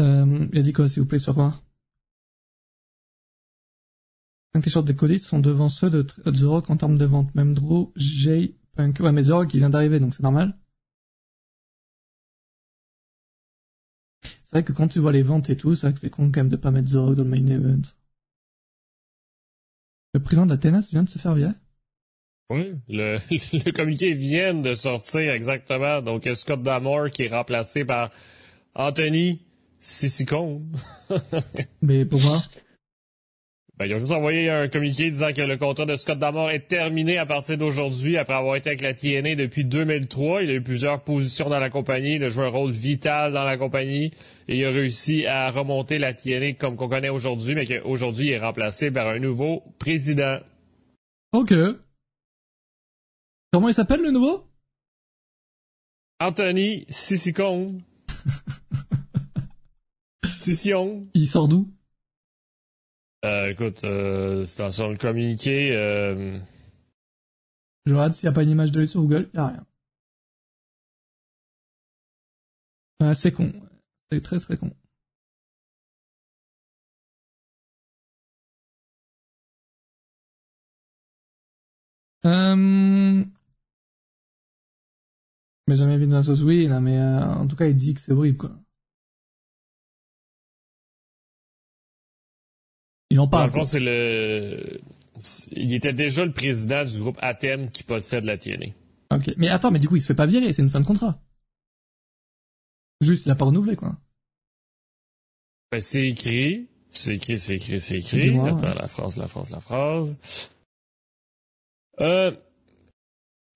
[0.00, 1.60] Euh, il a dit quoi, s'il vous plaît, sur quoi?
[4.54, 7.34] 5 t-shirts de Cody sont devant ceux de The Rock en termes de vente.
[7.34, 8.98] Même Drew, Jay, Punk.
[9.00, 10.56] Ouais, mais The Rock, il vient d'arriver, donc c'est normal.
[14.22, 16.32] C'est vrai que quand tu vois les ventes et tout, c'est vrai que c'est con
[16.32, 17.82] quand même de pas mettre The Rock dans le main event.
[20.12, 21.52] Le président TNS vient de se faire virer.
[22.50, 26.02] Oui, le, le communiqué vient de sortir exactement.
[26.02, 28.10] Donc, Scott Damore qui est remplacé par
[28.74, 29.40] Anthony
[29.78, 30.76] Sissicone.
[31.82, 32.38] Mais pourquoi?
[33.80, 36.68] Ben, ils ont juste envoyé un communiqué disant que le contrat de Scott Damore est
[36.68, 40.42] terminé à partir d'aujourd'hui après avoir été avec la TNA depuis 2003.
[40.42, 43.44] Il a eu plusieurs positions dans la compagnie, il a joué un rôle vital dans
[43.44, 44.12] la compagnie
[44.48, 48.32] et il a réussi à remonter la TNA comme qu'on connaît aujourd'hui, mais qu'aujourd'hui il
[48.32, 50.40] est remplacé par un nouveau président.
[51.32, 51.54] Ok.
[53.50, 54.46] Comment il s'appelle le nouveau?
[56.18, 57.80] Anthony Sissicone.
[60.38, 61.06] Scission.
[61.14, 61.66] Il sort d'où?
[63.24, 65.76] Euh, écoute, euh, c'est sur le communiqué.
[65.76, 66.38] Euh...
[67.86, 69.28] Je regarde s'il n'y a pas une image de lui sur Google.
[69.34, 69.66] Il n'y a rien.
[73.00, 73.52] Ouais, c'est con.
[74.10, 74.70] C'est très très con.
[82.24, 83.24] Euh...
[85.66, 87.94] Mais jamais vu dans la sauce, oui, non, mais euh, en tout cas, il dit
[87.94, 88.50] que c'est horrible, quoi.
[93.10, 93.52] Il en Dans parle.
[93.54, 94.80] le c'est le.
[95.52, 98.66] Il était déjà le président du groupe Athènes qui possède la TNA.
[99.12, 99.34] Ok.
[99.36, 101.20] Mais attends, mais du coup, il se fait pas virer, c'est une fin de contrat.
[103.00, 103.96] Juste, il a pas renouvelé, quoi.
[105.72, 106.68] Ben, c'est écrit.
[106.90, 108.30] C'est écrit, c'est écrit, c'est écrit.
[108.38, 108.74] Attends, ouais.
[108.74, 110.18] la phrase, la phrase, la phrase.
[112.00, 112.32] Euh,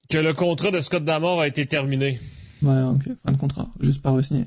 [0.08, 2.20] que le contrat de Scott Damore a été terminé.
[2.62, 4.46] Ouais, ok, fin de contrat, juste pas re-signé.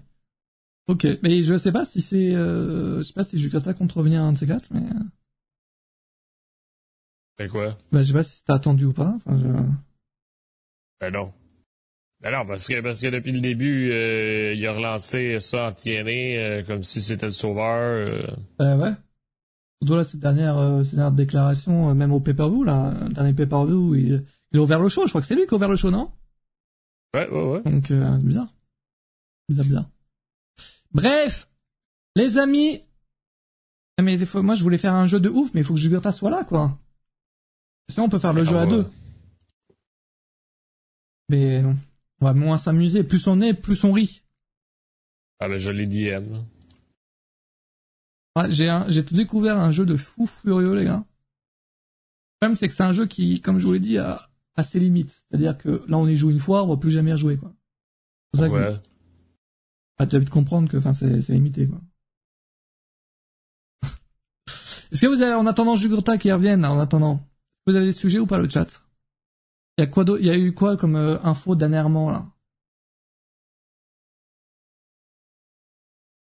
[0.87, 4.21] Ok, mais je sais pas si c'est, euh, je sais pas si Jukata compte revenir
[4.21, 5.03] à un de ces quatre, mais, euh,
[7.37, 7.77] Ben quoi?
[7.91, 9.47] bah, je sais pas si t'as attendu ou pas, enfin, je...
[10.99, 11.33] Ben non.
[12.21, 15.71] Ben non, parce que, parce que depuis le début, euh, il a relancé ça en
[15.71, 17.75] TNA euh, comme si c'était le sauveur.
[18.09, 18.27] euh.
[18.61, 18.93] Euh, ouais.
[19.81, 23.33] Surtout là, cette dernière, euh, cette dernière déclaration, euh, même au pay-per-view, là, le dernier
[23.33, 25.69] pay-per-view, il, il a ouvert le show, je crois que c'est lui qui a ouvert
[25.69, 26.11] le show, non?
[27.13, 27.61] Ouais, ouais, ouais.
[27.71, 28.51] Donc, euh, bizarre.
[29.47, 29.89] Bizarre, bizarre.
[30.93, 31.49] Bref,
[32.15, 32.81] les amis.
[33.97, 35.73] Ah, Mais des fois, moi, je voulais faire un jeu de ouf, mais il faut
[35.73, 36.77] que Jugurta soit là, quoi.
[37.89, 38.71] Sinon, on peut faire le jeu Ah, à ouais.
[38.71, 38.89] deux.
[41.29, 41.75] Mais non.
[42.21, 43.03] On va moins s'amuser.
[43.03, 44.23] Plus on est, plus on rit.
[45.39, 46.33] Ah je l'ai DM.
[48.35, 51.05] Ouais, j'ai tout découvert un jeu de fou furieux, les gars.
[51.05, 54.63] Le problème, c'est que c'est un jeu qui, comme je vous l'ai dit, a, a
[54.63, 55.09] ses limites.
[55.29, 57.51] C'est-à-dire que là, on y joue une fois, on va plus jamais y rejouer, quoi.
[58.33, 58.79] Que
[59.99, 61.81] Ah, tu as vite comprendre que, enfin, c'est, c'est limité, quoi.
[64.91, 67.19] Est-ce que vous avez, en attendant Jugurta qui revienne, en attendant,
[67.65, 68.83] vous avez des sujets ou pas le chat?
[69.77, 72.25] Il y a quoi d'autre Il y a eu quoi comme euh, info dernièrement là?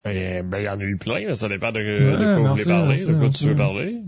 [0.07, 1.36] Eh, ben, il y en a eu plein, là.
[1.36, 4.03] ça dépend de, de quoi vous voulez parler, merci, de quoi tu veux parler.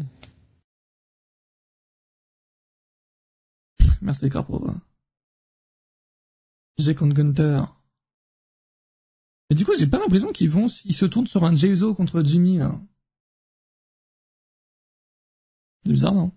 [4.02, 4.68] Merci Corpo.
[6.78, 7.62] J'ai contre Gunter.
[9.50, 11.94] Et du coup, j'ai pas l'impression qu'ils vont, ils se tournent sur un Jey Uso
[11.94, 12.58] contre Jimmy.
[12.58, 12.80] Là.
[15.86, 16.32] C'est bizarre, non?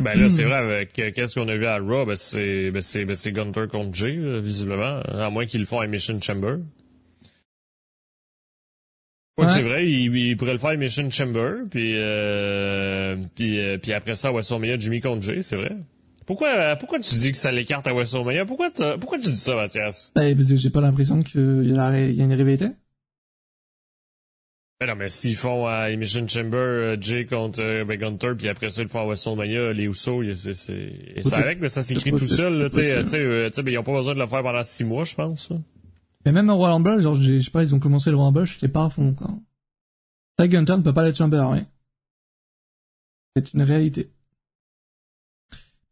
[0.00, 0.30] Ben là, Hmm.
[0.30, 3.14] c'est vrai, avec euh, qu'est-ce qu'on a vu à Raw, ben c'est ben c'est ben
[3.14, 6.56] c'est Gunter contre Jay, visiblement, à moins qu'ils le font à Mission Chamber.
[9.36, 9.48] Ouais, Ouais.
[9.48, 13.92] c'est vrai, il, il pourrait le faire à Mission Chamber, puis euh, puis euh, puis
[13.92, 15.76] après ça, WrestleMania, Jimmy contre Jay, c'est vrai.
[16.26, 18.46] Pourquoi euh, pourquoi tu dis que ça l'écarte à WrestleMania?
[18.46, 20.12] Pourquoi pourquoi tu dis ça, Mathias?
[20.20, 22.70] Eh, parce que j'ai pas l'impression qu'il y, a une rivalité.
[24.80, 28.48] Ben non, mais s'ils font à Mission Chamber euh, Jay contre euh, ben, Gunter, puis
[28.48, 32.10] après ça, ils le font à WrestleMania, les Usos, c'est c'est avec, mais ça s'écrit
[32.10, 34.26] tout seul, là, tu sais, tu sais, euh, ben, ils ont pas besoin de le
[34.26, 35.52] faire pendant six mois, je pense.
[36.26, 38.46] Mais même au Royal Rumble, genre, je sais pas, ils ont commencé le Royal Rumble,
[38.46, 39.30] j'étais pas à fond, quoi.
[40.38, 41.60] Ça, Gunter ne peut pas l'être Chamber, oui.
[43.36, 44.10] C'est une réalité.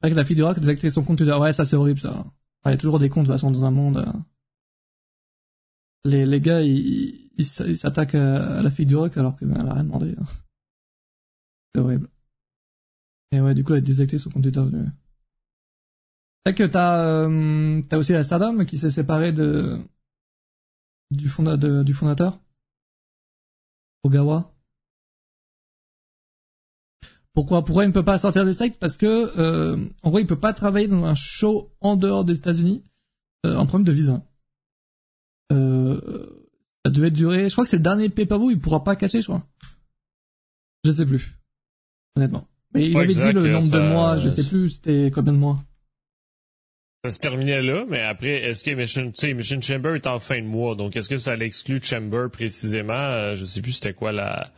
[0.02, 1.32] Que la fille du rock a désactivé son compte Twitter.
[1.34, 2.24] Ouais, ça c'est horrible, ça.
[2.66, 3.98] Il y a toujours des comptes, de toute façon, dans un monde.
[3.98, 4.12] euh.
[6.04, 9.84] Les, les gars, ils, ils, s'attaquent à, la fille du rock alors qu'elle a rien
[9.84, 10.14] demandé.
[10.20, 10.24] hein.
[11.74, 12.08] C'est horrible.
[13.30, 14.60] Et ouais, du coup, elle a désactivé son compte Twitter.
[14.60, 14.84] ouais.
[16.44, 19.78] Vrai que t'as, euh, t'as aussi la Stardom qui s'est séparée de,
[21.12, 22.40] du, fonda, de- du fondateur.
[24.02, 24.52] Ogawa.
[27.34, 30.26] Pourquoi, pourquoi il ne peut pas sortir des sites Parce que, euh, en gros, il
[30.26, 32.84] peut pas travailler dans un show en dehors des États-Unis,
[33.46, 34.22] euh, en problème de visa.
[35.52, 36.26] Euh,
[36.84, 39.26] ça devait durer, je crois que c'est le dernier pay-per-view, il pourra pas cacher, je
[39.26, 39.46] crois.
[40.84, 41.38] Je sais plus.
[42.16, 42.46] Honnêtement.
[42.74, 45.32] Mais il avait exact, dit le nombre ça- de mois, je sais plus, c'était combien
[45.32, 45.62] de mois.
[47.04, 50.76] Ça se terminait là, mais après, est-ce que Mission, Chamber est en fin de mois,
[50.76, 52.92] donc est-ce que ça l'exclut Chamber précisément?
[52.94, 54.50] Euh, je sais plus c'était quoi la...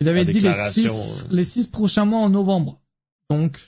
[0.00, 1.28] Il avait dit les six, euh.
[1.30, 2.80] les six prochains mois en novembre.
[3.28, 3.60] Donc,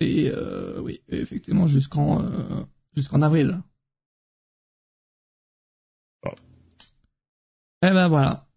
[0.00, 3.62] et euh, oui, effectivement, jusqu'en euh, jusqu'en avril.
[6.22, 6.32] Bon.
[7.82, 8.48] Eh ben voilà.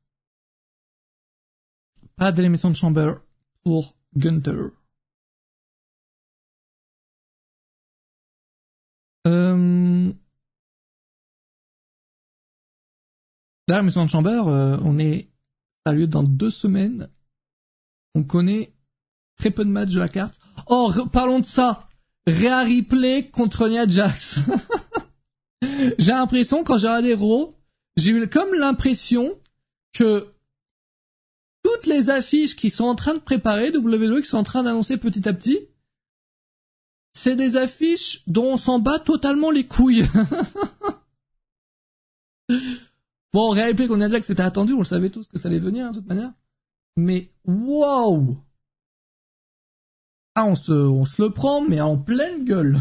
[2.15, 3.13] Pas d'émission de Chamber
[3.63, 4.71] pour Gunter.
[9.27, 10.13] Euh...
[13.67, 15.29] D'ailleurs, l'émission de Chamber, euh, on est
[15.87, 17.09] a lieu dans deux semaines.
[18.17, 18.73] On connaît
[19.37, 20.39] très peu de matchs de la carte.
[20.65, 21.87] Oh, parlons de ça.
[22.25, 24.39] Rhea Ripley contre Nia Jax.
[25.61, 27.55] j'ai l'impression, quand j'ai regardé Raw,
[27.95, 29.39] j'ai eu comme l'impression
[29.93, 30.33] que
[31.61, 34.97] toutes les affiches qui sont en train de préparer, WWE qui sont en train d'annoncer
[34.97, 35.59] petit à petit,
[37.13, 40.07] c'est des affiches dont on s'en bat totalement les couilles.
[43.31, 45.59] bon, réalité qu'on a déjà que c'était attendu, on le savait tous que ça allait
[45.59, 46.33] venir, hein, de toute manière.
[46.97, 48.37] Mais, waouh!
[50.35, 52.79] Ah, on se, on se le prend, mais en pleine gueule.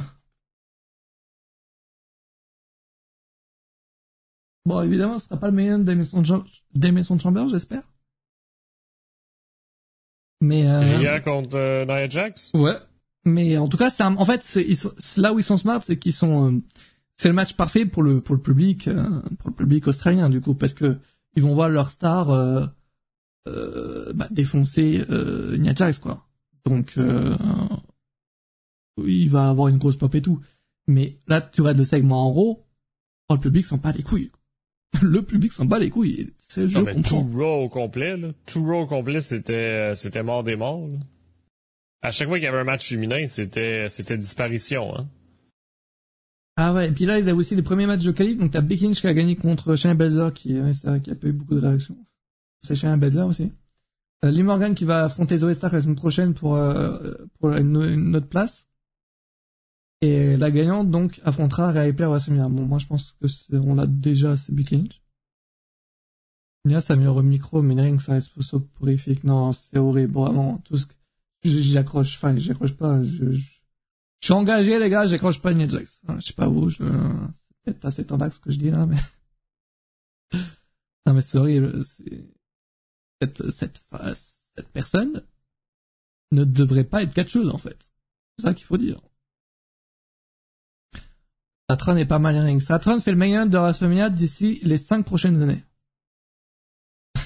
[4.65, 7.83] Bon, évidemment, ce sera pas le meilleur d'Emerson Chambers, j'espère.
[10.41, 11.21] Mais euh...
[11.21, 12.53] contre euh, Nia Jax?
[12.55, 12.77] Ouais.
[13.25, 14.67] Mais en tout cas, c'est en fait, c'est
[15.17, 16.63] là où ils sont smart, c'est qu'ils sont, euh,
[17.17, 20.41] c'est le match parfait pour le pour le public, euh, pour le public australien du
[20.41, 20.99] coup, parce que
[21.35, 22.31] ils vont voir leur star
[23.47, 25.05] euh, bah, défoncer
[25.59, 26.27] Nia Jax quoi.
[26.65, 26.99] Donc
[29.05, 30.41] il va avoir une grosse pop et tout.
[30.87, 32.67] Mais là, tu vois le segment en gros,
[33.29, 34.31] oh, le public s'en bat les couilles.
[35.03, 36.33] le public s'en bat les couilles.
[36.39, 37.25] C'est je comprends.
[37.25, 38.29] Tout Raw au complet, là.
[38.47, 40.89] Tout Raw au complet, c'était, c'était mort des morts.
[42.03, 45.09] À chaque fois qu'il y avait un match féminin, c'était, c'était disparition, hein.
[46.59, 48.53] Ah ouais, et puis là, il y a aussi les premiers matchs de qualif, donc
[48.53, 51.33] t'as Becky Lynch qui a gagné contre Shayna Baszler, qui, ouais, qui a pas eu
[51.33, 51.99] beaucoup de réactions.
[52.67, 53.53] C'est Shayna Baszler aussi.
[54.25, 58.17] Euh, Lee Morgan qui va affronter Zoe Stark la semaine prochaine pour, euh, pour une,
[58.17, 58.67] autre place.
[60.03, 62.49] Et la gagnante, donc, affrontera Rhea Ripley à WrestleMania.
[62.49, 65.03] Bon, moi, je pense que on a déjà, c'est Becky Lynch.
[66.65, 69.23] Nia s'améliore au micro, mais rien que ça reste soporifique.
[69.23, 70.59] Non, c'est horrible, vraiment.
[70.65, 70.95] Tout ce que,
[71.45, 73.39] j'y accroche, enfin, j'y accroche pas, je,
[74.21, 76.03] suis engagé, les gars, j'accroche pas Nia Jax.
[76.19, 78.97] Je sais pas vous, je, c'est peut-être assez tendax ce que je dis là, mais,
[81.07, 82.36] non, mais c'est horrible, c'est,
[83.21, 83.85] cette, cette,
[84.57, 85.27] cette personne
[86.33, 87.91] ne devrait pas être catcheuse, en fait.
[88.39, 89.01] C'est ça qu'il faut dire.
[91.69, 92.61] Satron est pas mal ring.
[92.61, 95.65] Satron fait le meilleur de WrestleMania d'ici les 5 prochaines années.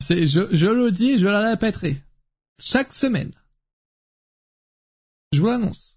[0.00, 2.02] C'est, je, je le dis, je la répéterai.
[2.58, 3.32] Chaque semaine.
[5.32, 5.96] Je vous l'annonce.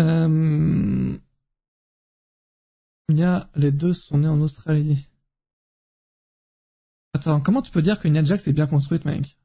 [0.00, 1.18] Euh...
[3.08, 5.06] Il y a, les deux sont nés en Australie.
[7.22, 9.38] Attends, comment tu peux dire que Nia Jax est bien construite, mec?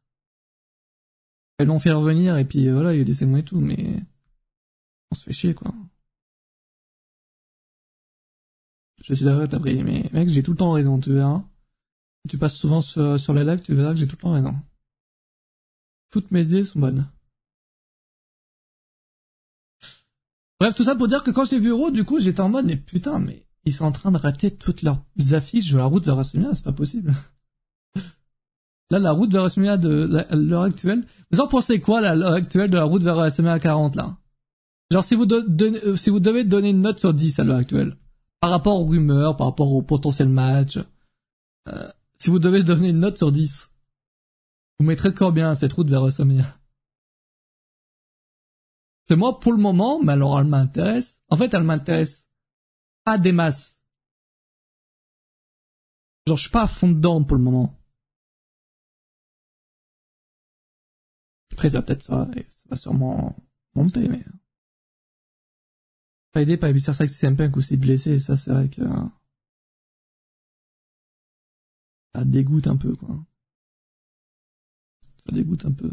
[1.60, 4.02] Elles l'ont fait revenir et puis voilà, il y a des segments et tout, mais
[5.12, 5.72] on se fait chier, quoi.
[9.04, 11.44] Je suis d'accord, t'as pris, mais mec, j'ai tout le temps raison, tu verras.
[12.28, 14.56] Tu passes souvent sur, sur les lives, tu verras que j'ai tout le temps raison.
[16.10, 17.08] Toutes mes idées sont bonnes.
[20.60, 22.66] Bref, tout ça pour dire que quand j'ai vu Euro, du coup, j'étais en mode,
[22.66, 26.06] mais putain, mais ils sont en train de rater toutes leurs affiches de la route
[26.06, 27.14] vers WrestleMania, c'est pas possible.
[28.90, 31.06] Là, la route vers WrestleMania de l'heure actuelle.
[31.32, 34.18] Vous en pensez quoi, l'heure actuelle de la route vers WrestleMania 40, là?
[34.90, 37.58] Genre, si vous, donnez, euh, si vous devez donner une note sur 10 à l'heure
[37.58, 37.98] actuelle,
[38.40, 40.80] par rapport aux rumeurs, par rapport au potentiel match,
[41.68, 43.70] euh, si vous devez donner une note sur 10,
[44.80, 46.46] vous mettrez de combien cette route vers WrestleMania
[49.10, 51.22] C'est moi, pour le moment, mais alors elle m'intéresse.
[51.30, 52.30] En fait, elle m'intéresse
[53.04, 53.82] pas des masses.
[56.26, 57.77] Genre, je suis pas à fond dedans pour le moment.
[61.58, 63.36] Après, ça peut-être ça, ça va sûrement
[63.74, 64.24] monter, mais
[66.32, 68.84] pas aidé par ça que c'est un peu aussi blessé, ça c'est vrai que
[72.14, 73.26] ça dégoûte un peu quoi.
[75.26, 75.92] Ça dégoûte un peu.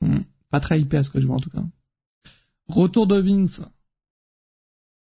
[0.00, 0.22] Hmm.
[0.50, 1.64] Pas très hyper à ce que je vois en tout cas.
[2.66, 3.62] Retour de Vince.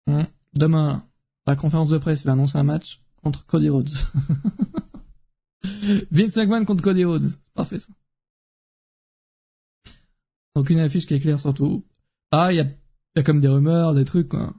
[0.07, 0.23] Hmm.
[0.53, 1.05] Demain,
[1.45, 3.89] la conférence de presse, va annoncer un match contre Cody Rhodes.
[6.11, 7.23] Vince McMahon contre Cody Rhodes.
[7.23, 7.93] C'est parfait ça.
[10.55, 11.85] Aucune affiche qui est claire surtout.
[12.31, 14.53] Ah, il y a, y a comme des rumeurs, des trucs, quoi.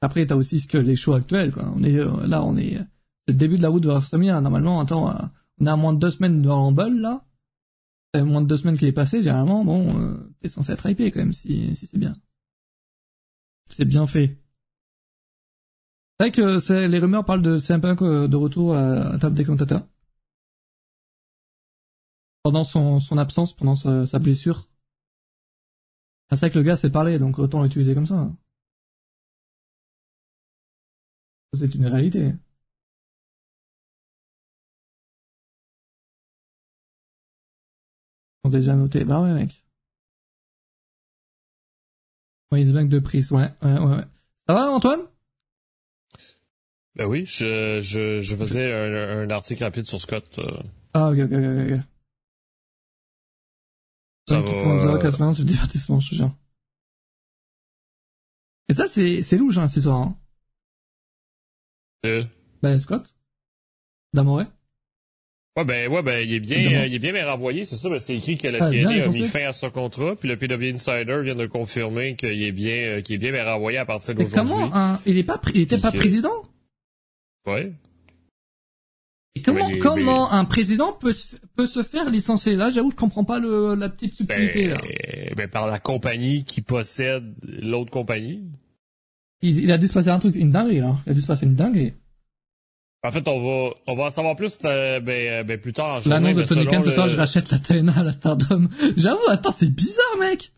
[0.00, 1.72] Après, t'as aussi ce que les shows actuels, quoi.
[1.74, 2.78] On est, euh, là, on est,
[3.26, 4.40] le début de la route de WrestleMania.
[4.40, 5.26] Normalement, attends, euh,
[5.60, 7.24] on a moins de deux semaines de Rumble, là.
[8.14, 11.20] moins de deux semaines qui est passé, généralement, bon, euh, t'es censé être hypé, quand
[11.20, 12.12] même, si, si c'est bien.
[13.70, 14.38] C'est bien fait.
[16.20, 19.86] C'est vrai que les rumeurs parlent de un peu de retour à table des commentateurs.
[22.44, 24.68] Pendant son, son absence, pendant sa, sa blessure,
[26.30, 28.30] c'est vrai que le gars sait parler, donc autant l'utiliser comme ça.
[31.54, 32.32] C'est une réalité.
[38.44, 39.04] On a déjà noté.
[39.04, 39.64] Bah ouais, mec.
[42.52, 44.04] Oui, bank de prise, ouais, ouais, ouais.
[44.46, 45.00] Ça va, Antoine?
[46.96, 50.38] Ben oui, je, je, je faisais un, un, article rapide sur Scott.
[50.38, 50.62] Euh.
[50.92, 51.93] Ah, ok, ok, ok.
[54.28, 54.98] Ça 5,90 va.
[54.98, 56.34] 80 sur le divertissement, je te jure.
[58.68, 60.16] Et ça, c'est, c'est louche, hein, cette histoire, hein.
[62.06, 62.24] Euh,
[62.62, 63.14] Bah, Scott?
[64.14, 64.46] Damoret.
[65.56, 67.88] Ouais, ben, ouais, ben, il est bien, euh, il est bien bien renvoyé, c'est ça,
[67.88, 70.28] ben, c'est écrit que la Ah, TNA ils a mis fin à son contrat, puis
[70.28, 73.78] le PW Insider vient de confirmer qu'il est bien, euh, qu'il est bien bien renvoyé
[73.78, 74.52] à partir Mais d'aujourd'hui.
[74.54, 76.42] comment un, il est pas, il était pas que- président?
[77.46, 77.72] Ouais.
[79.36, 82.54] Et comment, Mais- comment un président peut se, peut se faire licencier?
[82.54, 84.76] Là, j'avoue, je comprends pas le, la petite subtilité, là.
[84.80, 88.44] Ben, ben, par la compagnie qui possède l'autre compagnie.
[89.42, 90.96] Il, il a dû se passer un truc, une dinguerie, là.
[91.06, 91.94] Il a dû se passer une dinguerie.
[93.02, 96.00] En fait, on va, on va en savoir plus, euh, ben, euh, ben, plus tard.
[96.06, 98.68] L'annonce de mais Tony Khan ce soir, je rachète la TNA à la Stardom.
[98.96, 100.52] J'avoue, attends, c'est bizarre, mec.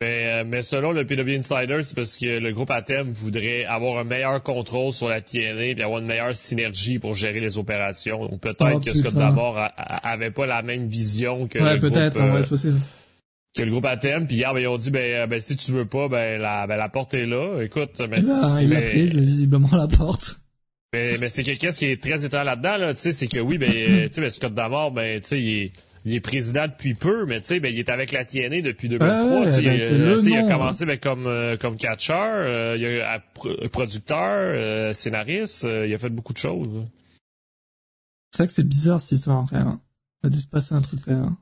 [0.00, 3.98] Mais, euh, mais selon le PW Insider, c'est parce que le groupe Atem voudrait avoir
[3.98, 8.26] un meilleur contrôle sur la TNA et avoir une meilleure synergie pour gérer les opérations.
[8.26, 9.14] Donc peut-être Oh, que Scott.
[9.14, 12.30] D'Amore a- a- avait pas la même vision que, Ouais, le, groupe, peut-être, en euh,
[12.30, 12.78] vrai, c'est possible.
[13.56, 14.28] que le groupe Atem.
[14.28, 16.68] Puis hier, ben, ils ont dit, ben, euh, ben, si tu veux pas, ben, la,
[16.68, 17.60] ben, la porte est là.
[17.60, 20.38] Écoute, mais, ben, il mais- prise, visiblement, la porte.
[20.92, 23.40] mais, mais c'est que qu'est-ce qui est très étonnant là-dedans, là, tu sais, c'est que
[23.40, 25.72] oui, ben, euh, tu sais, ben, Scott D'Amore, ben, tu sais, il est,
[26.04, 28.88] il est président depuis peu, mais tu sais, ben, il est avec la TNA depuis
[28.88, 29.40] 2003.
[29.40, 32.16] Ouais, tu sais, ben, euh, il a commencé ben, comme euh, comme catcheur,
[32.46, 36.86] euh, il a pro- producteur, euh, scénariste, euh, il a fait beaucoup de choses.
[38.30, 39.68] C'est vrai que c'est bizarre, cette histoire, quand même.
[39.68, 39.80] hein.
[40.22, 41.36] Il a dû se passer un truc, quand même.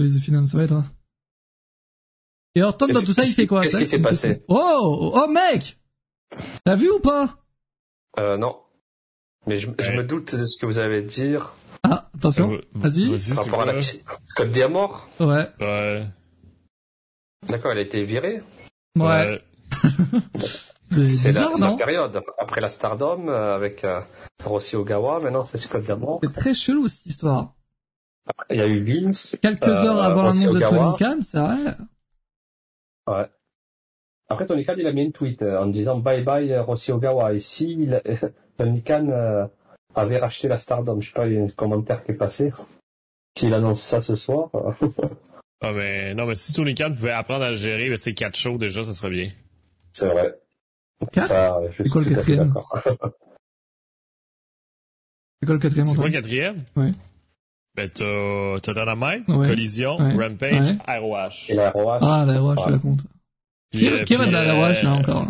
[0.00, 0.84] Les finales, ça va être, hein.
[2.54, 3.78] Et alors, Tom, dans tout ça, il fait quoi qu'est-ce ça?
[3.78, 4.42] qui s'est passé?
[4.48, 5.78] Oh, oh, mec!
[6.64, 7.38] T'as vu ou pas?
[8.18, 8.56] Euh, non.
[9.46, 9.96] Mais je, je Ouais.
[9.96, 11.54] me doute de ce que vous allez dire
[11.90, 12.52] Ah, attention.
[12.52, 13.18] Euh, Vas-y.
[13.18, 13.80] C'est rapport à la?
[13.82, 15.06] Scott Diamore.
[15.20, 15.46] Ouais.
[15.60, 16.06] Ouais.
[17.48, 18.42] D'accord, elle a été virée.
[18.96, 19.04] Ouais.
[19.04, 19.42] Ouais.
[21.10, 22.18] C'est la, la période.
[22.38, 24.00] Après la Stardom, euh, avec euh,
[24.42, 26.20] Rossi Ogawa, maintenant c'est Scott Diamore.
[26.22, 27.52] C'est très chelou, cette histoire.
[28.50, 29.36] Il y a eu Vince.
[29.42, 30.60] Quelques Euh, heures avant Rossi l'annonce de.
[30.76, 31.76] Tony Khan, c'est vrai.
[33.06, 33.26] Ouais.
[34.30, 36.90] Après, Tony Khan, il a mis une tweet euh, en disant bye bye euh, Rossi
[36.92, 37.34] Ogawa.
[37.34, 38.02] Et si il-
[38.58, 39.46] Tony Khan euh,
[39.94, 42.52] avait racheté la Stardom, je sais pas, il y a un commentaire qui est passé.
[43.36, 44.50] S'il annonce ça ce soir.
[45.60, 48.58] Ah, mais, non, mais si Tony Khan pouvait apprendre à gérer, ben, ces quatre shows,
[48.58, 49.26] déjà, ça serait bien.
[49.92, 50.32] c'est vrai.
[51.10, 51.26] Quatre?
[51.26, 52.78] Ça, je suis quoi tout quatrième d'accord.
[55.40, 56.64] C'est quoi le quatrième C'est quoi le quatrième?
[56.76, 56.92] Ouais.
[57.74, 59.46] Ben, t'as, t'as Dynamite, Ouais.
[59.48, 60.14] Collision, Ouais.
[60.28, 60.98] Rampage, Ouais.
[61.00, 61.28] ROH.
[61.48, 63.00] Et la ROH, Ah, la ROH, je la compte.
[63.72, 65.26] Qui, qui va de la ROH, là, encore?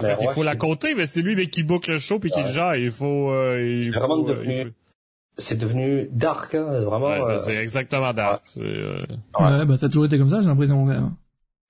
[0.00, 1.98] Mais en La fait, il faut la compter, mais c'est lui mais qui book le
[1.98, 2.46] show puis qui Ouais.
[2.48, 2.76] le gère.
[2.76, 3.30] Il faut.
[3.30, 4.70] Euh, il C'est faut, vraiment euh, devenu- faut-
[5.38, 7.06] c'est devenu dark, hein, vraiment.
[7.08, 8.42] Ouais, ben, euh, c'est exactement dark.
[8.46, 9.02] C'est, euh,
[9.38, 9.46] Ouais.
[9.46, 11.12] Ouais, bah, ça a toujours été comme ça, j'ai l'impression, quand même.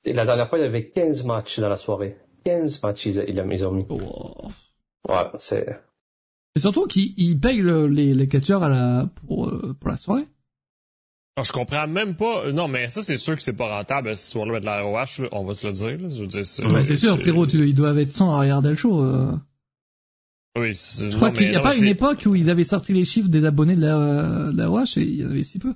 [0.05, 2.17] Et la dernière fois, il y avait 15 matchs dans la soirée.
[2.45, 3.87] 15 matchs, ils, ils, ont mis.
[3.89, 4.33] Oh.
[5.09, 5.81] Ouais, c'est,
[6.57, 9.97] Et surtout qu'ils ils payent le- les, les catcheurs à la, pour, euh, pour la
[9.97, 10.25] soirée.
[11.37, 12.45] Non, je comprends même pas.
[12.47, 15.23] euh, Non, mais ça, c'est sûr que c'est pas rentable ce soir-là mettre la ROH.
[15.23, 15.89] là, on va se le dire.
[15.99, 16.09] Là.
[16.09, 18.77] Je veux dire, c'est, c'est sûr, frérot, tu, ils doivent être 100 à regarder le
[18.77, 19.03] show.
[19.03, 19.33] euh.
[20.59, 22.51] Oui, c'est, Je crois non, qu'il n'y a non, pas une c'est- époque où ils
[22.51, 25.31] avaient sorti les chiffres des abonnés de la, de la ROH et il y en
[25.31, 25.73] avait si peu.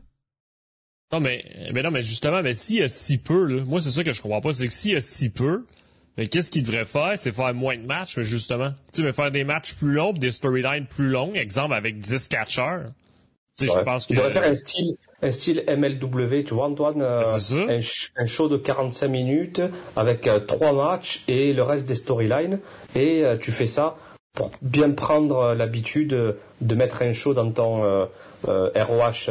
[1.12, 3.90] Non, mais, mais non, mais justement, mais s'il y a si peu, là, moi, c'est
[3.92, 5.64] ça que je comprends pas, c'est que s'il y a si peu,
[6.18, 7.12] mais qu'est-ce qu'il devrait faire?
[7.16, 8.70] C'est faire moins de matchs, mais justement.
[8.92, 11.98] Tu sais, mais faire des matchs plus longs, pis des storylines plus longues, exemple avec
[12.00, 12.90] 10 catcheurs.
[13.56, 13.78] Tu sais, ouais.
[13.78, 14.12] je pense que.
[14.14, 17.22] Il devrait faire un style, un style MLW, tu vois, Antoine, euh,
[17.68, 17.78] un,
[18.16, 19.60] un show de 45 minutes
[19.96, 22.60] avec euh, trois matchs et le reste des storylines.
[22.94, 23.96] Et euh, tu fais ça
[24.34, 26.08] pour bien prendre euh, l'habitude
[26.60, 28.06] de mettre un show dans ton
[28.44, 29.30] ROH,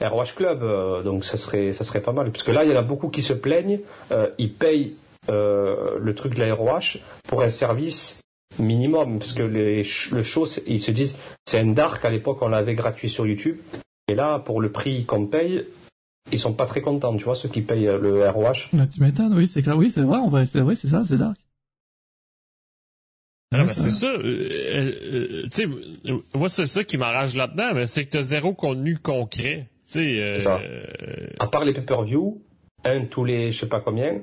[0.00, 0.62] ROH Club.
[0.62, 2.30] euh, donc ça serait, ça serait pas mal.
[2.30, 3.80] Parce que là, il y en a beaucoup qui se plaignent.
[4.12, 4.94] euh, ils payent
[5.30, 8.20] euh, le truc de la ROH pour un service
[8.58, 9.18] minimum.
[9.18, 9.82] Parce que les,
[10.12, 12.04] le show, ils se disent, c'est un dark.
[12.04, 13.58] À l'époque, on l'avait gratuit sur YouTube.
[14.08, 15.66] Et là, pour le prix qu'on paye,
[16.32, 18.68] ils sont pas très contents, tu vois, ceux qui payent le ROH.
[18.72, 21.18] Bah, tu m'étonnes, oui, c'est clair, oui, c'est vrai, vrai, c'est vrai, c'est ça, c'est
[21.18, 21.36] dark.
[23.52, 24.06] Ah, Ouais, ben, c'est ça.
[24.08, 28.22] euh, euh, tu sais, euh, moi, c'est ça qui m'arrange là-dedans, mais c'est que t'as
[28.22, 29.68] zéro contenu concret.
[29.84, 32.42] Tu sais, euh, euh, À part les pay-per-view,
[32.84, 34.20] un tous les je sais pas combien,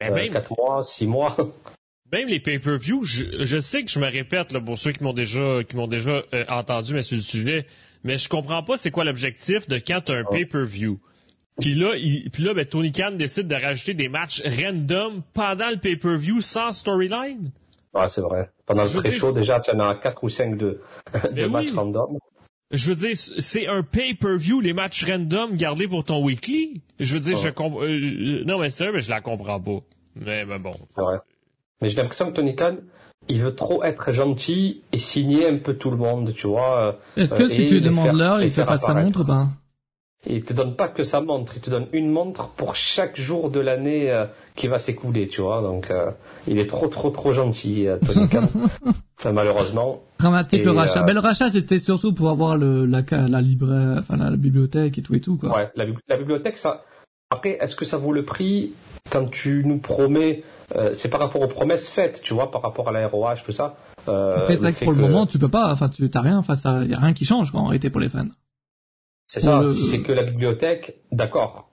[0.00, 1.36] ben, euh, même, 4 mois, 6 mois.
[2.12, 5.12] même les pay-per-view, je, je sais que je me répète, là, pour ceux qui m'ont
[5.12, 7.66] déjà, qui m'ont déjà euh, entendu, mais sur le sujet,
[8.04, 10.44] mais je comprends pas c'est quoi l'objectif de quand t'as un Ouais.
[10.44, 10.98] pay-per-view.
[11.60, 15.68] Puis là, il, puis là, ben, Tony Khan décide de rajouter des matchs random pendant
[15.70, 17.50] le pay-per-view sans storyline.
[17.94, 18.48] Ouais, c'est vrai.
[18.64, 20.80] Pendant le Je pré-show, déjà, tu en as 4 ou 5 de,
[21.24, 22.18] de Ben matchs random.
[22.70, 26.80] Je veux dire, c'est un pay-per-view, les matchs random gardés pour ton weekly.
[26.98, 27.42] Je veux dire, Ouais.
[27.44, 27.82] je comprends.
[28.50, 29.80] non, mais sérieux, mais je la comprends pas.
[30.16, 30.72] Mais, mais bon.
[30.96, 31.18] C'est vrai.
[31.82, 32.78] Mais j'ai l'impression que Tony Khan,
[33.28, 36.98] il veut trop être gentil et signer un peu tout le monde, tu vois.
[37.16, 39.48] Est-ce que euh, si tu demandes l'heure, il te faire passe sa montre pas
[40.26, 43.18] Et il te donne pas que sa montre, il te donne une montre pour chaque
[43.20, 44.26] jour de l'année euh,
[44.56, 45.62] qui va s'écouler, tu vois.
[45.62, 46.10] Donc, euh,
[46.46, 48.48] il est trop, trop, trop gentil, euh, Tony Khan.
[49.18, 50.02] Enfin, malheureusement.
[50.18, 51.00] Dramatique Et, le rachat.
[51.02, 54.36] euh, Ben, le rachat, c'était surtout pour avoir le, la, la libraire, enfin, la, la
[54.36, 55.56] bibliothèque et tout et tout, quoi.
[55.56, 56.84] Ouais, la, la bibliothèque, ça.
[57.30, 58.72] Après, est-ce que ça vaut le prix
[59.10, 60.61] quand tu nous promets euh,
[60.94, 63.76] C'est par rapport aux promesses faites, tu vois, par rapport à la ROH, tout ça.
[64.08, 66.38] Euh, Après, c'est vrai que pour le moment, tu peux pas, enfin, tu t'as rien,
[66.38, 68.26] enfin, ça, y a rien qui change, quoi, en réalité, pour les fans.
[69.26, 71.68] C'est ça, le- si c'est que la bibliothèque, d'accord.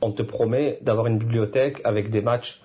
[0.00, 2.62] On te promet d'avoir une bibliothèque avec des matchs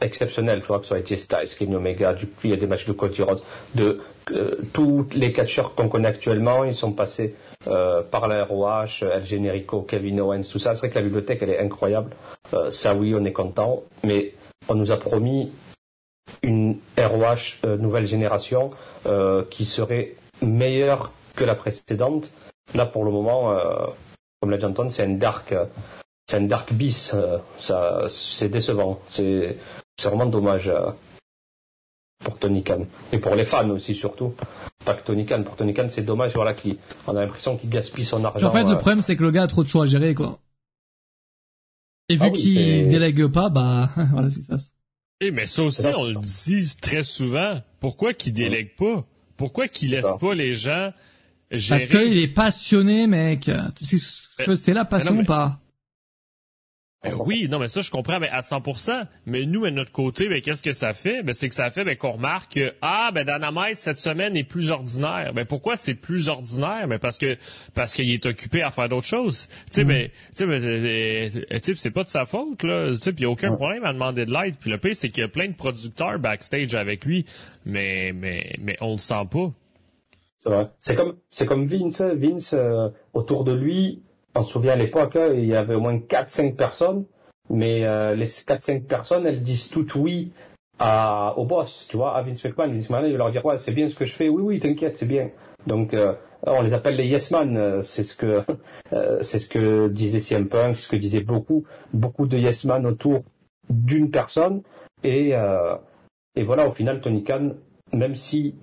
[0.00, 2.66] exceptionnels, tu vois, que ce soit AJ Styles, Kenny Omega, du il y a des
[2.66, 3.42] matchs de Cody Rhodes,
[3.74, 4.00] de
[4.32, 7.36] euh, tous les catcheurs qu'on connaît actuellement, ils sont passés
[7.68, 10.74] euh, par la ROH, El Generico, Kevin Owens, tout ça.
[10.74, 12.10] C'est vrai que la bibliothèque, elle est incroyable.
[12.54, 14.34] Euh, ça, oui, on est content, mais
[14.68, 15.50] on nous a promis
[16.42, 18.70] une ROH euh, nouvelle génération
[19.06, 22.32] euh, qui serait meilleure que la précédente.
[22.74, 23.86] Là, pour le moment, euh,
[24.40, 25.54] comme l'a dit Antoine, c'est un dark,
[26.26, 27.12] c'est un dark bis.
[27.14, 29.00] euh, ça, c'est décevant.
[29.08, 29.56] C'est,
[29.98, 30.90] c'est vraiment dommage euh,
[32.24, 34.34] pour Tony Khan et pour les fans aussi surtout.
[34.84, 35.42] Pas que Tony Khan.
[35.44, 36.32] Pour Tony Khan, c'est dommage.
[36.34, 38.48] Voilà, qui, on a l'impression qu'il gaspille son argent.
[38.48, 40.14] en fait, le euh, problème, c'est que le gars a trop de choix à gérer,
[40.14, 40.38] quoi.
[42.08, 44.56] Et vu Ah oui, qu'il délègue pas, bah, voilà, c'est ça.
[45.20, 47.62] Eh, mais ça aussi, on le dit très souvent.
[47.80, 49.06] Pourquoi qu'il délègue pas?
[49.36, 50.18] Pourquoi qu'il laisse ça.
[50.20, 50.92] pas les gens
[51.50, 51.86] gérer?
[51.86, 53.50] Parce qu'il est passionné, mec.
[53.76, 55.60] Tu sais ce que c'est la passion non, mais- ou pas?
[57.04, 59.06] Ben oui, non, mais ça, je comprends, mais à 100%.
[59.26, 61.22] Mais nous, à notre côté, ben, qu'est-ce que ça fait?
[61.22, 64.42] Ben, c'est que ça fait, ben, qu'on remarque que, ah, ben, Dynamite, cette semaine, est
[64.44, 65.32] plus ordinaire.
[65.34, 66.88] Ben, pourquoi c'est plus ordinaire?
[66.88, 67.36] Ben, parce que,
[67.74, 69.48] parce qu'il est occupé à faire d'autres choses.
[69.66, 72.62] Tu sais, ben, tu sais, ben, c'est- c'est- tu sais, c'est pas de sa faute,
[72.62, 72.88] là.
[72.92, 73.56] Tu sais, puis il y a aucun Ouais.
[73.56, 74.56] problème à demander de l'aide.
[74.58, 77.26] Puis le pire, c'est qu'il y a plein de producteurs backstage avec lui.
[77.66, 79.52] Mais, mais, mais on le sent pas.
[80.38, 80.68] C'est vrai.
[80.80, 82.00] C'est comme, c'est comme Vince.
[82.00, 84.02] Vince, euh, autour de lui,
[84.34, 87.04] on se souvient à l'époque, hein, il y avait au moins 4-5 personnes,
[87.50, 90.32] mais euh, les 4-5 personnes, elles disent toutes oui
[90.78, 92.72] à, au boss, tu vois, à Vince McMahon.
[92.72, 94.58] Vince McMahon, il va leur dire, ouais, c'est bien ce que je fais, oui, oui,
[94.58, 95.30] t'inquiète, c'est bien.
[95.66, 96.14] Donc, euh,
[96.46, 98.42] on les appelle les yes man, euh, c'est ce que,
[98.92, 102.86] euh, c'est ce que disait CM Punk, ce que disaient beaucoup, beaucoup de yes man
[102.86, 103.22] autour
[103.70, 104.62] d'une personne,
[105.02, 105.76] et, euh,
[106.36, 107.52] et voilà, au final, Tony Khan,
[107.92, 108.54] même si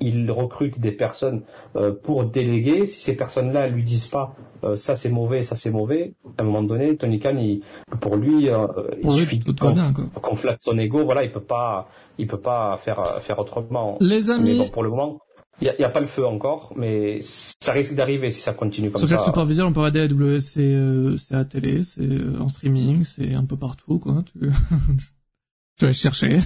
[0.00, 1.42] il recrute des personnes
[1.76, 2.86] euh, pour déléguer.
[2.86, 6.44] Si ces personnes-là lui disent pas euh, ça c'est mauvais, ça c'est mauvais, à un
[6.44, 7.62] moment donné, Tony Khan, il,
[8.00, 8.66] pour lui, euh,
[9.02, 10.04] il suffit tout va bien, quoi.
[10.20, 11.04] qu'on flatte son ego.
[11.04, 13.96] Voilà, il peut pas, il peut pas faire faire autrement.
[14.00, 15.20] Les amis, bon, pour le moment,
[15.60, 18.90] il y a, a pas le feu encore, mais ça risque d'arriver si ça continue
[18.90, 19.24] comme sur quel ça.
[19.26, 23.04] superviseur on peut regarder AW, c'est, euh, c'est à la télé, c'est euh, en streaming,
[23.04, 24.24] c'est un peu partout, quoi.
[24.32, 24.38] Tu,
[25.78, 26.38] tu vas chercher.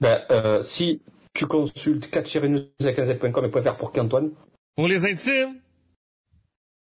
[0.00, 1.00] Ben, euh, si
[1.34, 4.30] tu consultes catcherinewsacazette.com et .fr pour qu'Antoine,
[4.76, 5.56] Pour les intimes,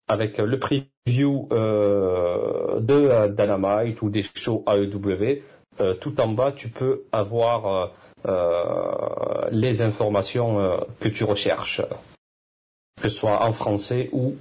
[0.07, 5.43] avec le preview euh, de euh, Dynamite ou des shows AEW.
[5.81, 7.87] Euh, tout en bas, tu peux avoir euh,
[8.27, 11.81] euh, les informations euh, que tu recherches,
[13.01, 14.35] que ce soit en français ou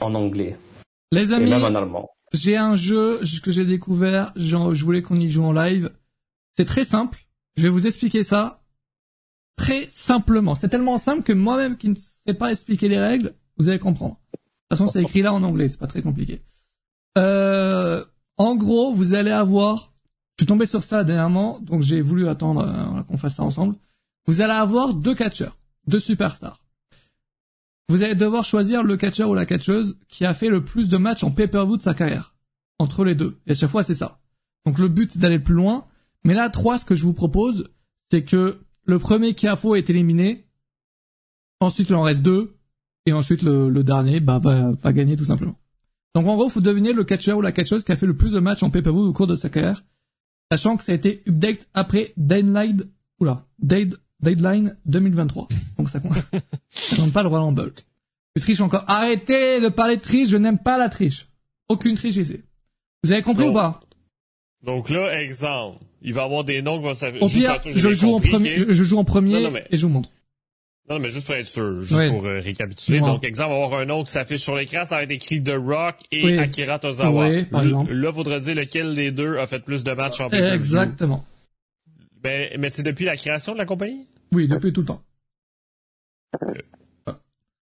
[0.00, 0.56] en anglais,
[1.10, 2.10] Les et amis, même en allemand.
[2.32, 5.90] j'ai un jeu que j'ai découvert, je voulais qu'on y joue en live.
[6.56, 7.18] C'est très simple.
[7.56, 8.61] Je vais vous expliquer ça
[9.56, 10.54] très simplement.
[10.54, 14.18] C'est tellement simple que moi-même qui ne sais pas expliquer les règles, vous allez comprendre.
[14.32, 16.42] De toute façon, c'est écrit là en anglais, c'est pas très compliqué.
[17.18, 18.04] Euh,
[18.38, 19.92] en gros, vous allez avoir,
[20.36, 23.74] je suis tombé sur ça dernièrement, donc j'ai voulu attendre euh, qu'on fasse ça ensemble.
[24.26, 26.62] Vous allez avoir deux catcheurs, deux superstars.
[27.88, 30.96] Vous allez devoir choisir le catcheur ou la catcheuse qui a fait le plus de
[30.96, 32.34] matchs en pay-per-view de sa carrière.
[32.78, 33.38] Entre les deux.
[33.46, 34.18] Et à chaque fois, c'est ça.
[34.64, 35.84] Donc le but, c'est d'aller plus loin.
[36.24, 37.68] Mais là, trois, ce que je vous propose,
[38.10, 40.44] c'est que le premier qui a faux est éliminé.
[41.60, 42.56] Ensuite, il en reste deux.
[43.06, 45.56] Et ensuite, le, le dernier, bah, va, va gagner tout simplement.
[46.14, 48.32] Donc en gros, faut deviner le catcheur ou la catcheuse qui a fait le plus
[48.32, 49.82] de matchs en pay-per-view au cours de sa carrière.
[50.50, 52.84] Sachant que ça a été update après Deadline,
[53.18, 55.48] oula, Dead, Deadline 2023.
[55.78, 56.12] Donc ça compte.
[56.70, 57.72] ça compte pas le Royal Rumble.
[58.36, 58.84] Tu triches encore.
[58.86, 61.28] Arrêtez de parler de triche, je n'aime pas la triche.
[61.68, 62.40] Aucune triche ici.
[63.02, 63.50] Vous avez compris Non.
[63.50, 63.80] ou pas?
[64.62, 67.24] Donc là, exemple, il va y avoir des noms qui vont s'afficher.
[67.24, 69.92] Au pire, je joue en compris, premier, je, je joue en premier et je vous
[69.92, 70.10] montre.
[70.90, 72.98] Non, mais juste pour être sûr, juste pour euh, récapituler.
[73.00, 75.42] Donc, exemple, on va avoir un nom qui s'affiche sur l'écran, ça va être écrit
[75.42, 76.38] The Rock et Oui.
[76.38, 77.28] Akira Tozawa.
[77.28, 77.92] Oui, par exemple.
[77.92, 80.54] Là, faudrait dire lequel des deux a fait plus de matchs en pay-per-view.
[80.54, 81.24] Exactement.
[82.24, 84.06] Mais, mais c'est depuis la création de la compagnie?
[84.32, 85.02] Oui, depuis tout le temps.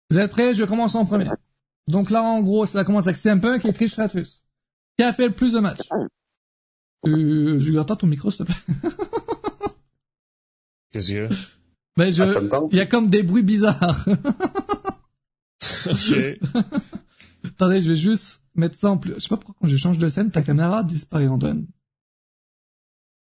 [0.10, 0.53] Vous êtes prêts?
[0.53, 1.30] Je commence en premier.
[1.88, 4.41] Donc là, en gros, ça commence avec CM Punk et Trish Stratus.
[4.98, 5.88] Qui a fait le plus de matchs
[7.07, 8.90] Euh, je lui attends ton micro, s'il te plaît.
[10.91, 11.30] Qu'est-ce que
[11.98, 14.06] Ben, je, Attends, il y a comme des bruits bizarres.
[15.88, 16.18] Ok.
[17.45, 19.14] Attendez, je vais juste mettre ça en plus.
[19.15, 21.68] Je sais pas pourquoi quand je change de scène, ta caméra disparaît, Antoine.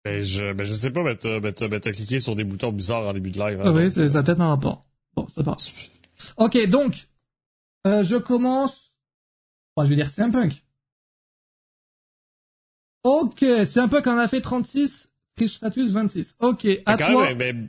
[0.03, 2.43] Ben, je, ben, je sais pas, mais t'as, ben, t'as, ben, t'as cliqué sur des
[2.43, 3.59] boutons bizarres en début de live.
[3.59, 4.85] hein, Ah oui, donc, c'est, euh, ça a peut-être un rapport.
[5.15, 5.43] Bon, pas.
[5.43, 5.57] grave.
[6.37, 7.07] Ok, donc,
[7.87, 8.91] euh, je commence.
[9.75, 10.63] Bon, je vais dire c'est un punk.
[13.03, 16.35] Ok, c'est un punk en a fait 36, Trish Stratus 26.
[16.39, 17.27] Ok, à quand toi.
[17.29, 17.67] même, ben,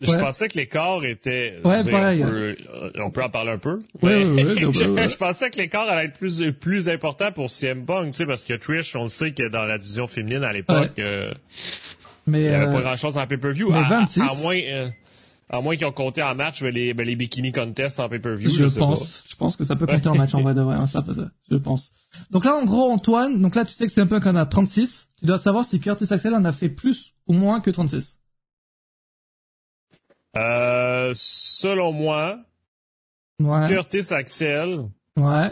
[0.00, 0.18] je Ouais.
[0.18, 1.58] pensais que l'écart était.
[1.64, 2.22] Ouais, dire, pareil.
[2.24, 3.78] On peut, euh, on peut en parler un peu.
[4.02, 7.86] Ouais, mais ouais, je, je pensais que l'écart allait être plus, plus important pour CM
[7.86, 10.52] Punk, tu sais, parce que Trish, on le sait que dans la division féminine à
[10.52, 11.32] l'époque, euh,
[12.26, 13.72] mais il n'y avait euh, pas grand chose en pay-per-view.
[13.72, 14.20] À, 26.
[14.20, 14.88] à moins, euh,
[15.48, 18.50] à moins qu'ils ont compté en match ben, les, ben, les bikini contests en pay-per-view.
[18.50, 20.74] je, sais pense, je pense que ça peut compter en match en vrai de vrai,
[20.76, 21.14] hein, ça, peut-
[21.50, 21.92] je pense.
[22.30, 24.44] Donc là, en gros, Antoine, donc là, tu sais que c'est un punk en a
[24.46, 25.08] 36.
[25.18, 28.18] Tu dois savoir si Curtis Axel en a fait plus ou moins que 36.
[30.32, 30.40] pas.
[30.40, 32.38] Euh, selon moi,
[33.40, 33.68] Ouais.
[33.68, 34.80] Curtis Axel
[35.16, 35.50] Ouais.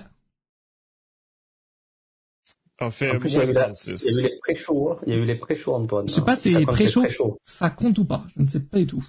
[2.81, 4.05] a fait En plus, il y moins a que eu la- 36.
[4.07, 4.99] Il y a eu les pré-shows, hein.
[5.07, 6.09] Il y a eu les pré-shows, Antoine.
[6.09, 7.39] Je sais pas si les pré-shows.
[7.45, 8.25] Ça compte ou pas?
[8.37, 9.05] Je ne sais pas du tout.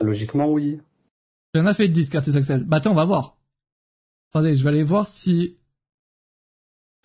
[0.00, 0.80] Logiquement, oui.
[1.54, 2.64] Il en a fait 10, Curtis Axel.
[2.64, 3.36] Bah attends, on va voir.
[4.32, 5.56] Attendez, je vais aller voir si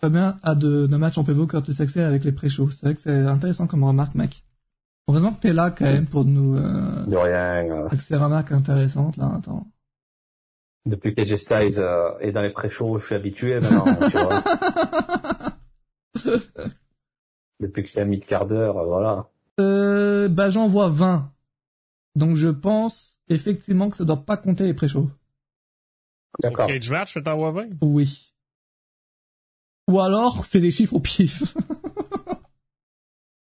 [0.00, 2.70] combien a de, de matchs en PVO Curtis Axel avec les pré-shows.
[2.70, 4.44] C'est vrai que c'est intéressant comme remarque, mec.
[5.08, 7.64] Heureusement que t'es là quand même pour nous euh, De rien.
[7.70, 9.32] euh, avec ces remarques intéressantes là.
[9.36, 9.66] Attends.
[10.84, 14.42] Depuis que AJ Styles euh, est dans les pré-shows, je suis habitué maintenant, tu vois.
[17.60, 19.28] Depuis que c'est un mid-quart d'heure, voilà.
[19.60, 21.32] Euh, bah j'en vois 20.
[22.16, 25.10] Donc je pense effectivement que ça doit pas compter les pré-shows.
[26.42, 26.66] D'accord.
[26.66, 27.68] Cage match, 20.
[27.82, 28.34] Oui.
[29.88, 31.44] Ou alors c'est des chiffres au pif.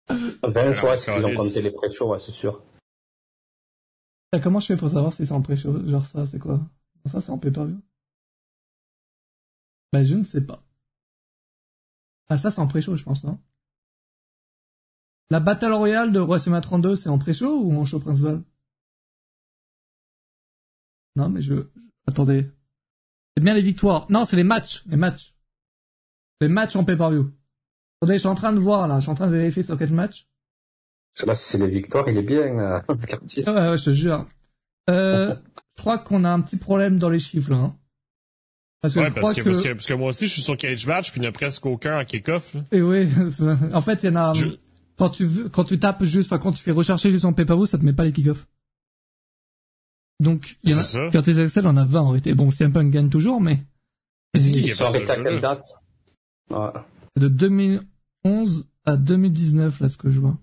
[0.09, 2.61] 20, Alors, ouais, c'est qu'ils ont compté les pré-shows, ouais, c'est sûr.
[4.43, 5.87] Comment je fais pour savoir si c'est en pré-show?
[5.87, 6.59] Genre ça, c'est quoi?
[7.05, 7.79] Ça, c'est en pay-per-view
[9.93, 10.61] Bah, je ne sais pas.
[12.29, 13.39] Ah, ça, c'est en pré-show, je pense, non?
[15.29, 18.43] La Battle Royale de WrestleMania 32, c'est en pré-show ou en show principal?
[21.17, 21.55] Non, mais je...
[22.07, 22.45] Attendez.
[23.35, 24.05] C'est bien les victoires.
[24.09, 24.83] Non, c'est les matchs.
[24.87, 25.33] Les matchs.
[26.41, 27.31] Les matchs en pay-per-view.
[28.01, 28.97] Attendez, je suis en train de voir, là.
[28.97, 30.27] Je suis en train de vérifier sur quel match.
[31.13, 32.79] Parce que là, si c'est les victoires, il est bien, euh.
[32.89, 34.27] Ouais, ouais, je te jure.
[34.89, 35.35] Euh,
[35.75, 37.57] je crois qu'on a un petit problème dans les chiffres, là.
[37.57, 37.75] hein.
[38.81, 39.49] Parce que Ouais, je parce crois que, que...
[39.49, 41.31] parce que, parce que moi aussi, je suis sur Cage match, puis il n'y en
[41.31, 42.55] a presque aucun en kick-off.
[42.71, 43.09] Et oui,
[43.73, 44.33] en fait, il y en a...
[44.33, 44.49] Je-
[44.97, 47.65] Quand tu veux, quand tu tapes juste, enfin, quand tu fais rechercher juste en pay-per-view,
[47.65, 48.45] ça te met pas les kick-offs.
[50.19, 50.83] Donc, il y en a...
[50.83, 51.09] C'est ça.
[51.11, 52.33] Curtis Axel en a 20 en réalité.
[52.33, 53.63] Bon, CM Punk gagne toujours, mais...
[54.33, 55.29] Mais c'est qui Ils qui a sont pas ce arrêtés à jeu-là?
[55.29, 55.65] quelle date
[56.49, 56.81] Ouais.
[57.17, 60.37] de 2011 à 2019, là, ce que je vois.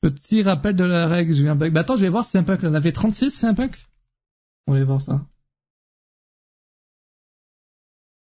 [0.00, 1.72] Petit rappel de la règle, je viens bug.
[1.72, 3.76] Bah attends, je vais voir si CM Punk en avait 36, CM Punk
[4.66, 5.26] On va voir ça.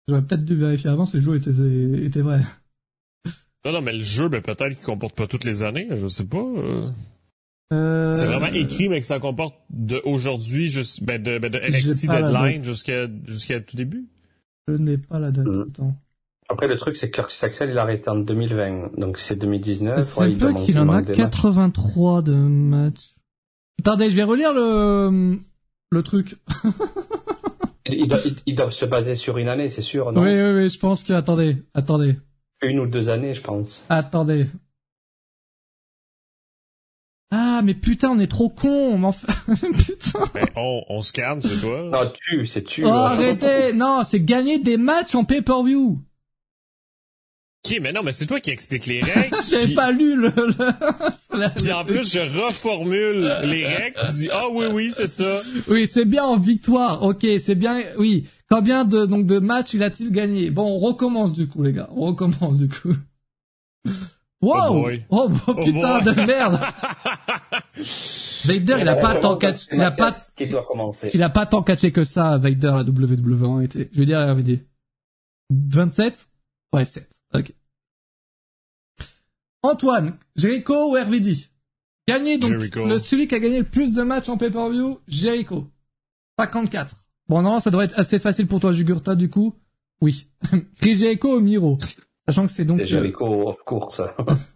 [0.08, 2.42] J'aurais peut-être dû vérifier avant si le jeu était, était vrai.
[3.66, 6.28] Non, non, mais le jeu, ben, peut-être qu'il comporte pas toutes les années, je sais
[6.28, 6.38] pas.
[6.38, 6.92] euh.
[7.74, 8.14] Euh...
[8.14, 12.08] C'est vraiment écrit, mais que ça comporte de aujourd'hui, juste, ben, de, ben, de NXT
[12.10, 12.64] Deadline date.
[12.64, 14.06] jusqu'à, jusqu'à tout début?
[14.68, 15.48] Je n'ai pas la date.
[15.48, 15.96] Attends.
[16.48, 18.92] Après, le truc, c'est que Curtis Axel, il a arrêté en 2020.
[18.98, 20.04] Donc, c'est 2019.
[20.04, 21.18] C'est ouais, il peu doit qu'il en a des matchs.
[21.18, 23.16] 83 de matchs.
[23.80, 25.40] Attendez, je vais relire le
[25.92, 26.36] le truc.
[27.88, 30.24] Ils doivent, ils doivent se baser sur une année, c'est sûr, non?
[30.24, 32.16] Oui, oui, oui, je pense que attendez, attendez,
[32.64, 33.86] Une ou deux années, je pense.
[33.90, 34.48] attendez.
[37.32, 40.20] Ah, mais putain, on est trop con, mais enfin, putain.
[40.34, 41.90] Ben, on, on se calme, c'est toi.
[41.92, 42.84] Non, tu, c'est tu.
[42.86, 42.92] Oh, euh.
[42.92, 46.00] arrêtez, non, c'est gagner des matchs en pay-per-view.
[47.68, 49.36] Ok, mais non, mais c'est toi qui explique les règles.
[49.50, 50.28] J'avais puis- pas lu le.
[50.28, 55.42] le- Puis en plus, je reformule les règles, tu dis, ah oui, oui, c'est ça.
[55.68, 57.02] Oui, c'est bien en victoire.
[57.04, 57.82] Ok, c'est bien.
[57.98, 58.28] Oui.
[58.52, 60.52] Combien de donc de matchs il a-t-il gagné?
[60.52, 61.90] Bon, on recommence du coup, les gars.
[61.96, 62.94] On recommence du coup.
[64.42, 65.06] Wow Oh boy.
[65.10, 66.60] Oh, oh, putain de merde
[68.46, 71.10] Vader, il a On pas tant commence catché, il a pas, Mathias Qui doit commencer.
[71.14, 73.90] il a pas tant catché que ça, Vader, la WWE en été.
[73.92, 74.66] Je vais dire vérité.
[75.50, 76.30] 27
[76.74, 77.10] Ouais, 7.
[77.34, 77.54] Ok.
[79.64, 81.50] Antoine, Jericho ou RVD
[82.08, 82.86] Gagné donc, Jericho.
[82.86, 85.68] le, celui qui a gagné le plus de matchs en pay-per-view, Jericho.
[86.40, 86.96] 54.
[87.28, 89.56] Bon, non, ça doit être assez facile pour toi, Jugurta, du coup.
[90.02, 90.28] Oui.
[90.80, 91.80] Chris Jericho ou Miro?
[92.28, 94.02] Sachant que c'est donc C'est Jericho, of course.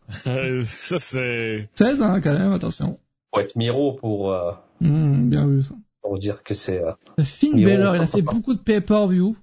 [0.10, 1.70] Ça, c'est...
[1.76, 3.00] 16, hein, quand même, attention.
[3.34, 4.52] Faut être Miro pour, euh,
[4.82, 5.76] Hmm, bien vu, ça.
[6.02, 6.82] pour dire que c'est...
[6.84, 6.94] euh,
[7.24, 7.64] Finn.
[7.64, 9.36] Balor, il a fait beaucoup de pay-per-view.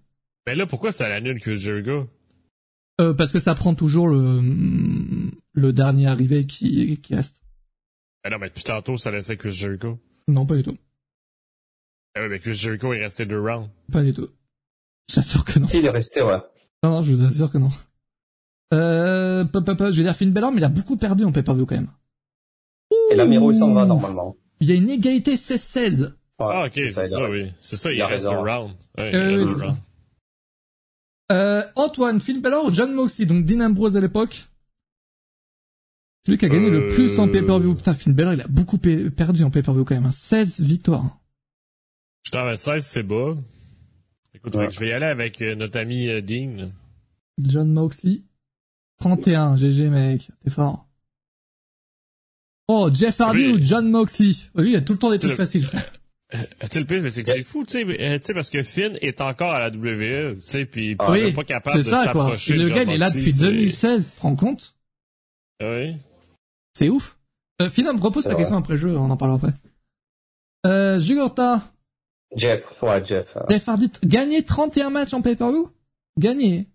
[0.47, 2.09] Mais là, pourquoi ça l'annule que Jericho?
[3.01, 4.41] Euh, parce que ça prend toujours le,
[5.53, 7.41] le dernier arrivé qui, qui reste.
[8.25, 9.99] Ben non, mais depuis tantôt, ça laissait Chris Jericho.
[10.29, 10.77] Non, pas du tout.
[12.17, 13.69] Ah oui, mais Chris Jericho est resté deux rounds.
[13.93, 14.29] Pas du tout.
[15.11, 15.67] Je t'assure que non.
[15.75, 16.39] Il est resté, ouais.
[16.83, 17.69] Non, non, je vous assure que non.
[18.75, 21.91] Euh, je vais dire Finn Balor, mais il a beaucoup perdu en pay-per-view quand même.
[23.11, 24.37] Et l'Amiro, il s'en va normalement.
[24.61, 26.03] Il y a une égalité 16-16.
[26.03, 27.53] Ouais, ah, ok, c'est ça, oui.
[27.61, 28.43] C'est ça, il, reste raison.
[28.43, 28.75] rounds.
[28.99, 29.65] Ouais, Euh, il reste.
[31.33, 34.47] Euh, Antoine, Finn Balor ou John Moxley, donc Dean Ambrose à l'époque.
[36.25, 37.75] Celui qui a gagné le Euh, plus en pay-per-view.
[37.75, 40.07] Putain, Finn Balor, il a beaucoup pe- perdu en pay-per-view quand même.
[40.07, 40.11] hein.
[40.13, 41.19] 16 victoires.
[42.25, 43.35] Je t'en mets 16, c'est bas.
[44.35, 44.71] Écoute, Ouais.
[44.71, 46.71] je vais y aller avec euh, notre ami Dean.
[47.39, 48.23] John Moxley.
[49.01, 50.87] 31, GG mec, t'es fort.
[52.69, 53.53] Oh, Jeff Hardy Oui.
[53.53, 55.85] ou John Moxley Lui, il a tout le temps des trucs Le- faciles, frère.
[56.35, 58.35] Euh, Tu sais, le pire, mais c'est que c'est fou, tu sais, euh, tu sais,
[58.35, 61.35] parce que Finn est encore à la WWE, tu sais, puis Ah, il oui, est
[61.35, 62.23] pas capable c'est de ça, quoi.
[62.23, 64.75] s'approcher Le gars, il est là depuis c'est- 2016, tu te rends compte?
[65.63, 65.97] Oui.
[66.75, 67.17] C'est ouf.
[67.63, 68.43] Euh, Finn, me repose C'est ta vrai.
[68.43, 69.55] question après jeu, on en parlera après.
[70.67, 71.73] Euh, Jugurta,
[72.35, 73.29] Jeff, ouais, Jeff.
[73.37, 75.71] euh, Jeff Hardy, gagné 31 matchs en pay-per-view?
[76.19, 76.67] Gagné.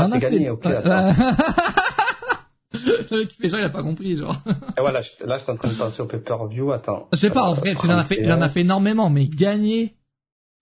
[0.00, 1.12] Ah, c'est gagné, ok, attends.
[3.10, 4.36] Le mec qui fait genre, il a pas compris, genre.
[4.76, 7.08] Et voilà, je- là, je suis en train de penser au pay-per-view, attends.
[7.12, 8.48] Je sais pas, en vrai, il en a fait, il en a 31.
[8.50, 9.96] fait énormément, mais gagné,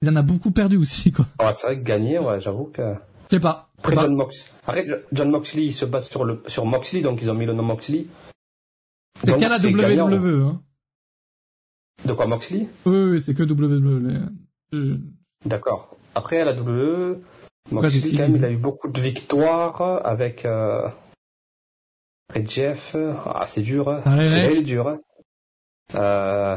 [0.02, 1.26] il en a beaucoup perdu aussi, quoi.
[1.40, 2.94] Ouais, c'est vrai que gagner, ouais, j'avoue que...
[3.30, 3.70] Je sais pas.
[3.78, 4.02] Après, pas.
[4.02, 4.54] John, Mox...
[4.66, 6.42] Après, Jo- John Moxley, il se base sur, le...
[6.46, 8.06] sur Moxley, donc ils ont mis le nom Moxley.
[9.24, 9.56] C'est qu'à la.
[9.58, 10.60] WWE, hein.
[12.04, 12.68] De quoi, Moxley?
[12.84, 14.20] Oui, oui, c'est que WWE.
[14.72, 14.96] Je-
[15.44, 15.96] D'accord.
[16.14, 17.18] Après, à la WWE,
[17.68, 18.38] c'est ce Moxley, qu'il quand même, disait.
[18.38, 20.44] il a eu beaucoup de victoires avec...
[20.44, 20.88] Euh...
[22.28, 23.88] Après Jeff, euh, ah, c'est dur.
[23.88, 24.00] hein.
[24.04, 24.88] Allez, C'est dur.
[24.88, 24.98] hein.
[25.94, 26.56] Euh...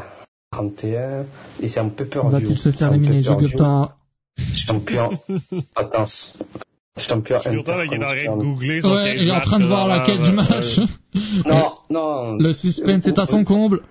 [0.52, 1.26] 31,
[1.62, 2.32] et c'est un pay-per-view.
[2.32, 3.22] Va-t-il se faire éliminer.
[3.22, 3.96] Jugurta
[4.56, 5.12] Champion.
[5.76, 6.06] Attends.
[6.98, 7.40] Champion.
[7.44, 8.38] Pourtant, il est en train de intercontinental.
[8.40, 10.80] googler son Ouais, il est en train de voir présentement, laquelle du euh, match.
[11.46, 12.34] Non, non.
[12.38, 13.84] Le suspense est à son comble.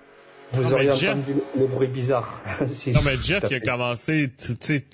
[0.53, 2.41] Vous Non, auriez mais Jeff- entendu le bruit bizarre.
[2.69, 4.33] Si Non, mais je Jeff, il a commencé,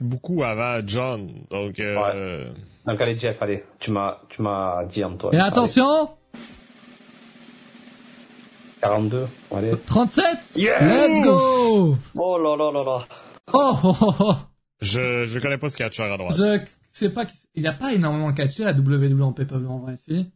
[0.00, 1.30] beaucoup avant John.
[1.50, 2.50] Donc, euh,
[2.86, 5.32] Donc allez Jeff, allez, tu m'as, tu m'as dit Antoine.
[5.34, 6.10] Et Allez, attention,
[8.80, 9.26] 42,
[9.56, 9.72] allez.
[9.86, 10.24] 37
[10.56, 13.06] Yes Let's go Oh là là là là.
[13.52, 14.34] Oh, oh, oh, oh.
[14.82, 16.36] je, je connais pas ce catcheur à droite.
[16.36, 16.58] Je
[16.92, 17.24] sais pas,
[17.54, 20.30] il a pas énormément catché la WWE en pay-per-view en vrai, si?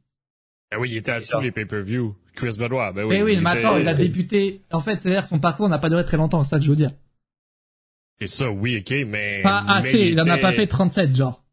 [0.72, 2.14] Ah oui, il était à tous les pay-per-view.
[2.38, 3.16] Chris Benoit, ben oui.
[3.18, 5.78] Eh oui, il mais était- attends, il a débuté, en fait, c'est-à-dire son parcours n'a
[5.78, 6.90] pas duré très longtemps, c'est ça que je veux dire.
[8.20, 9.42] Et ça, oui, ok, mais.
[9.42, 11.44] Pas mais assez, il en a pas fait 37, genre.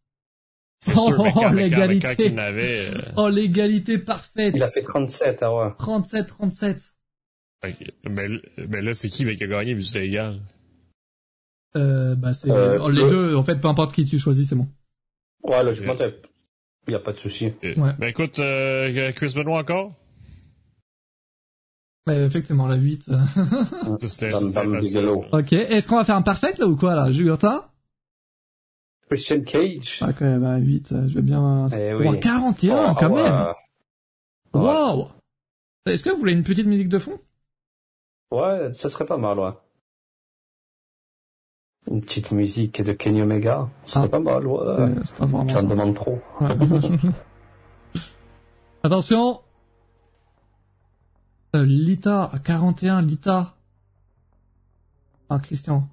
[0.79, 2.15] C'est mais Oh, mais quand- mais l'égalité.
[2.27, 4.53] il euh, Oh, l'égalité parfaite.
[4.55, 5.71] Il a fait 37, ah ouais.
[5.79, 6.81] 37, 37.
[7.65, 7.73] ok.
[8.09, 8.27] Mais,
[8.67, 10.39] mais là, c'est qui mais qui a gagné vu que c'était égal?
[11.75, 14.47] Euh, bah, c'est, Euh, oh, les le- deux, en fait, peu importe qui tu choisis,
[14.49, 14.67] c'est bon.
[15.43, 15.95] Ouais, logiquement,
[16.87, 17.53] il y a pas de souci.
[17.63, 17.93] Ouais.
[17.99, 19.91] Ben écoute, euh, Chris Benoit encore?
[22.07, 23.09] Ouais, effectivement, la 8.
[23.09, 23.17] euh.
[24.79, 25.25] Bigelow.
[25.31, 27.71] ok, est-ce qu'on va faire un perfect, là, ou quoi, là, Jugurta?
[29.09, 29.99] Christian Cage.
[30.01, 31.67] Ok, bah, 8, euh, je vais bien...
[31.75, 32.19] Eh Oh, oui.
[32.19, 33.23] 41, Oh, quand ouais.
[33.23, 33.47] même
[34.53, 34.61] Ouais.
[34.61, 35.07] Wow
[35.85, 37.19] Est-ce que vous voulez une petite musique de fond?
[38.31, 39.51] Ouais, ça serait pas mal, ouais.
[41.91, 43.69] Une petite musique de Kenny Omega.
[43.83, 44.09] Ça serait Ah.
[44.09, 44.59] pas mal, ouais.
[44.59, 46.19] Euh, C'est pas vraiment J'en demande trop.
[46.41, 46.49] Ouais.
[48.83, 49.44] Attention euh,
[51.63, 53.53] Lita, 41, Lita.
[55.29, 55.87] Ah, Christian.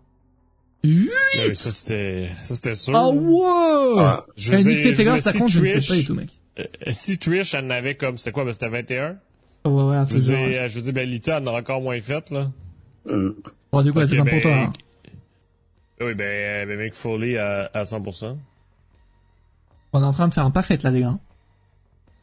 [0.85, 1.09] Huit
[1.39, 2.97] Ouais, mais ça, c'était, ça, c'était sûr.
[2.97, 4.13] Ah, wow Ouais.
[4.37, 6.31] Je dire, ça si compte, je ne sais pas du tout, mec.
[6.59, 9.17] euh, si Trish, elle en avait comme, c'était quoi, ben c'était 21?
[9.65, 10.51] Oh, ouais, ouais, Je veux ouais.
[10.51, 12.51] dire, je veux dire, ben Lita en a encore moins fait, là.
[13.07, 14.55] Bon, du coup, c'est simple ben, pour toi.
[14.59, 14.73] hein.
[16.01, 18.37] Oui, ben, euh, ben Mick Foley à, à 100%.
[19.93, 21.19] On est en train de faire un parfait, là, les gars.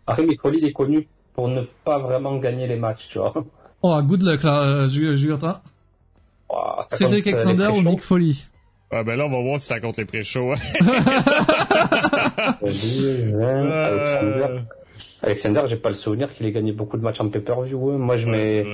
[0.06, 3.34] Après, Mick Foley, il est connu pour ne pas vraiment gagner les matchs, tu vois.
[3.81, 5.61] Oh, good luck, là, euh, Ju- Jugurta.
[6.49, 7.81] Ouah, ça Cédric euh, Alexander ou.
[7.81, 8.34] Mick Foley?
[8.91, 10.51] Ah, ben là, on va voir si ça compte les pré-shows.
[10.51, 10.57] hein.
[12.61, 14.45] Ouais, Alexander.
[14.49, 14.60] Euh,
[15.22, 17.91] Alexander, j'ai pas le souvenir qu'il ait gagné beaucoup de matchs en pay-per-view.
[17.91, 17.97] hein.
[17.97, 18.65] Moi, je mets.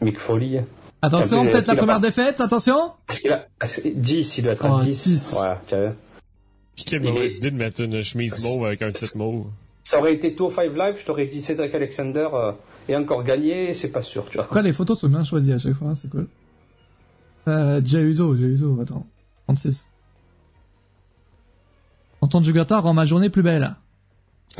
[0.00, 0.64] Mick Foley.
[1.02, 4.44] Attention, peut-être la a première pas- défaite, attention Parce qu'il a ah, c'est 10, il
[4.44, 4.94] doit être Oh, à 10.
[4.94, 5.32] six.
[5.36, 5.74] Ouais, tu
[6.94, 9.46] Il est- mauvaise idée de mettre une chemise mauve avec un titre mauve.
[9.84, 12.52] Ça aurait été 205 Live, je t'aurais dit Cédric Alexander euh,
[12.88, 14.46] et encore gagné, c'est pas sûr, tu vois.
[14.46, 16.28] Quoi, les photos sont bien choisies à chaque fois, c'est cool.
[17.48, 18.32] Euh, Jay Uso,
[18.80, 19.06] attends.
[19.48, 19.88] 36.
[22.20, 23.74] Antoine Jugurta rend ma journée plus belle.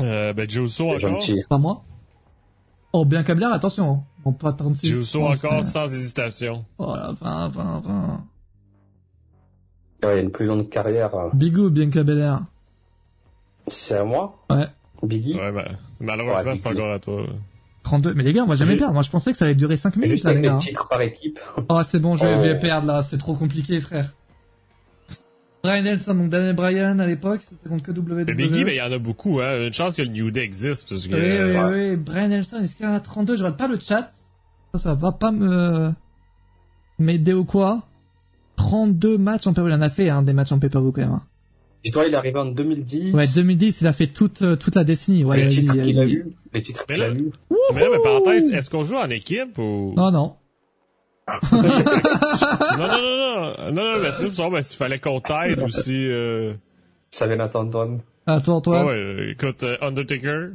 [0.01, 1.19] Euh, Juso C'est encore.
[1.19, 1.43] gentil.
[1.47, 1.83] Pas moi.
[2.91, 4.03] Oh, bien Cabler, attention.
[4.25, 4.87] Bon, pas 36.
[4.87, 6.65] Juso je pense, encore mais- sans hésitation.
[6.77, 8.23] Oh la 20, 20, 20.
[10.03, 11.15] Ouais, il a une plus longue carrière.
[11.15, 11.29] euh.
[11.33, 12.35] Bigou, bien Cabler.
[13.67, 14.43] C'est à moi?
[14.49, 14.65] Ouais.
[15.07, 15.65] Biggie Ouais, ben,
[15.99, 17.25] malheureusement, Ouais, c'est encore à toi.
[17.83, 18.13] 32.
[18.13, 18.93] Mais les gars, on va jamais perdre.
[18.93, 20.53] Moi, je pensais que ça allait durer 5 Et minutes, juste là, les gars.
[20.53, 21.39] les titres par équipe.
[21.69, 22.41] Oh, c'est bon, je vais, Oh.
[22.41, 23.01] je vais perdre, là.
[23.01, 24.13] C'est trop compliqué, frère.
[25.63, 28.25] Brian Nelson, donc Daniel Bryan à l'époque, c'était contre que WWE.
[28.27, 29.65] Mais Biggie, mais il y en a beaucoup, hein.
[29.67, 31.15] Une chance que le New Day existe, parce que...
[31.15, 31.89] Oui, oui, Ouais.
[31.91, 31.95] oui.
[31.97, 34.09] Brian Nelson, est-ce qu'il y en a 32 Je regarde pas le chat.
[34.73, 35.91] Ça, ça va pas me
[36.99, 37.83] m'aider ou quoi?
[38.57, 41.11] 32 matchs en pay Il en a fait, hein, des matchs en pay-per-view quand même.
[41.11, 41.21] hein.
[41.85, 43.13] Et toi, il est arrivé en 2010.
[43.13, 45.25] Ouais, 2010, il a fait toute, euh, toute la décennie.
[45.25, 46.25] Ouais, les titres qu'il a eu.
[46.53, 47.31] Les titres Mais qu'il a là- eu.
[47.73, 49.93] Mais là, mais parenthèse, est-ce qu'on joue en équipe ou...
[49.97, 50.35] Non, non.
[51.51, 55.61] non, non, non, non, non, non, mais c'est juste pour savoir s'il fallait qu'on t'aide
[55.61, 56.07] ou si...
[56.09, 56.53] Euh...
[57.11, 57.87] Ça vient toi,
[58.25, 58.85] Ah toi.
[58.85, 60.49] ouais, euh, écoute, euh, Undertaker...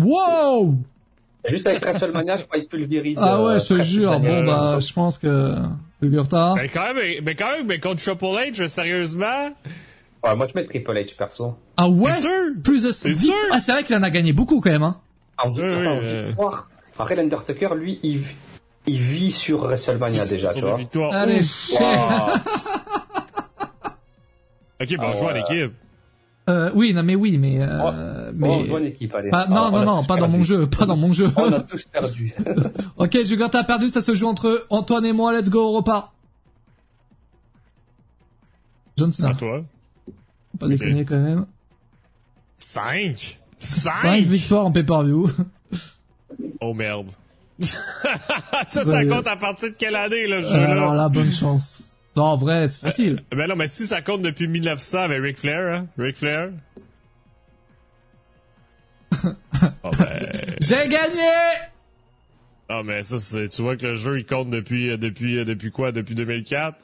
[0.00, 0.74] Wow!
[1.48, 3.18] Juste avec WrestleMania, je crois qu'il pulvérise.
[3.20, 4.18] Ah ouais, euh, je te jure.
[4.20, 5.56] Bon, bah, je pense que,
[6.02, 9.50] Mais quand même, mais quand même, mais contre Triple H, sérieusement?
[10.24, 11.54] Ouais, moi, je mets Triple H, perso.
[11.76, 12.10] Ah ouais?
[12.12, 12.30] T'es sûr?
[12.62, 13.34] Plus de vic- sûr?
[13.52, 14.98] Ah, c'est vrai qu'il en a gagné beaucoup quand même, hein.
[15.42, 16.26] En Oui, attends, oui, en euh.
[16.28, 16.68] victoire.
[16.98, 18.22] Après, l'Undertaker, lui, il,
[18.86, 20.76] il vit sur WrestleMania Sur- déjà, sur tu vois.
[20.76, 21.12] victoires.
[21.14, 21.40] Allez.
[21.78, 22.34] Wow.
[24.82, 25.40] Ok, bon, Ah on joue en ouais.
[25.40, 25.72] équipe.
[26.48, 28.48] Euh, oui, non, mais oui, mais, euh, Oh, mais...
[28.48, 29.30] Bon, bonne équipe, allez.
[29.30, 30.38] Pas- non, Ah, on non, a non, pas dans perdu.
[30.38, 31.30] mon jeu, pas dans mon jeu.
[31.36, 32.34] On a tous perdu.
[32.96, 36.12] ok, Jugurta a perdu, ça se joue entre Antoine et moi, let's go, on repart.
[38.96, 39.62] John C'est Cena, à toi.
[40.58, 41.46] pas déconner quand même.
[42.56, 43.38] 5?
[43.58, 44.24] 5 5?
[44.24, 45.30] victoires en pay-per-view.
[46.60, 47.06] Oh merde.
[47.60, 51.02] ça, ça compte à partir de quelle année, là, ce Euh, alors jeu-là?
[51.02, 51.82] là, bonne chance.
[52.16, 53.22] Non, en vrai, c'est facile.
[53.30, 55.86] Ben non, mais si ça compte depuis 1900 avec Ric Flair, hein?
[55.96, 56.50] Ric Flair?
[59.84, 60.56] oh ben...
[60.60, 61.30] J'ai gagné!
[62.68, 65.44] Ah, mais ça, c'est, tu vois que le jeu, il compte depuis, euh, depuis, euh,
[65.44, 65.92] depuis quoi?
[65.92, 66.76] Depuis 2004?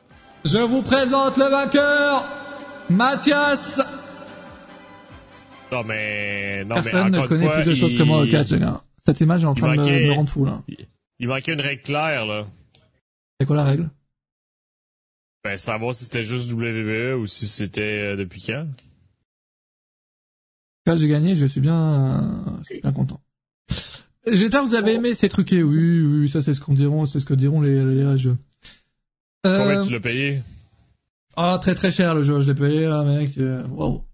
[0.44, 2.24] Je vous présente le vainqueur,
[2.90, 3.80] Mathias.
[5.72, 8.50] Non, mais, non, Personne mais ne connaît fois, plus de choses que moi au catch,
[8.52, 8.82] gars.
[9.04, 10.62] Cette image est en train de me, manquait- me rendre fou, là.
[11.18, 12.46] Il manquait une règle claire, là.
[13.40, 13.90] C'est quoi la règle?
[15.46, 18.66] Ben, savoir si c'était juste WWE ou si c'était euh, depuis quand.
[20.86, 23.20] Là, j'ai gagné, je suis bien, euh, je suis bien content.
[24.26, 25.62] J'espère que vous avez aimé ces truqués.
[25.62, 28.36] Oui, oui, ça c'est ce qu'on diront, c'est ce que diront les, les rageux.
[29.44, 30.42] Combien Euh, tu l'as payé?
[31.36, 33.38] Ah, très très cher le jeu, je l'ai payé, là, mec.
[33.38, 34.04] euh, Wow.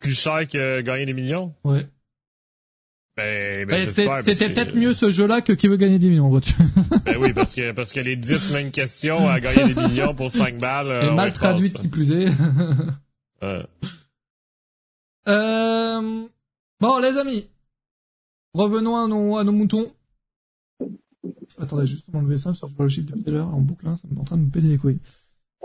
[0.00, 1.54] Plus cher que gagner des millions?
[1.64, 1.86] Ouais.
[3.18, 6.54] Ben, ben parce C'était peut-être mieux ce jeu-là que qui veut gagner 10 millions, vois-tu?
[7.04, 10.30] Ben oui, parce que, parce que les 10 mêmes questions à gagner des millions pour
[10.30, 10.88] 5 balles.
[10.90, 12.28] euh, Et on mal traduite qui plus est.
[13.42, 13.62] Ouais.
[15.28, 16.26] Euh...
[16.80, 17.48] Bon, les amis.
[18.54, 19.86] Revenons à nos, à nos moutons.
[21.60, 23.60] Attendez, juste m'enlever ça, parce que je vois le chiffre depuis tout à l'heure en
[23.60, 24.98] boucle, hein, ça me en train de me péter les couilles.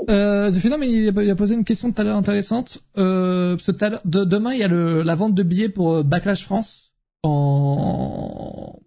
[0.10, 2.84] Euh, The Phenom, il, a- il a posé une question tout à l'heure intéressante.
[2.98, 6.04] Euh, parce que de, demain, il y a le, la vente de billets pour euh,
[6.04, 6.93] Backlash France
[7.24, 8.80] en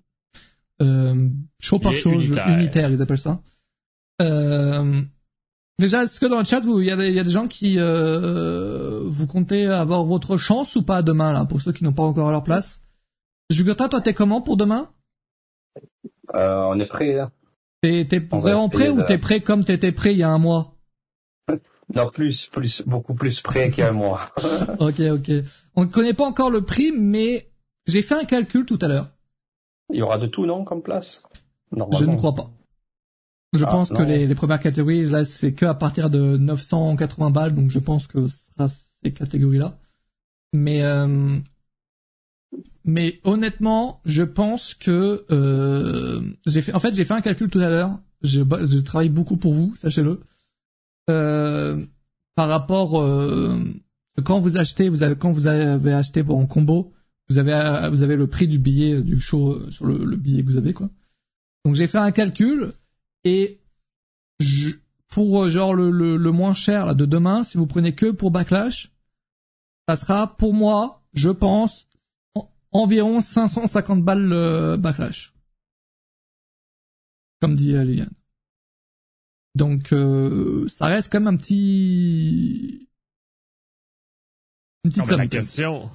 [0.82, 3.40] euh, show par show, unitaire, ils appellent ça.
[4.20, 5.02] Euh,
[5.78, 7.30] déjà, est-ce que dans le chat, vous, il y a des, il y a des
[7.30, 11.84] gens qui euh, vous comptez avoir votre chance ou pas demain là, pour ceux qui
[11.84, 12.80] n'ont pas encore leur place?
[13.50, 14.90] Jugurta, toi, t'es comment pour demain?
[16.34, 17.30] Euh, on est prêt, là.
[17.82, 20.74] T'es t'es vraiment prêt ou t'es prêt comme t'étais prêt il y a un mois?
[21.94, 24.32] Non, plus, plus, beaucoup plus prêt qu'il y a un mois.
[24.80, 25.30] Ok, ok.
[25.76, 27.48] On ne connaît pas encore le prix, mais
[27.86, 29.08] j'ai fait un calcul tout à l'heure.
[29.90, 31.22] Il y aura de tout, non, comme place?
[31.72, 32.12] Je Normalement.
[32.12, 32.50] ne crois pas.
[33.52, 37.30] Je Ah, pense que les, les premières catégories, là, c'est que à partir de 980
[37.30, 39.78] balles, donc je pense que ce sera ces catégories-là.
[40.52, 41.38] Mais, euh,
[42.84, 46.74] mais honnêtement, je pense que euh, j'ai fait.
[46.74, 47.98] En fait, j'ai fait un calcul tout à l'heure.
[48.22, 50.20] Je, je travaille beaucoup pour vous, sachez-le.
[51.10, 51.84] Euh,
[52.34, 53.58] par rapport euh,
[54.24, 56.92] quand vous achetez, vous avez quand vous avez acheté en combo,
[57.28, 60.16] vous avez euh, vous avez le prix du billet du show euh, sur le, le
[60.16, 60.88] billet que vous avez quoi.
[61.64, 62.72] Donc j'ai fait un calcul
[63.24, 63.58] et
[64.40, 64.70] je,
[65.08, 68.10] pour euh, genre le, le, le moins cher là, de demain, si vous prenez que
[68.10, 68.92] pour Backlash,
[69.88, 71.88] ça sera pour moi, je pense,
[72.34, 75.32] en- environ 550 balles le Backlash.
[77.40, 78.10] Comme dit euh, Liliane.
[79.54, 82.88] Donc euh, ça reste quand même un petit...
[84.84, 85.90] Une petite Non, mais la question.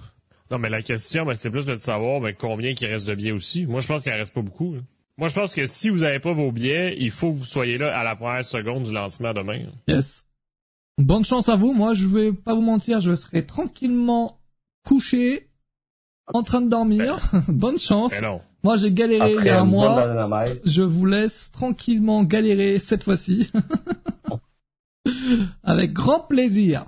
[0.52, 3.32] Non, mais la question, ben, c'est plus de savoir, ben, combien il reste de billets
[3.32, 3.66] aussi.
[3.66, 4.76] Moi, je pense qu'il en reste pas beaucoup.
[5.18, 7.78] Moi, je pense que si vous avez pas vos billets, il faut que vous soyez
[7.78, 9.60] là à la première seconde du lancement demain.
[9.88, 10.26] Yes.
[10.98, 11.74] Bonne chance à vous.
[11.74, 14.40] Moi, je vais pas vous mentir, je serai tranquillement
[14.86, 15.48] couché,
[16.34, 17.18] en train de dormir.
[17.48, 18.12] Bonne chance.
[18.12, 18.42] Mais non.
[18.64, 20.06] Moi, j'ai galéré il y Après a un mois.
[20.66, 23.52] Je vous laisse tranquillement galérer cette fois-ci.
[25.64, 26.86] Avec grand plaisir.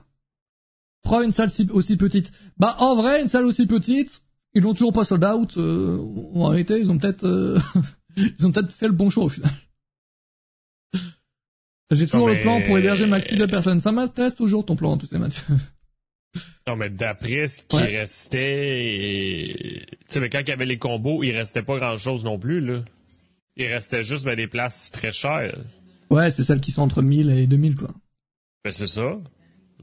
[1.04, 2.32] Prends une salle si- aussi petite.
[2.58, 4.24] Bah, en vrai, une salle aussi petite,
[4.54, 5.56] ils l'ont toujours pas sold out.
[5.58, 5.98] Euh,
[6.34, 7.60] en réalité, ils ont peut-être, euh,
[8.18, 9.52] ils ont peut-être fait le bon choix au final.
[11.92, 13.82] J'ai toujours le plan pour héberger maxi de personnes.
[13.82, 15.44] Ça m'intéresse toujours ton plan, tu sais, Mathieu.
[16.66, 21.24] Non, mais d'après ce qui restait, tu sais, mais quand il y avait les combos,
[21.24, 22.84] il restait pas grand chose non plus, là.
[23.56, 25.56] Il restait juste ben, des places très chères.
[26.10, 27.90] Ouais, c'est celles qui sont entre 1000 et 2000, quoi.
[28.64, 29.18] Ben, c'est ça.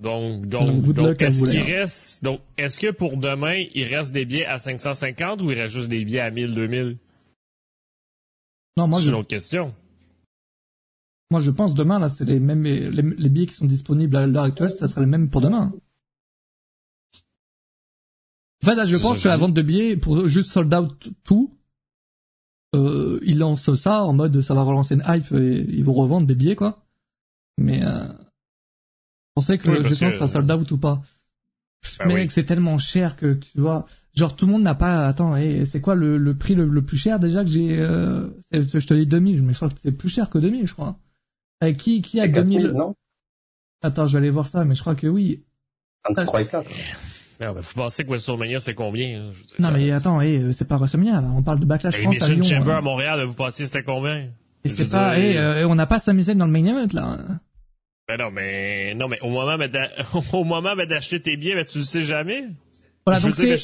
[0.01, 4.47] Donc, donc, donc, est-ce qu'il reste, donc, est-ce que pour demain, il reste des billets
[4.47, 6.97] à 550 ou il reste juste des billets à 1000, 2000?
[8.79, 9.75] Non, moi, c'est une autre question.
[11.31, 14.45] Moi, je pense demain, là, c'est les mêmes, les, billets qui sont disponibles à l'heure
[14.45, 15.71] actuelle, ça sera les mêmes pour demain.
[18.63, 21.55] En fait, là, je pense que la vente de billets, pour juste sold out tout,
[22.75, 26.27] euh, ils lancent ça en mode ça va relancer une hype et ils vont revendre
[26.27, 26.83] des billets, quoi.
[27.59, 28.09] Mais, euh,
[29.37, 31.03] on sait que le jeu sera sold out ou pas.
[31.99, 35.07] Bah mais c'est tellement cher que tu vois, genre tout le monde n'a pas.
[35.07, 38.29] Attends, et c'est quoi le, le prix le, plus cher déjà que j'ai euh...
[38.53, 40.99] Je te dis 2000, mais je crois que c'est plus cher que 2000, je crois.
[41.65, 42.95] Euh, qui qui a 2000 non?
[43.83, 45.43] Attends, je vais aller voir ça, mais je crois que oui.
[46.09, 46.71] 23 et 4.
[47.41, 49.31] Non, mais faut penser que WrestleMania c'est combien hein?
[49.59, 51.29] Non mais attends, hey, c'est pas WrestleMania, là.
[51.35, 52.45] on parle de Backlash France à Lyon.
[52.45, 52.79] Chamber hein.
[52.79, 54.29] à Montréal, vous pensez c'était combien?
[54.65, 57.19] Et c'est pas, hey, euh, on n'a pas Sami Zayn dans le main event là.
[58.11, 59.57] Ben non, mais non, mais au moment
[60.33, 62.49] au moment d'acheter tes billets, ben tu le sais jamais.
[63.07, 63.57] Voilà, donc c'est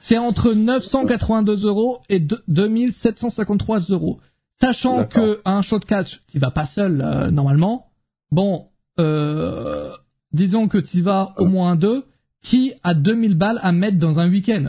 [0.00, 4.20] c'est entre 982 euros et 2753 euros.
[4.60, 7.92] Sachant que un show de catch, tu vas pas seul euh, normalement.
[8.32, 9.92] Bon, euh,
[10.32, 12.04] disons que tu vas au moins deux.
[12.42, 14.66] Qui a 2000 balles à mettre dans un week-end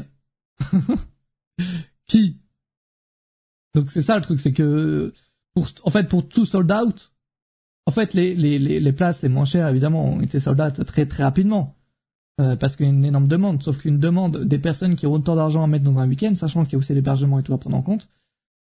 [2.08, 2.38] Qui?
[3.76, 5.14] Donc c'est ça le truc, c'est que
[5.54, 7.12] pour, en fait pour tout sold out,
[7.88, 11.24] en fait, les, les, les, places les moins chères, évidemment, ont été soldats très très
[11.24, 11.74] rapidement.
[12.40, 13.64] Euh, parce qu'il y a une énorme demande.
[13.64, 16.66] Sauf qu'une demande des personnes qui ont autant d'argent à mettre dans un week-end, sachant
[16.66, 18.10] qu'il y a aussi l'hébergement et tout à prendre en compte,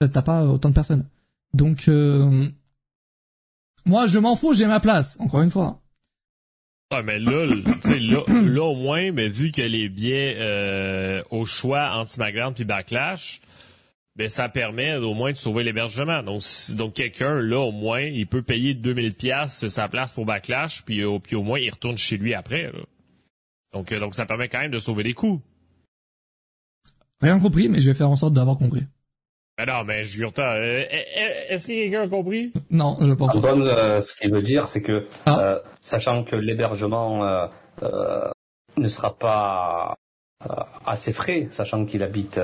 [0.04, 1.06] euh, t'as pas autant de personnes.
[1.54, 2.50] Donc, euh,
[3.86, 5.80] moi, je m'en fous, j'ai ma place, encore une fois.
[6.92, 12.54] Ah, mais là, là, là, au moins, mais vu que les billets au choix SmackDown
[12.54, 13.42] puis Backlash,
[14.16, 16.24] ben ça permet au moins de sauver l'hébergement.
[16.24, 16.42] Donc,
[16.76, 21.02] donc quelqu'un là au moins, il peut payer 2000 pièces sa place pour backlash, puis,
[21.02, 22.72] euh, puis au moins il retourne chez lui après.
[23.76, 25.42] Donc, euh, donc ça permet quand même de sauver des coûts.
[27.22, 28.84] Rien compris, mais je vais faire en sorte d'avoir compris.
[29.58, 30.86] Ben non, mais je euh,
[31.50, 32.52] est-ce que quelqu'un a compris?
[32.70, 33.54] Non, je pense pas.
[33.54, 35.62] Euh, ce qu'il veut dire, c'est que ah.
[35.82, 37.50] sachant que l'hébergement
[38.78, 39.96] ne sera pas
[40.86, 42.40] assez frais, sachant qu'il habite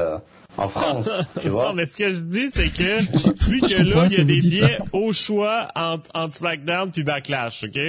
[0.57, 1.09] en France,
[1.41, 1.69] tu vois.
[1.69, 2.99] Non, mais ce que je dis, c'est que,
[3.49, 7.63] vu que là, il y a des billets au choix entre, entre SmackDown puis Backlash,
[7.63, 7.79] OK?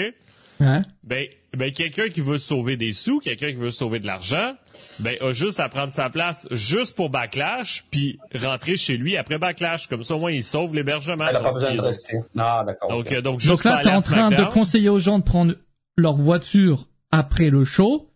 [0.61, 0.81] Ouais.
[1.03, 1.27] Ben,
[1.57, 4.55] ben quelqu'un qui veut sauver des sous, quelqu'un qui veut sauver de l'argent,
[5.01, 9.39] ben a juste à prendre sa place juste pour Backlash, puis rentrer chez lui après
[9.39, 9.89] Backlash.
[9.89, 11.27] Comme ça, au moins, il sauve l'hébergement.
[11.29, 12.19] Il n'a pas besoin de rester.
[12.39, 12.91] Ah, d'accord.
[12.91, 13.17] Donc, okay.
[13.17, 15.55] Euh, donc, juste donc là, t'es en train de conseiller aux gens de prendre
[15.97, 18.09] leur voiture après le show,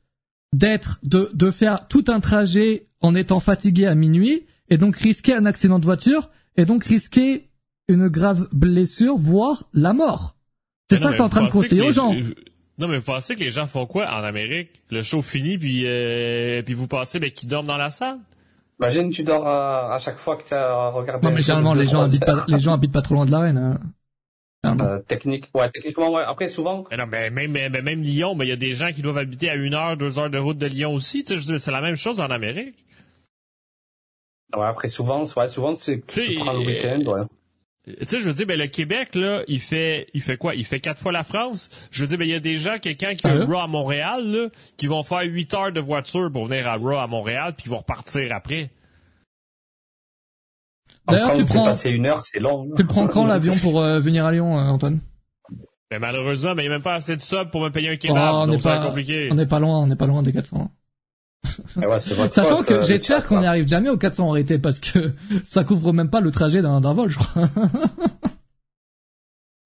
[0.56, 5.34] d'être, de, de faire tout un trajet en étant fatigué à minuit et donc risquer
[5.34, 7.48] un accident de voiture et donc risquer
[7.88, 10.36] une grave blessure, voire la mort.
[10.90, 12.12] C'est ça que t'es en train de conseiller aux gens.
[12.78, 14.82] Non, mais vous pensez que les gens font quoi en Amérique?
[14.90, 18.18] Le show finit, puis, euh, puis vous pensez ben, qu'ils dorment dans la salle?
[18.80, 21.26] Imagine, tu dors à, chaque fois que tu as regardé.
[21.26, 23.56] Non, mais généralement, les gens, habitent pas, les gens habitent pas trop loin de l'arène.
[23.56, 23.80] Hein.
[24.64, 26.22] Euh, technique, ouais, techniquement, ouais.
[26.26, 26.84] Après, souvent.
[26.90, 29.18] Mais non, mais même, mais, même Lyon, mais il y a des gens qui doivent
[29.18, 31.24] habiter à une heure, deux heures de route de Lyon aussi.
[31.24, 32.74] Tu sais, c'est la même chose en Amérique.
[34.56, 37.22] Ouais, après, souvent, ouais, souvent, c'est, tu prends le week-end, ouais.
[37.86, 40.56] Tu sais, je veux dire, ben, le Québec, là, il fait, il fait quoi?
[40.56, 41.70] Il fait quatre fois la France.
[41.92, 43.68] Je veux dire, ben, il y a des gens, quelqu'un qui a un Raw à
[43.68, 47.54] Montréal, là, qui vont faire huit heures de voiture pour venir à Raw à Montréal,
[47.56, 48.70] puis ils vont repartir après.
[51.08, 51.72] D'ailleurs, tu prends.
[51.72, 52.68] une heure, c'est long.
[52.76, 55.00] Tu prends quand l'avion pour euh, venir à Lyon, euh, Antoine?
[55.90, 57.96] Mais malheureusement, mais il n'y a même pas assez de sub pour me payer un
[57.96, 59.28] kebab, oh, on donc pas, compliqué.
[59.30, 60.70] On n'est pas loin, on n'est pas loin des 400.
[61.76, 65.12] Ouais, Sachant que euh, j'espère qu'on n'y arrive jamais aux 400 en réalité parce que
[65.44, 67.48] ça couvre même pas le trajet d'un vol, je crois.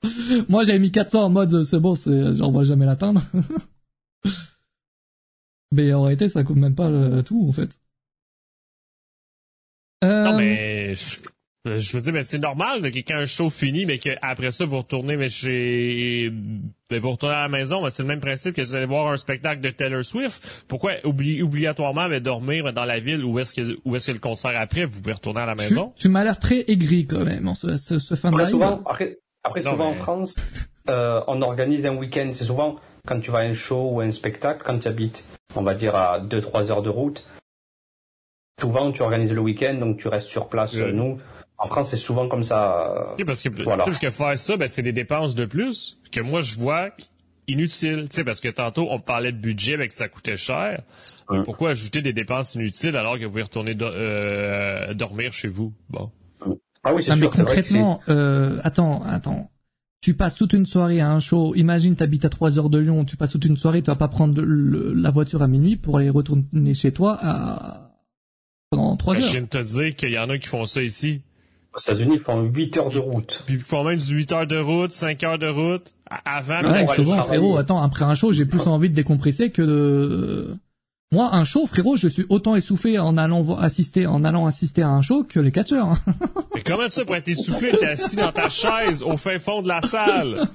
[0.48, 3.22] Moi, j'avais mis 400 en mode c'est bon, c'est j'en vois jamais l'atteindre.
[5.72, 7.70] mais en réalité, ça couvre même pas le, tout en fait.
[10.05, 10.24] Euh...
[10.24, 10.94] Non mais
[11.66, 14.78] je veux dire, mais c'est normal que quand un show finit, mais qu'après ça, vous
[14.78, 16.32] retournez mais chez...
[16.89, 17.82] Ben, vous retournez à la maison.
[17.90, 20.64] c'est le même principe que vous allez voir un spectacle de Taylor Swift.
[20.68, 24.59] Pourquoi obligatoirement mais dormir dans la ville où est-ce que où est-ce que le concert
[24.59, 25.93] après, vous pouvez retourner à la maison?
[25.97, 28.51] Tu, m'as l'air très aigri quand même en ce, ce, fin de live.
[28.51, 30.35] Souvent, après, après souvent en France,
[30.89, 32.31] euh, on organise un week-end.
[32.32, 35.24] C'est souvent quand tu vas à un show ou un spectacle, quand tu habites,
[35.55, 37.24] on va dire, à 2-3 heures de route,
[38.60, 40.74] souvent tu organises le week-end, donc tu restes sur place.
[40.74, 40.92] Ouais.
[40.92, 41.18] Nous,
[41.58, 43.12] en France, c'est souvent comme ça.
[43.18, 43.84] Ok, parce que, Voilà.
[43.84, 46.58] tu sais, parce que faire ça, ben, c'est des dépenses de plus que moi, je
[46.58, 46.90] vois
[47.48, 48.06] inutiles.
[48.08, 50.82] Tu sais, parce que tantôt, on parlait de budget, mais que ça coûtait cher.
[51.28, 51.42] Mm.
[51.44, 55.72] Pourquoi ajouter des dépenses inutiles alors que vous pouvez retourner do- euh, dormir chez vous?
[55.90, 56.10] Bon.
[56.82, 57.34] Ah oui, c'est mais sûr.
[57.34, 59.50] c'est vrai que c'est- concrètement, euh, attends, attends.
[60.02, 61.54] Tu passes toute une soirée à un show.
[61.56, 63.04] Imagine, t'habites à 3 heures de Lyon.
[63.04, 63.82] Tu passes toute une soirée.
[63.82, 67.89] Tu vas pas prendre le- la voiture à minuit pour aller retourner chez toi à...
[68.70, 70.80] pendant 3 Ben, je viens de te dire qu'il y en a qui font ça
[70.82, 71.20] ici.
[71.74, 73.42] Aux États-Unis, ils font 8 heures de route.
[73.47, 75.92] Puis ils font même 18 heures de route, 5 heures de route,
[76.24, 76.62] avant.
[76.62, 79.62] Ouais, pour aller souvent, frérot, attends, après un show, j'ai plus envie de décompresser que
[79.62, 80.56] de...
[81.12, 84.90] Moi, un show, frérot, je suis autant essoufflé en allant assister, en allant assister à
[84.90, 85.88] un show que les catcheurs.
[85.88, 85.98] hein.
[86.55, 89.68] Mais comment ça pour être essoufflé, t'es assis dans ta chaise au fin fond de
[89.68, 90.47] la salle?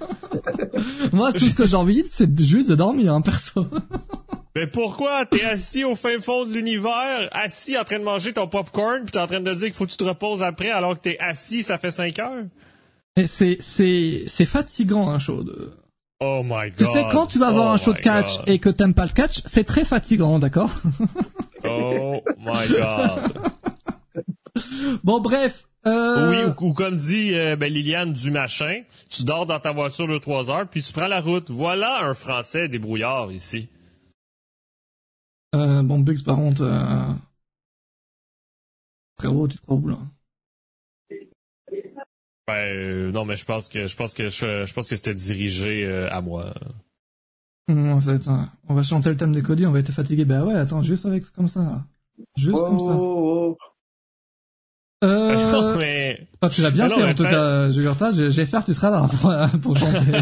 [1.11, 3.67] Moi, tout ce que j'ai envie, c'est juste de dormir, hein, perso.
[4.55, 5.25] Mais pourquoi?
[5.25, 9.11] T'es assis au fin fond de l'univers, assis en train de manger ton popcorn, puis
[9.11, 11.17] t'es en train de dire qu'il faut que tu te reposes après alors que t'es
[11.19, 12.43] assis, ça fait 5 heures?
[13.25, 15.71] C'est, c'est, c'est fatigant, un show de...
[16.21, 16.77] Oh my god.
[16.77, 18.49] Tu sais, quand tu vas voir Oh un show de catch God.
[18.49, 20.71] et que t'aimes pas le catch, c'est très fatigant, d'accord?
[21.67, 23.31] Oh my god.
[25.03, 25.65] Bon, bref.
[25.87, 26.29] Euh...
[26.29, 30.07] Oui, ou, ou comme dit euh, ben, Liliane du machin, tu dors dans ta voiture
[30.07, 31.49] de 3 heures, puis tu prends la route.
[31.49, 33.67] Voilà un Français débrouillard ici.
[35.55, 36.61] Euh, bon, Bugs, par contre...
[36.63, 37.05] Euh...
[39.19, 39.97] Frérot, tu te crois où, là
[42.47, 45.13] Ben, euh, non, mais je pense que je pense que je, je pense que c'était
[45.13, 46.53] dirigé euh, à moi.
[47.67, 50.25] Ça va être un- On va chanter le thème des Cody, on va être fatigué.
[50.25, 51.83] Bah ouais, attends, juste avec comme ça.
[52.37, 52.85] Juste comme ça.
[52.91, 53.57] Oh, oh,
[55.03, 55.51] Euh...
[55.51, 58.11] non, mais ah, tu l'as bien Mais fait, en tout fait- cas, Jugurta.
[58.11, 60.19] J'espère que tu seras là pour, pour chanter.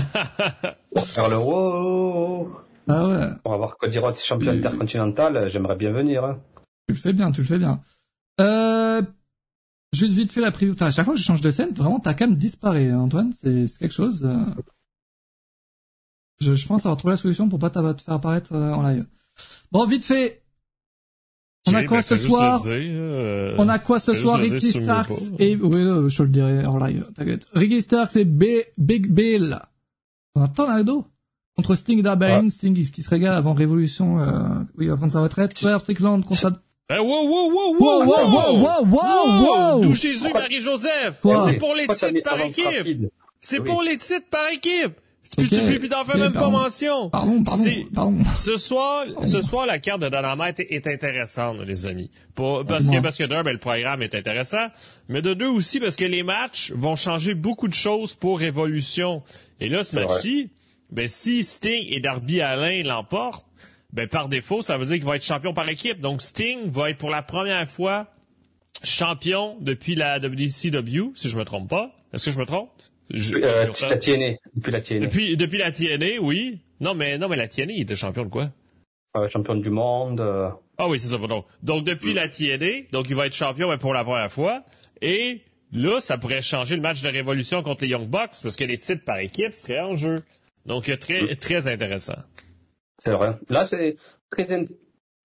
[0.96, 1.00] oh.
[1.06, 2.50] Faire le wow.
[2.88, 4.58] Ah ouais, On va voir Cody Rhodes champion Oui.
[4.60, 5.50] intercontinental.
[5.50, 6.24] J'aimerais bien venir.
[6.26, 6.40] hein.
[6.88, 7.82] tu le fais bien, tu le fais bien.
[8.42, 9.02] Euh...
[9.94, 10.76] Juste vite fait la preview.
[10.80, 13.32] À chaque fois que je change de scène, vraiment ta cam disparaît, hein, Antoine.
[13.34, 14.24] C'est c'est quelque chose.
[14.26, 14.44] euh.
[16.40, 19.06] Je, je pense avoir trouvé la solution pour pas te faire apparaître euh, en live.
[19.72, 20.42] Bon, vite fait.
[21.68, 25.56] On a quoi ben, ce soir euh, On a quoi ce soir Ricky Starks et
[25.56, 27.46] oui, je te le dirai en live, t'inquiète.
[27.54, 28.44] Ricky Starks et B...
[28.78, 29.60] Big Bill.
[30.36, 31.06] Un tornado
[31.56, 35.58] contre Sting Darby Sting qui se régale avant Révolution, euh, oui, avant sa retraite.
[35.58, 36.52] Swerve Strickland contre...
[36.90, 41.22] Ben, wow, wow, wow, Wow, wow, wow, wow, wow, wow, wow D'où Jésus, Marie-Joseph.
[41.46, 42.66] C'est pour les titres par équipe.
[42.66, 43.10] rapide
[43.40, 43.66] C'est Oui.
[43.66, 44.94] pour les titres par équipe.
[45.38, 45.50] Puis Ok.
[45.52, 46.60] tu puis, puis t'en fais Ok, même pas pardon.
[46.60, 47.10] mention.
[47.10, 47.64] Pardon, pardon,
[47.96, 48.18] pardon.
[48.36, 52.12] Ce soir, ce soir, la carte de Dynamite est, intéressante, les amis.
[52.36, 54.68] Pas- parce que, parce que d'un, ben, le programme est intéressant,
[55.08, 59.24] mais de deux aussi parce que les matchs vont changer beaucoup de choses pour Révolution.
[59.62, 60.50] Et là, ce match-ci,
[60.94, 63.46] ben, si Sting et Darby Allin l'emportent,
[63.92, 66.00] ben, par défaut, ça veut dire qu'il va être champion par équipe.
[66.00, 68.08] Donc, Sting va être pour la première fois
[68.84, 71.92] champion depuis la WCW, si je me trompe pas.
[72.14, 72.70] Est-ce que je me trompe?
[73.10, 74.38] Je- Euh, je- la TNA.
[74.56, 75.06] Depuis la TNA.
[75.08, 76.60] depuis, depuis la TNA, oui.
[76.80, 78.50] Non, mais, non, mais la TNA, il était champion de quoi?
[79.16, 80.20] Euh, champion du monde.
[80.20, 81.46] euh, Ah oui, c'est ça, pardon.
[81.62, 84.64] Donc, depuis la TNA, donc il va être champion mais pour la première fois.
[85.02, 85.42] Et
[85.72, 88.78] là, ça pourrait changer le match de révolution contre les Young Bucks parce que les
[88.80, 90.24] titres par équipe seraient en jeu.
[90.66, 92.18] Donc, euh, très, très intéressant.
[93.04, 93.38] C'est vrai.
[93.50, 93.98] Là, c'est
[94.30, 94.48] très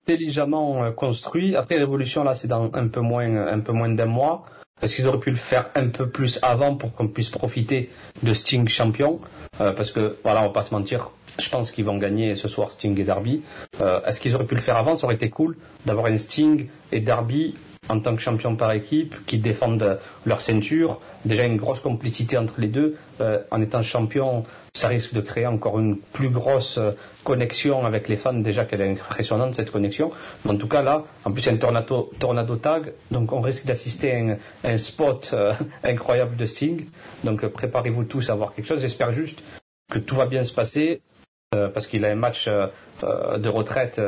[0.06, 1.56] intelligemment euh, construit.
[1.56, 4.47] Après Révolution, là, c'est dans un peu moins, un peu moins d'un mois.
[4.81, 7.90] Parce qu'ils auraient pu le faire un peu plus avant pour qu'on puisse profiter
[8.23, 9.20] de Sting champion.
[9.60, 11.10] Euh, parce que, voilà, on va pas se mentir.
[11.40, 13.43] Je pense qu'ils vont gagner ce soir Sting et Darby.
[13.81, 14.97] Euh, Est-ce qu'ils auraient pu le faire avant?
[14.97, 17.56] Ça aurait été cool d'avoir un Sting et Darby
[17.89, 21.01] en tant que champion par équipe qui défendent leur ceinture.
[21.24, 22.97] Déjà une grosse complicité entre les deux.
[23.20, 24.44] Euh, en étant champion,
[24.74, 26.93] ça risque de créer encore une plus grosse euh,
[27.24, 28.35] connexion avec les fans.
[28.35, 30.10] Déjà qu'elle est impressionnante cette connexion.
[30.44, 34.36] Mais en tout cas là, en plus a un tornado, tag, donc on risque d'assister
[34.65, 35.52] à un, spot euh,
[35.85, 36.86] incroyable de Sting.
[37.24, 38.81] Donc euh, préparez-vous tous à voir quelque chose.
[38.81, 39.40] J'espère juste
[39.90, 41.01] que tout va bien se passer.
[41.55, 44.01] euh, parce qu'il a un match de retraite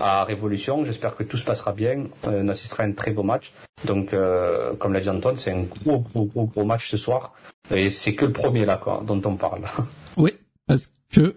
[0.00, 0.84] à Révolution.
[0.84, 2.04] J'espère que tout se passera bien.
[2.26, 3.52] Euh, on assistera à un très beau match.
[3.84, 7.32] Donc, euh, comme l'a dit Antoine, c'est un gros, gros, gros, gros match ce soir.
[7.70, 9.62] Et c'est que le premier là, quoi, dont on parle.
[10.16, 10.32] Oui,
[10.66, 11.36] parce que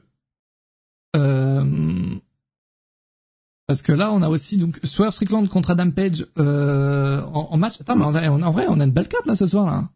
[1.15, 2.15] euh,
[3.67, 7.79] parce que là on a aussi donc Swerve Strickland contre Adam Page euh, en, match.
[7.79, 9.89] Attends, mais en vrai on a une belle carte là ce soir là.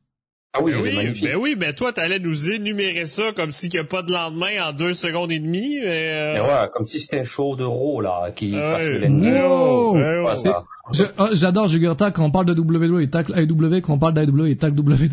[0.58, 1.24] Ah oui, Ben il est oui, magnifique.
[1.24, 4.68] ben oui, mais toi, t'allais nous énumérer ça comme s'il n'y a pas de lendemain
[4.70, 6.10] en deux secondes et demie, mais...
[6.12, 8.62] euh, Mais ouais, comme si c'était un show de Raw là, qui Ouais.
[8.62, 10.64] passe le ça.
[10.94, 14.14] Je- oh, J'adore Jugurta quand on parle de WWE et tacle AEW, quand on parle
[14.14, 15.10] d'AEW et tacle WWE.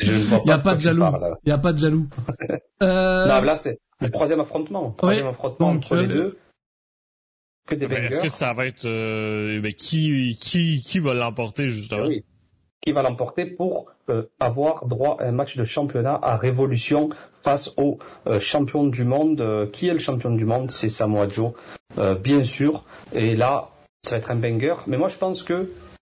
[0.00, 1.04] Il y a pas de jaloux.
[1.44, 2.06] Il y a pas de jaloux.
[2.82, 4.92] Euh, Non, mais là, c'est le troisième affrontement.
[4.96, 6.38] Troisième affrontement Donc, entre les euh, deux.
[7.68, 8.04] que des Ben.
[8.04, 12.06] Est-ce que ça va être euh, ben, qui qui qui va l'emporter justement?
[12.06, 12.24] Oui.
[12.84, 17.08] Qui va l'emporter pour euh, avoir droit à un match de championnat à Révolution
[17.42, 19.40] face au euh, champion du monde.
[19.40, 20.70] Euh, qui est le champion du monde?
[20.70, 21.52] C'est Samoa Joe,
[21.96, 22.84] euh, bien sûr.
[23.14, 23.70] Et là,
[24.02, 24.74] ça va être un banger.
[24.86, 25.70] Mais moi, je pense que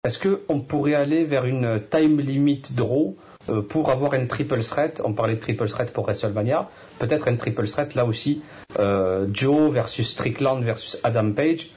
[0.05, 3.15] est-ce que on pourrait aller vers une time limit draw
[3.51, 5.03] euh, pour avoir un triple threat?
[5.05, 6.70] On parlait de triple threat pour WrestleMania.
[6.99, 8.43] Peut-être un triple threat là aussi.
[8.78, 11.73] Euh, Joe versus Strickland versus Adam Page.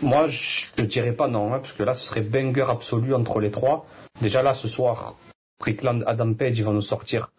[0.00, 3.40] Moi, je ne dirais pas non, hein, parce que là, ce serait banger absolu entre
[3.40, 3.84] les trois.
[4.20, 5.16] Déjà là, ce soir,
[5.60, 7.32] Brickland, Adam Page, ils vont nous sortir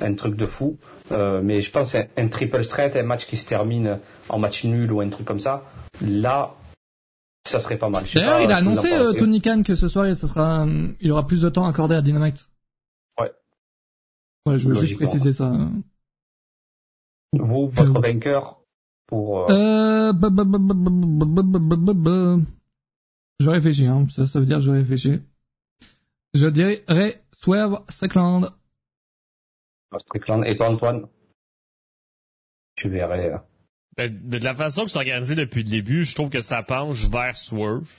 [0.00, 0.78] un truc de fou.
[1.10, 3.98] Mais je pense un, triple threat, un match qui se termine
[4.28, 5.64] en match nul ou un truc comme ça,
[6.00, 6.54] là,
[7.46, 8.04] ça serait pas mal.
[8.14, 8.88] D'ailleurs, il a annoncé
[9.18, 10.66] Tony Khan que ce soir, ça sera,
[11.00, 12.48] il aura plus de temps accordé à Dynamite.
[13.18, 13.32] Ouais.
[14.44, 15.52] Voilà, je veux juste préciser ça.
[17.32, 18.58] Vous, votre vainqueur
[19.06, 19.50] pour.
[19.50, 20.12] Euh,
[23.40, 24.06] je réfléchis, hein.
[24.10, 25.20] Ça, veut dire que je réfléchis.
[26.40, 26.84] Je dirais
[27.42, 28.50] Swerve Strickland.
[30.06, 30.44] Strickland.
[30.46, 31.06] Et toi, Antoine?
[32.76, 33.32] Tu verrais.
[33.32, 33.38] euh,
[33.96, 37.08] Ben, de la façon que c'est organisé depuis le début, je trouve que ça penche
[37.08, 37.90] vers Swerve.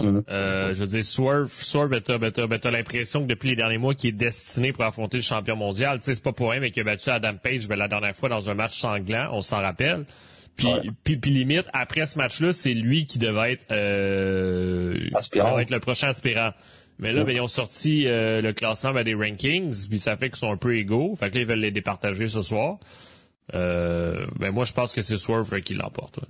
[0.00, 0.24] Mhm.
[0.28, 3.50] Euh, je veux dire, Swerve, Swerve, ben, t'as, ben, t'as- ben, t'as l'impression que depuis
[3.50, 5.98] les derniers mois, qu'il est destiné pour affronter le champion mondial.
[6.00, 8.14] Tu sais, c'est pas pour rien, mais qu'il a battu Adam Page, ben, la dernière
[8.16, 10.04] fois dans un match sanglant, on s'en rappelle.
[10.56, 10.80] Puis, Ouais.
[11.04, 15.52] puis, puis limite, après ce match-là, c'est lui qui devait être, euh, Aspirant.
[15.52, 16.52] devait être le prochain aspirant.
[16.98, 17.26] Mais là, Ouais.
[17.26, 20.50] ben, ils ont sorti euh, le classement ben, des rankings, puis ça fait qu'ils sont
[20.50, 21.14] un peu égaux.
[21.16, 22.78] Fait que là, ils veulent les départager ce soir.
[23.54, 26.20] Euh, ben, moi, je pense que c'est Swerve euh, qui l'emporte.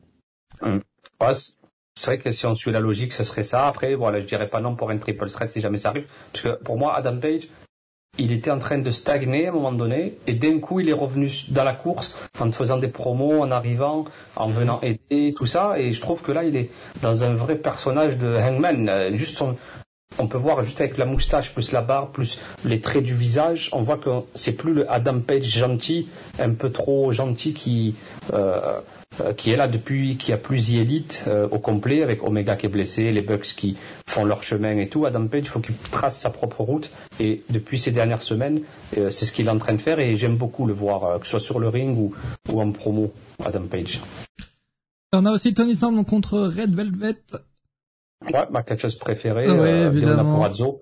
[0.63, 0.81] ouais.
[1.21, 1.53] Ouais, c-
[1.95, 3.67] c'est vrai que si on suit la logique, ce serait ça.
[3.69, 6.07] Après, voilà, je dirais pas non pour un triple threat si jamais ça arrive.
[6.33, 7.49] Parce que pour moi, Adam Page,
[8.19, 10.95] il était en train de stagner à un moment donné, et d'un coup, il est
[10.95, 14.05] revenu dans la course en faisant des promos, en arrivant,
[14.37, 15.79] en venant aider, tout ça.
[15.79, 16.71] Et je trouve que là, il est
[17.03, 19.15] dans un vrai personnage de Hangman.
[19.17, 19.57] Juste son-
[20.19, 23.69] on peut voir juste avec la moustache, plus la barbe, plus les traits du visage,
[23.73, 26.09] on voit que c'est plus le Adam Page gentil,
[26.39, 27.95] un peu trop gentil qui
[28.33, 28.81] euh,
[29.21, 32.57] euh, qui est là depuis, qui a plus The Elite euh, au complet, avec Omega
[32.57, 33.77] qui est blessé, les Bucks qui
[34.07, 35.07] font leur chemin et tout.
[35.07, 36.91] Adam Page, il faut qu'il trace sa propre route.
[37.21, 38.63] Et depuis ces dernières semaines,
[38.99, 40.01] euh, c'est ce qu'il est en train de faire.
[40.01, 42.15] Et j'aime beaucoup le voir, que ce soit sur le ring ou,
[42.53, 43.13] ou en promo,
[43.45, 44.01] Adam Page.
[45.13, 47.15] On a aussi Tony Storm contre Red Velvet.
[48.25, 50.73] Ouais, ma catcheuse préférée, ouais, euh.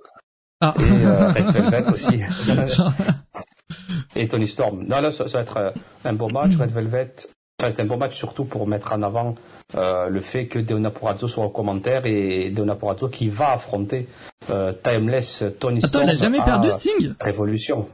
[0.60, 0.74] Ah.
[0.78, 2.20] Et euh, Red Velvet aussi.
[4.16, 4.84] et Tony Storm.
[4.86, 5.70] Non, là, ça, ça va être euh,
[6.04, 7.14] un beau match, Red Velvet.
[7.60, 9.34] Enfin, c'est un beau match surtout pour mettre en avant
[9.74, 14.08] euh, le fait que Deonna Purrazzo soit au commentaire et Deonna Purrazzo qui va affronter
[14.50, 16.04] euh, Timeless Tony Attends, Storm.
[16.04, 17.14] il a jamais perdu Sting?
[17.20, 17.88] Révolution.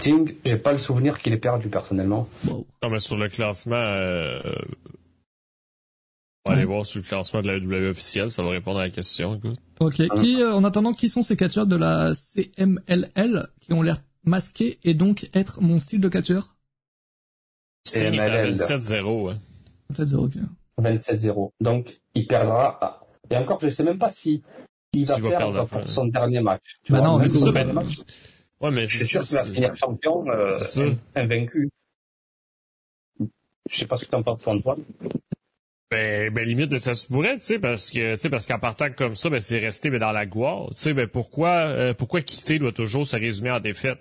[0.00, 2.28] Sting, j'ai pas le souvenir qu'il ait perdu personnellement.
[2.46, 2.66] Wow.
[2.82, 4.40] Non, mais sur le classement, euh,
[6.44, 6.72] on va aller Ouais.
[6.74, 9.56] voir sur le classement de la WWE officielle, ça va répondre à la question, écoute.
[9.80, 10.02] Ok.
[10.20, 14.78] Qui, euh, en attendant, qui sont ces catcheurs de la CMLL qui ont l'air masqués
[14.82, 16.56] et donc être mon style de catcheur?
[17.86, 18.54] Sting est à MLL.
[18.54, 19.38] 27-0, hein.
[19.88, 20.34] Peut-être zéro, ok.
[20.78, 21.50] 27-0.
[21.60, 23.06] Donc, il perdra.
[23.30, 24.42] Et encore, je sais même pas si
[24.94, 25.86] il va S'il va perdre pour fin.
[25.86, 26.78] son dernier match.
[26.84, 27.98] Tu Bah vois, non, coup, son dernier ben, match,
[28.60, 30.50] Ouais, mais je c'est sûr qu'il va c'est- finir champion euh,
[31.16, 31.68] invaincu.
[33.70, 34.82] Je sais pas ce que t'en penses, toi, Antoine.
[35.92, 38.86] Ben, ben limite, ça se pourrait, tu sais, parce que, tu sais, parce qu'en partant
[38.90, 40.68] comme ça, ben, c'est resté ben, dans la gloire.
[40.70, 43.98] Tu sais, ben, pourquoi, euh, pourquoi quitter doit toujours se résumer en défaite?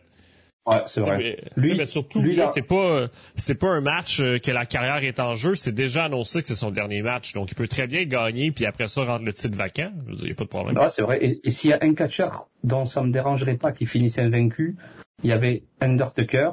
[0.67, 1.17] Ouais, c'est vrai.
[1.17, 4.65] ben, Lui- ben, surtout, lui, là, c'est pas, c'est pas un match euh, que la
[4.65, 7.33] carrière est en jeu, c'est déjà annoncé que c'est son dernier match.
[7.33, 9.91] Donc, il peut très bien gagner, puis après ça, rendre le titre vacant.
[10.05, 10.77] Je veux dire, y a pas de problème.
[10.77, 11.17] Ouais, c'est vrai.
[11.21, 14.77] Et, et s'il y a un catcheur dont ça me dérangerait pas qu'il finisse invaincu,
[15.23, 16.51] il y avait Undertaker.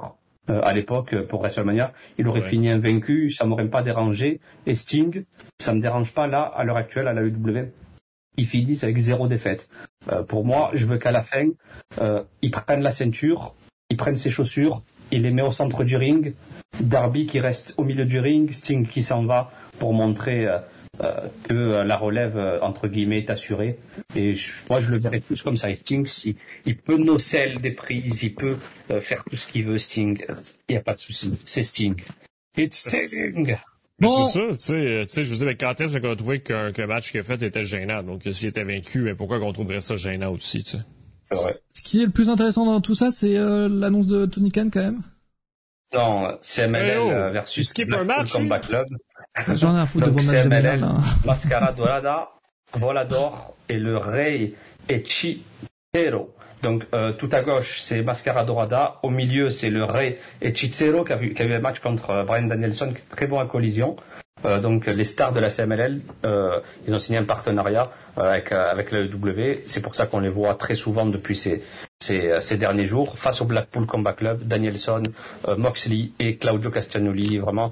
[0.51, 2.47] Euh, à l'époque, euh, pour WrestleMania, il aurait Ouais.
[2.49, 4.41] fini invaincu, ça m'aurait pas dérangé.
[4.67, 5.25] Et Sting,
[5.59, 7.71] ça me dérange pas là, à l'heure actuelle, à la UW.
[8.37, 9.69] Ils finissent avec zéro défaite.
[10.13, 11.49] Euh, pour moi, je veux qu'à la fin,
[12.01, 13.55] euh, ils prennent la ceinture,
[13.91, 16.35] ils prennent ses chaussures, ils les met au centre du ring.
[16.81, 20.59] Darby qui reste au milieu du ring, Sting qui s'en va pour montrer euh,
[21.45, 23.79] que euh, la relève, euh, entre guillemets, est assurée.
[24.17, 25.71] Et je- moi, je le verrais plus comme ça.
[25.71, 28.57] Et Sting, si, il peut nocelle des prises, il peut
[28.91, 30.21] euh, faire tout ce qu'il veut, Sting.
[30.69, 31.33] Il n'y a pas de souci.
[31.45, 31.95] C'est Sting.
[32.57, 33.57] It's Sting.
[34.01, 34.25] Mais Bon.
[34.27, 36.17] c'est ça, tu sais, euh, tu sais, je vous dis, mais quand est-ce qu'on a
[36.17, 38.03] trouvé qu'un qu'un match qu'il a fait était gênant?
[38.05, 40.79] Donc, euh, s'il était vaincu, mais pourquoi qu'on trouverait ça gênant aussi, tu sais?
[41.25, 41.59] C'est vrai.
[41.75, 44.71] Ce qui est le plus intéressant dans tout ça, c'est euh, l'annonce de Tony Khan
[44.73, 45.03] quand même.
[45.95, 48.87] Non, CMLL Eh oh, euh, versus skippes un match, Combat Club.
[49.55, 50.95] J'en ai un foutre de Donc, vos matchs de là.
[51.25, 52.29] Mascara Dorada,
[52.75, 54.53] Volador et le Rey
[54.89, 56.35] Echichero.
[56.63, 61.13] Donc euh, tout à gauche c'est Mascara Dorada, au milieu c'est le Rey Echichero qui
[61.13, 63.39] a, vu- qui a eu un match contre euh, Brian Danielson, qui est très bon
[63.39, 63.97] à collision.
[64.45, 68.53] Euh, donc les stars de la CMLL, euh, ils ont signé un partenariat euh, avec
[68.53, 69.63] euh, avec l'AEW.
[69.67, 71.63] C'est pour ça qu'on les voit très souvent depuis ces,
[72.01, 75.03] ces ces derniers jours face au Blackpool Combat Club, Danielson,
[75.47, 77.39] euh, Moxley et Claudio Castagnoli.
[77.39, 77.71] Vraiment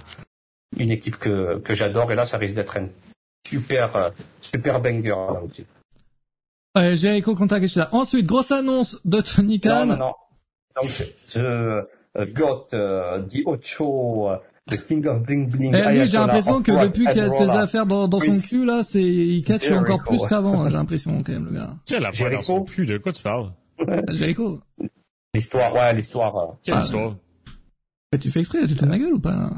[0.77, 2.11] une équipe que que j'adore.
[2.13, 2.89] Et là, ça risque d'être un
[3.47, 5.11] super euh, super banger.
[5.11, 5.65] Là, aussi.
[6.77, 7.89] Ouais, Jericho contre Takeshita.
[7.93, 9.87] Ensuite, grosse annonce de Tony Khan.
[9.87, 10.13] Non, non, non.
[10.77, 10.91] Donc,
[11.33, 11.87] the
[12.19, 14.39] uh, got uh, the Ocho, uh,
[14.69, 15.75] the King of Bling Bling.
[15.75, 18.67] Eh, lui, j'ai l'impression que depuis qu'il y a ses affaires dans, dans son cul,
[18.67, 21.75] là, c'est, il catch Jericho, encore plus qu'avant, hein, j'ai l'impression, quand même, le gars.
[21.87, 23.53] Tiens, la voix dans son cul, de quoi tu parles?
[24.13, 24.61] Jericho.
[25.35, 26.37] L'histoire, ouais, l'histoire.
[26.37, 27.17] euh, Quelle Ah, histoire?
[28.13, 29.51] Mais tu fais exprès, tu te de ma gueule ou pas?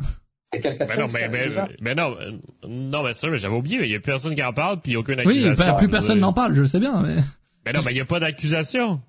[0.53, 1.49] Ben non, mais, mais,
[1.81, 2.33] mais non, euh,
[2.67, 5.21] non, mais ça, mais j'avais oublié, il y a personne qui en parle, puis aucune
[5.27, 5.73] Oui, accusation.
[5.73, 7.17] bah, plus personne Euh, n'en parle, je le sais bien, mais...
[7.67, 9.01] Mais non, mais il y a pas d'accusation.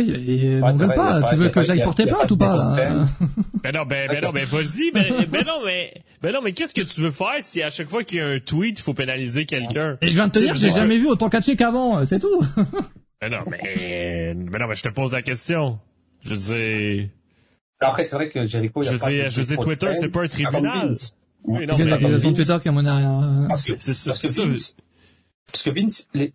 [0.00, 2.74] Oui, Ouais, il y a pas, tu veux que j'aille porter plainte pas ou pas.
[3.62, 6.72] Ben non, ben, ben non, ben vas-y, ben, ben non, mais, ben non, mais qu'est-ce
[6.72, 8.94] que tu veux faire si à chaque fois qu'il y a un tweet, il faut
[8.94, 9.98] pénaliser quelqu'un?
[10.00, 12.40] Et je viens de te dire, j'ai jamais vu autant catcher qu'avant, c'est tout.
[13.20, 15.78] Ben non, mais, ben non, mais je te pose la question.
[16.22, 17.08] Je dire,
[17.80, 20.94] Après, c'est vrai que Jericho, je de je Twitter, c'est pas un tribunal.
[21.44, 22.36] Oui, non, C'est mais- l'accusation de.
[22.36, 23.44] Twitter qui a mené à rien.
[23.48, 24.28] Parce que, C'est ça, parce que.
[24.28, 24.74] Vince,
[25.50, 26.32] parce que Vince, les-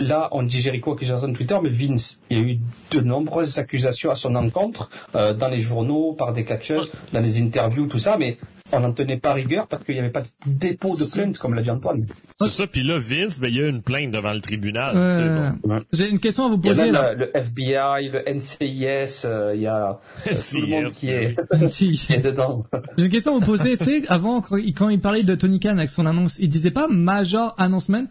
[0.00, 2.58] là, on dit Jericho accusation de Twitter, mais Vince, il y a eu
[2.90, 7.40] de nombreuses accusations à son encontre, euh, dans les journaux, par des catcheuses, dans les
[7.40, 8.36] interviews, tout ça, mais
[8.74, 11.54] on n'en tenait pas rigueur parce qu'il n'y avait pas de dépôt de plainte, comme
[11.54, 12.06] l'a dit Antoine.
[12.40, 14.92] C'est ça, puis là, Vince, ben, il y a une plainte devant le tribunal.
[14.96, 15.82] Euh, bon.
[15.92, 17.14] J'ai une question à vous Il y a poser, même là.
[17.14, 21.68] le FBI, le NCIS, euh, il y a euh, tout le monde NCIS, qui est,
[21.68, 21.90] Si.
[22.06, 22.64] qui est dedans.
[22.98, 25.60] J'ai une question à vous poser, c'est avant quand il, quand il parlait de Tony
[25.60, 28.08] Khan avec son annonce, il disait pas major announcement?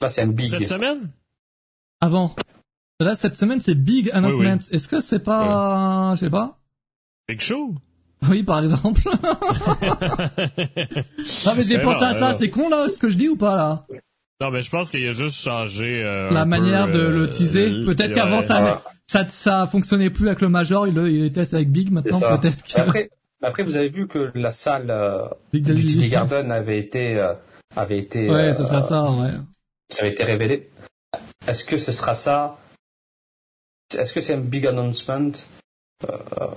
[0.00, 0.46] Là, c'est un big.
[0.46, 1.10] Cette semaine?
[2.00, 2.34] avant.
[3.00, 4.56] Là cette semaine c'est big announcement.
[4.56, 6.58] Oui, Est-ce que c'est pas, je sais pas?
[7.28, 7.74] Big Show?
[8.30, 9.02] Oui, par exemple.
[11.46, 12.36] non mais j'ai pensé non, à ça, non.
[12.38, 13.86] c'est con là ce que je dis ou pas là?
[14.40, 17.28] Non, mais je pense qu'il a juste changé, euh, La manière peu, de euh, le
[17.28, 17.70] teaser.
[17.70, 21.54] le- Peut-être qu'avant ça, ça ça fonctionnait plus avec le major, il le, il teste
[21.54, 23.10] avec big maintenant peut-être que Après,
[23.42, 27.34] après, vous avez vu que la salle euh, big du Garden avait été, euh,
[27.76, 29.30] avait été, Ouais, euh, ça sera ça, ouais.
[29.90, 30.70] ça avait été révélé.
[31.46, 32.58] Est-ce que ce sera ça?
[33.96, 35.30] Est-ce que c'est un big announcement?
[36.08, 36.48] Euh,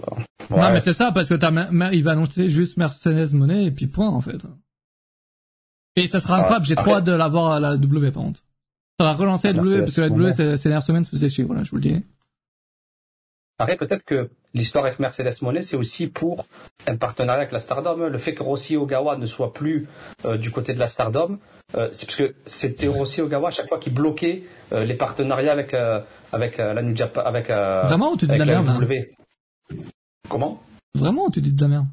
[0.49, 0.73] Non ouais.
[0.73, 1.51] mais c'est ça parce que t'as,
[1.91, 4.37] il va annoncer juste Mercedes Monet et puis point en fait.
[5.95, 8.41] Et ça sera Ah, incroyable, j'ai trop hâte de l'avoir à la W par contre.
[8.99, 11.29] Ça va relancer la W parce que la W c'est, ces dernières semaines se faisait
[11.29, 12.03] chier, voilà, je vous le dis.
[13.61, 16.47] Après, peut-être que l'histoire avec Mercedes Monet, c'est aussi pour
[16.87, 18.07] un partenariat avec la Stardom.
[18.07, 19.87] Le fait que Rossi Ogawa ne soit plus
[20.23, 21.39] euh, du côté de la Stardom,
[21.75, 25.51] euh, c'est parce que c'était Rossi Ogawa à chaque fois qui bloquait euh, les partenariats
[25.51, 25.99] avec euh,
[26.31, 28.79] avec euh, la New Japan, avec euh, Vraiment ou tu dis la la merde hein
[28.79, 29.11] W.
[30.27, 30.61] Comment?
[30.95, 31.87] Vraiment tu dis de la merde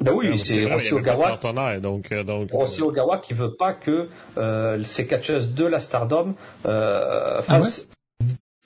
[0.00, 1.38] Ben oui, c'est Rossi Ogawa
[1.80, 2.50] donc, euh, donc.
[2.50, 6.34] Rossi Ogawa qui veut pas que euh, ces catcheuses de la Stardom
[6.66, 7.88] euh, Ah fassent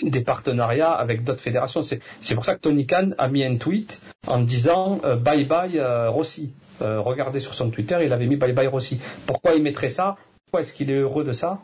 [0.03, 1.83] des partenariats avec d'autres fédérations.
[1.83, 5.45] C'est c'est pour ça que Tony Khan a mis un tweet en disant euh, bye
[5.45, 6.53] bye euh, Rossi.
[6.83, 9.01] Euh, regardez sur son Twitter, il avait mis bye bye Rossi.
[9.27, 10.17] Pourquoi il mettrait ça?
[10.45, 11.61] Pourquoi est-ce qu'il est heureux de ça?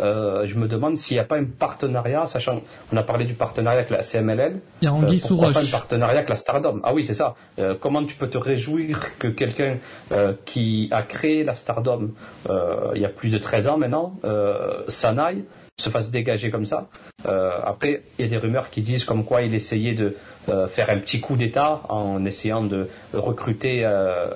[0.00, 2.60] Euh, Je me demande s'il n'y a pas un partenariat, sachant
[2.92, 4.60] on a parlé du partenariat avec la CMLL.
[4.82, 6.80] Il y a Euh, Anguille pourquoi pas un partenariat avec la Stardom?
[6.84, 7.34] Ah oui, c'est ça.
[7.58, 9.78] Euh, comment tu peux te réjouir que quelqu'un
[10.12, 12.10] euh, qui a créé la Stardom
[12.48, 15.44] euh, il y a plus de 13 ans maintenant, euh, s'en aille,
[15.80, 16.88] se fasse dégager comme ça?
[17.26, 20.16] Euh, Après, il y a des rumeurs qui disent comme quoi il essayait de
[20.48, 24.28] euh, faire un petit coup d'État en essayant de recruter euh,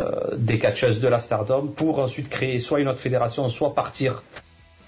[0.00, 4.24] euh, des catcheuses de la Stardom pour ensuite créer soit une autre fédération, soit partir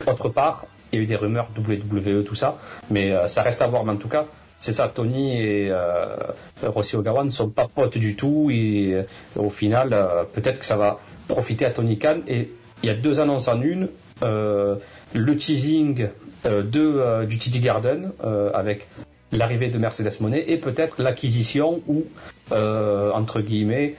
[0.06, 0.66] autre part.
[0.92, 2.58] Il y a eu des rumeurs WWE, tout ça,
[2.90, 3.84] mais euh, ça reste à voir.
[3.84, 4.26] Mais en tout cas,
[4.58, 6.16] c'est ça, Tony et euh,
[6.62, 8.50] Rossi Ogawa ne sont pas potes du tout.
[8.52, 9.02] Et euh,
[9.36, 9.90] au final,
[10.32, 12.20] peut-être que ça va profiter à Tony Khan.
[12.28, 12.50] Et
[12.82, 13.88] il y a deux annonces en une.
[14.22, 16.08] Le teasing
[16.44, 18.12] de, du TD Garden
[18.54, 18.88] avec
[19.32, 22.04] l'arrivée de Mercedes Monet et peut-être l'acquisition ou,
[22.50, 23.94] entre guillemets,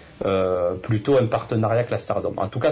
[0.81, 2.33] plutôt un partenariat avec la Stardom.
[2.37, 2.71] En tout cas,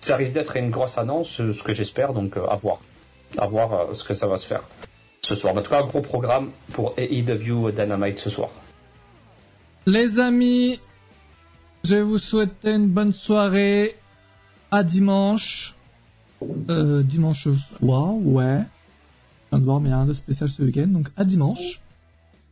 [0.00, 2.80] ça, risque d'être une grosse annonce, euh, ce que j'espère, donc euh, à voir.
[3.38, 4.62] À voir euh, ce que ça va se faire
[5.22, 5.54] ce soir.
[5.54, 8.50] Mais en tout cas, un gros programme pour AEW Dynamite ce soir.
[9.86, 10.80] Les amis,
[11.84, 13.96] je vais vous souhaiter une bonne soirée.
[14.70, 15.74] À dimanche.
[16.70, 17.48] Euh, dimanche
[17.78, 18.60] soir, ouais.
[18.60, 21.24] Je viens de voir, mais il y a rien de spécial ce week-end, donc à
[21.24, 21.80] dimanche.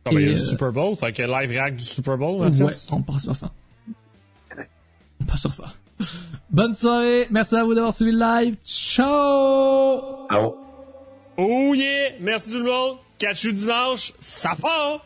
[0.05, 1.85] Ah, ben, il y a Et, le euh, Super Bowl, fait que live react du
[1.85, 2.49] Super Bowl, Ouais,
[2.91, 3.51] on part sur ça.
[5.21, 5.73] On part sur ça.
[6.49, 7.27] Bonne soirée.
[7.29, 8.55] Merci à vous d'avoir suivi le live.
[8.63, 10.27] Ciao!
[10.29, 10.55] Ciao!
[11.37, 12.11] Oh yeah!
[12.19, 12.97] Merci tout le monde.
[13.17, 14.13] Catch you dimanche.
[14.19, 15.05] Ça part!